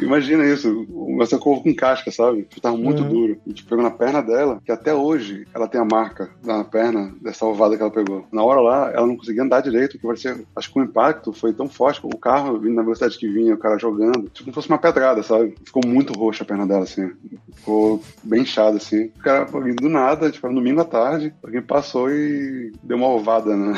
Imagina 0.00 0.44
isso, 0.44 0.86
você 1.16 1.36
ovo 1.36 1.62
com 1.62 1.74
casca, 1.74 2.10
sabe? 2.10 2.46
Tava 2.60 2.76
muito 2.76 3.02
uhum. 3.02 3.08
duro. 3.08 3.40
E 3.46 3.52
tipo, 3.52 3.68
pegou 3.68 3.84
na 3.84 3.90
perna 3.90 4.22
dela, 4.22 4.60
que 4.64 4.72
até 4.72 4.94
hoje 4.94 5.46
ela 5.54 5.68
tem 5.68 5.80
a 5.80 5.84
marca 5.84 6.30
na 6.42 6.64
perna 6.64 7.14
dessa 7.20 7.46
ovada 7.46 7.76
que 7.76 7.82
ela 7.82 7.90
pegou. 7.90 8.26
Na 8.32 8.42
hora 8.42 8.60
lá, 8.60 8.90
ela 8.92 9.06
não 9.06 9.16
conseguia 9.16 9.42
andar 9.42 9.60
direito, 9.60 9.92
porque 9.92 10.06
parecia, 10.06 10.44
acho 10.56 10.72
que 10.72 10.78
o 10.78 10.82
impacto 10.82 11.32
foi 11.32 11.52
tão 11.52 11.68
forte, 11.68 12.00
o 12.02 12.18
carro 12.18 12.58
vindo 12.58 12.74
na 12.74 12.82
velocidade 12.82 13.18
que 13.18 13.23
vinha, 13.28 13.54
o 13.54 13.58
cara 13.58 13.78
jogando, 13.78 14.28
tipo 14.30 14.44
como 14.44 14.54
fosse 14.54 14.68
uma 14.68 14.78
pedrada, 14.78 15.22
sabe? 15.22 15.54
Ficou 15.64 15.82
muito 15.86 16.12
roxa 16.12 16.44
a 16.44 16.46
perna 16.46 16.66
dela, 16.66 16.84
assim. 16.84 17.10
Ficou 17.54 18.02
bem 18.22 18.42
inchada, 18.42 18.76
assim. 18.76 19.06
O 19.16 19.20
cara, 19.20 19.44
do 19.44 19.88
nada, 19.88 20.30
tipo, 20.30 20.48
no 20.48 20.54
domingo 20.54 20.80
à 20.80 20.84
tarde, 20.84 21.34
alguém 21.42 21.62
passou 21.62 22.10
e 22.10 22.72
deu 22.82 22.96
uma 22.96 23.08
ovada, 23.08 23.56
né? 23.56 23.74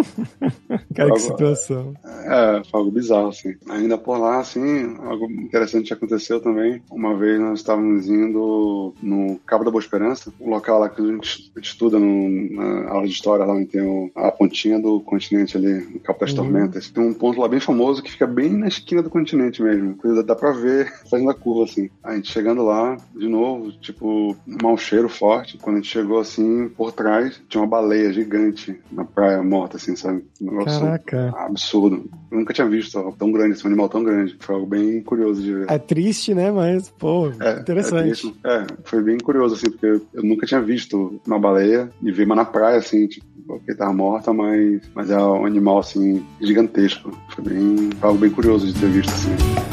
cara, 0.94 1.12
que 1.12 1.20
situação. 1.20 1.94
É, 2.04 2.62
foi 2.70 2.80
algo 2.80 2.90
bizarro, 2.90 3.28
assim. 3.28 3.56
Ainda 3.68 3.98
por 3.98 4.18
lá, 4.18 4.38
assim, 4.38 4.96
algo 5.00 5.30
interessante 5.30 5.92
aconteceu 5.92 6.40
também. 6.40 6.82
Uma 6.90 7.16
vez 7.16 7.40
nós 7.40 7.60
estávamos 7.60 8.08
indo 8.08 8.94
no 9.02 9.38
Cabo 9.46 9.64
da 9.64 9.70
Boa 9.70 9.80
Esperança, 9.80 10.32
um 10.40 10.50
local 10.50 10.80
lá 10.80 10.88
que 10.88 11.00
a 11.00 11.04
gente 11.04 11.52
estuda 11.60 11.98
no, 11.98 12.54
na 12.54 12.90
aula 12.90 13.06
de 13.06 13.12
história, 13.12 13.44
lá 13.44 13.54
onde 13.54 13.66
tem 13.66 13.82
o, 13.82 14.10
a 14.14 14.30
pontinha 14.30 14.78
do 14.78 15.00
continente 15.00 15.56
ali, 15.56 15.84
no 15.92 16.00
Cabo 16.00 16.20
das 16.20 16.30
uhum. 16.30 16.36
Tormentas. 16.36 16.90
Tem 16.90 17.02
um 17.02 17.14
ponto 17.14 17.40
lá 17.40 17.48
bem 17.48 17.60
famoso 17.60 18.02
que 18.02 18.10
fica 18.10 18.26
bem 18.26 18.50
na 18.60 18.68
esquina 18.68 19.02
do 19.02 19.10
continente 19.10 19.62
mesmo. 19.62 19.96
Dá 20.24 20.34
pra 20.34 20.52
ver 20.52 20.92
fazendo 21.10 21.30
a 21.30 21.34
curva, 21.34 21.64
assim. 21.64 21.90
A 22.02 22.14
gente 22.14 22.30
chegando 22.30 22.62
lá, 22.62 22.96
de 23.14 23.28
novo, 23.28 23.72
tipo, 23.72 24.36
um 24.46 24.56
mau 24.62 24.76
cheiro 24.76 25.08
forte. 25.08 25.58
Quando 25.58 25.76
a 25.76 25.78
gente 25.80 25.90
chegou 25.90 26.20
assim, 26.20 26.68
por 26.68 26.92
trás, 26.92 27.40
tinha 27.48 27.62
uma 27.62 27.68
baleia 27.68 28.12
gigante 28.12 28.78
na 28.92 29.04
praia 29.04 29.42
morta, 29.42 29.76
assim, 29.76 29.96
sabe? 29.96 30.24
Um 30.40 30.50
negócio 30.50 30.80
Caraca. 30.80 31.34
absurdo. 31.36 32.08
Eu 32.30 32.38
nunca 32.38 32.52
tinha 32.52 32.68
visto 32.68 33.14
tão 33.18 33.32
grande, 33.32 33.54
esse 33.54 33.66
animal 33.66 33.88
tão 33.88 34.04
grande. 34.04 34.36
Foi 34.38 34.54
algo 34.54 34.66
bem 34.66 35.02
curioso 35.02 35.42
de 35.42 35.52
ver. 35.52 35.70
É 35.70 35.78
triste, 35.78 36.34
né? 36.34 36.50
Mas, 36.50 36.88
pô, 36.90 37.30
É, 37.40 37.60
interessante. 37.60 38.34
É, 38.44 38.56
é, 38.56 38.66
foi 38.84 39.02
bem 39.02 39.18
curioso, 39.18 39.54
assim, 39.54 39.70
porque 39.70 39.86
eu 40.14 40.22
nunca 40.22 40.46
tinha 40.46 40.60
visto 40.60 41.20
uma 41.26 41.38
baleia 41.38 41.90
e 42.02 42.12
vi 42.12 42.24
uma 42.24 42.36
na 42.36 42.44
praia, 42.44 42.78
assim, 42.78 43.06
tipo, 43.06 43.26
porque 43.46 43.74
tava 43.74 43.92
morta, 43.92 44.32
mas, 44.32 44.80
mas 44.94 45.10
é 45.10 45.18
um 45.18 45.44
animal, 45.44 45.78
assim, 45.78 46.24
gigantesco. 46.40 47.10
Foi 47.30 47.44
bem, 47.44 47.90
foi 47.98 48.08
algo 48.08 48.20
bem 48.20 48.30
curioso 48.30 48.49
de 48.58 48.72
ter 48.72 48.88
visto, 48.88 49.10
assim. 49.10 49.69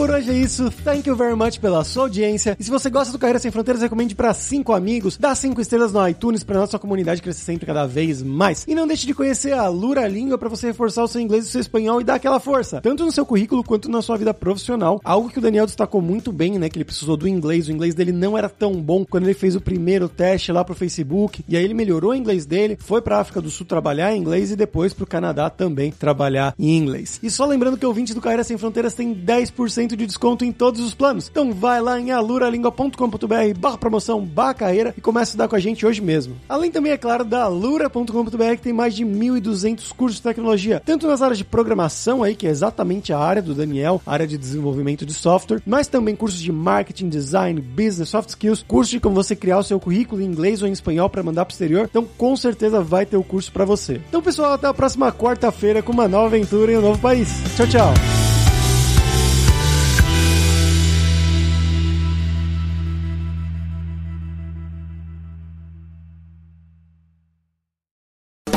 Por 0.00 0.08
hoje 0.08 0.30
é 0.30 0.34
isso. 0.34 0.70
Thank 0.82 1.06
you 1.10 1.14
very 1.14 1.36
much 1.36 1.58
pela 1.60 1.84
sua 1.84 2.04
audiência. 2.04 2.56
E 2.58 2.64
se 2.64 2.70
você 2.70 2.88
gosta 2.88 3.12
do 3.12 3.18
Carreira 3.18 3.38
Sem 3.38 3.50
Fronteiras, 3.50 3.82
recomende 3.82 4.14
para 4.14 4.32
cinco 4.32 4.72
amigos, 4.72 5.18
dá 5.18 5.34
cinco 5.34 5.60
estrelas 5.60 5.92
no 5.92 6.08
iTunes 6.08 6.42
para 6.42 6.58
nossa 6.58 6.78
comunidade 6.78 7.20
crescer 7.20 7.44
sempre 7.44 7.66
cada 7.66 7.86
vez 7.86 8.22
mais. 8.22 8.64
E 8.66 8.74
não 8.74 8.86
deixe 8.86 9.06
de 9.06 9.12
conhecer 9.12 9.52
a 9.52 9.68
Lura 9.68 10.08
Língua 10.08 10.38
para 10.38 10.48
você 10.48 10.68
reforçar 10.68 11.04
o 11.04 11.06
seu 11.06 11.20
inglês 11.20 11.44
e 11.44 11.48
o 11.48 11.50
seu 11.50 11.60
espanhol 11.60 12.00
e 12.00 12.04
dar 12.04 12.14
aquela 12.14 12.40
força, 12.40 12.80
tanto 12.80 13.04
no 13.04 13.12
seu 13.12 13.26
currículo 13.26 13.62
quanto 13.62 13.90
na 13.90 14.00
sua 14.00 14.16
vida 14.16 14.32
profissional. 14.32 15.02
Algo 15.04 15.28
que 15.28 15.38
o 15.38 15.42
Daniel 15.42 15.66
destacou 15.66 16.00
muito 16.00 16.32
bem, 16.32 16.58
né, 16.58 16.70
que 16.70 16.78
ele 16.78 16.84
precisou 16.86 17.18
do 17.18 17.28
inglês. 17.28 17.68
O 17.68 17.72
inglês 17.72 17.94
dele 17.94 18.12
não 18.12 18.38
era 18.38 18.48
tão 18.48 18.80
bom 18.80 19.04
quando 19.04 19.24
ele 19.24 19.34
fez 19.34 19.54
o 19.54 19.60
primeiro 19.60 20.08
teste 20.08 20.50
lá 20.50 20.64
pro 20.64 20.74
Facebook, 20.74 21.44
e 21.46 21.58
aí 21.58 21.64
ele 21.64 21.74
melhorou 21.74 22.12
o 22.12 22.14
inglês 22.14 22.46
dele, 22.46 22.78
foi 22.80 23.02
pra 23.02 23.20
África 23.20 23.42
do 23.42 23.50
Sul 23.50 23.66
trabalhar 23.66 24.14
em 24.14 24.18
inglês 24.18 24.50
e 24.50 24.56
depois 24.56 24.94
pro 24.94 25.06
Canadá 25.06 25.50
também 25.50 25.92
trabalhar 25.92 26.54
em 26.58 26.74
inglês. 26.74 27.20
E 27.22 27.30
só 27.30 27.44
lembrando 27.44 27.76
que 27.76 27.84
o 27.84 27.88
ouvinte 27.90 28.14
do 28.14 28.20
Carreira 28.22 28.44
Sem 28.44 28.56
Fronteiras 28.56 28.94
tem 28.94 29.14
10% 29.14 29.89
de 29.96 30.06
desconto 30.06 30.44
em 30.44 30.52
todos 30.52 30.80
os 30.80 30.94
planos. 30.94 31.28
Então 31.30 31.52
vai 31.52 31.80
lá 31.80 31.98
em 31.98 32.10
aluralingua.com.br 32.10 33.58
barra 33.58 33.78
promoção 33.78 34.20
barra 34.20 34.54
carreira 34.54 34.94
e 34.96 35.00
comece 35.00 35.20
a 35.20 35.30
estudar 35.30 35.48
com 35.48 35.56
a 35.56 35.60
gente 35.60 35.84
hoje 35.86 36.00
mesmo. 36.00 36.36
Além 36.48 36.70
também, 36.70 36.92
é 36.92 36.96
claro, 36.96 37.24
da 37.24 37.44
alura.com.br 37.44 38.56
que 38.56 38.62
tem 38.62 38.72
mais 38.72 38.94
de 38.94 39.04
1.200 39.04 39.92
cursos 39.92 40.16
de 40.16 40.22
tecnologia, 40.22 40.82
tanto 40.84 41.06
nas 41.06 41.22
áreas 41.22 41.38
de 41.38 41.44
programação 41.44 42.22
aí, 42.22 42.34
que 42.34 42.46
é 42.46 42.50
exatamente 42.50 43.12
a 43.12 43.18
área 43.18 43.42
do 43.42 43.54
Daniel, 43.54 44.00
área 44.06 44.26
de 44.26 44.38
desenvolvimento 44.38 45.04
de 45.04 45.14
software, 45.14 45.62
mas 45.66 45.86
também 45.86 46.16
cursos 46.16 46.40
de 46.40 46.52
marketing, 46.52 47.08
design, 47.08 47.60
business, 47.60 48.08
soft 48.08 48.30
skills, 48.30 48.64
cursos 48.66 48.90
de 48.90 49.00
como 49.00 49.14
você 49.14 49.34
criar 49.34 49.58
o 49.58 49.64
seu 49.64 49.80
currículo 49.80 50.22
em 50.22 50.26
inglês 50.26 50.62
ou 50.62 50.68
em 50.68 50.72
espanhol 50.72 51.08
para 51.08 51.22
mandar 51.22 51.44
pro 51.44 51.52
exterior. 51.52 51.86
Então, 51.90 52.06
com 52.16 52.36
certeza 52.36 52.80
vai 52.80 53.06
ter 53.06 53.16
o 53.16 53.24
curso 53.24 53.52
para 53.52 53.64
você. 53.64 54.00
Então, 54.08 54.22
pessoal, 54.22 54.52
até 54.52 54.66
a 54.66 54.74
próxima 54.74 55.12
quarta-feira 55.12 55.82
com 55.82 55.92
uma 55.92 56.08
nova 56.08 56.26
aventura 56.26 56.72
em 56.72 56.78
um 56.78 56.82
novo 56.82 57.00
país. 57.00 57.28
Tchau, 57.56 57.66
tchau. 57.66 58.29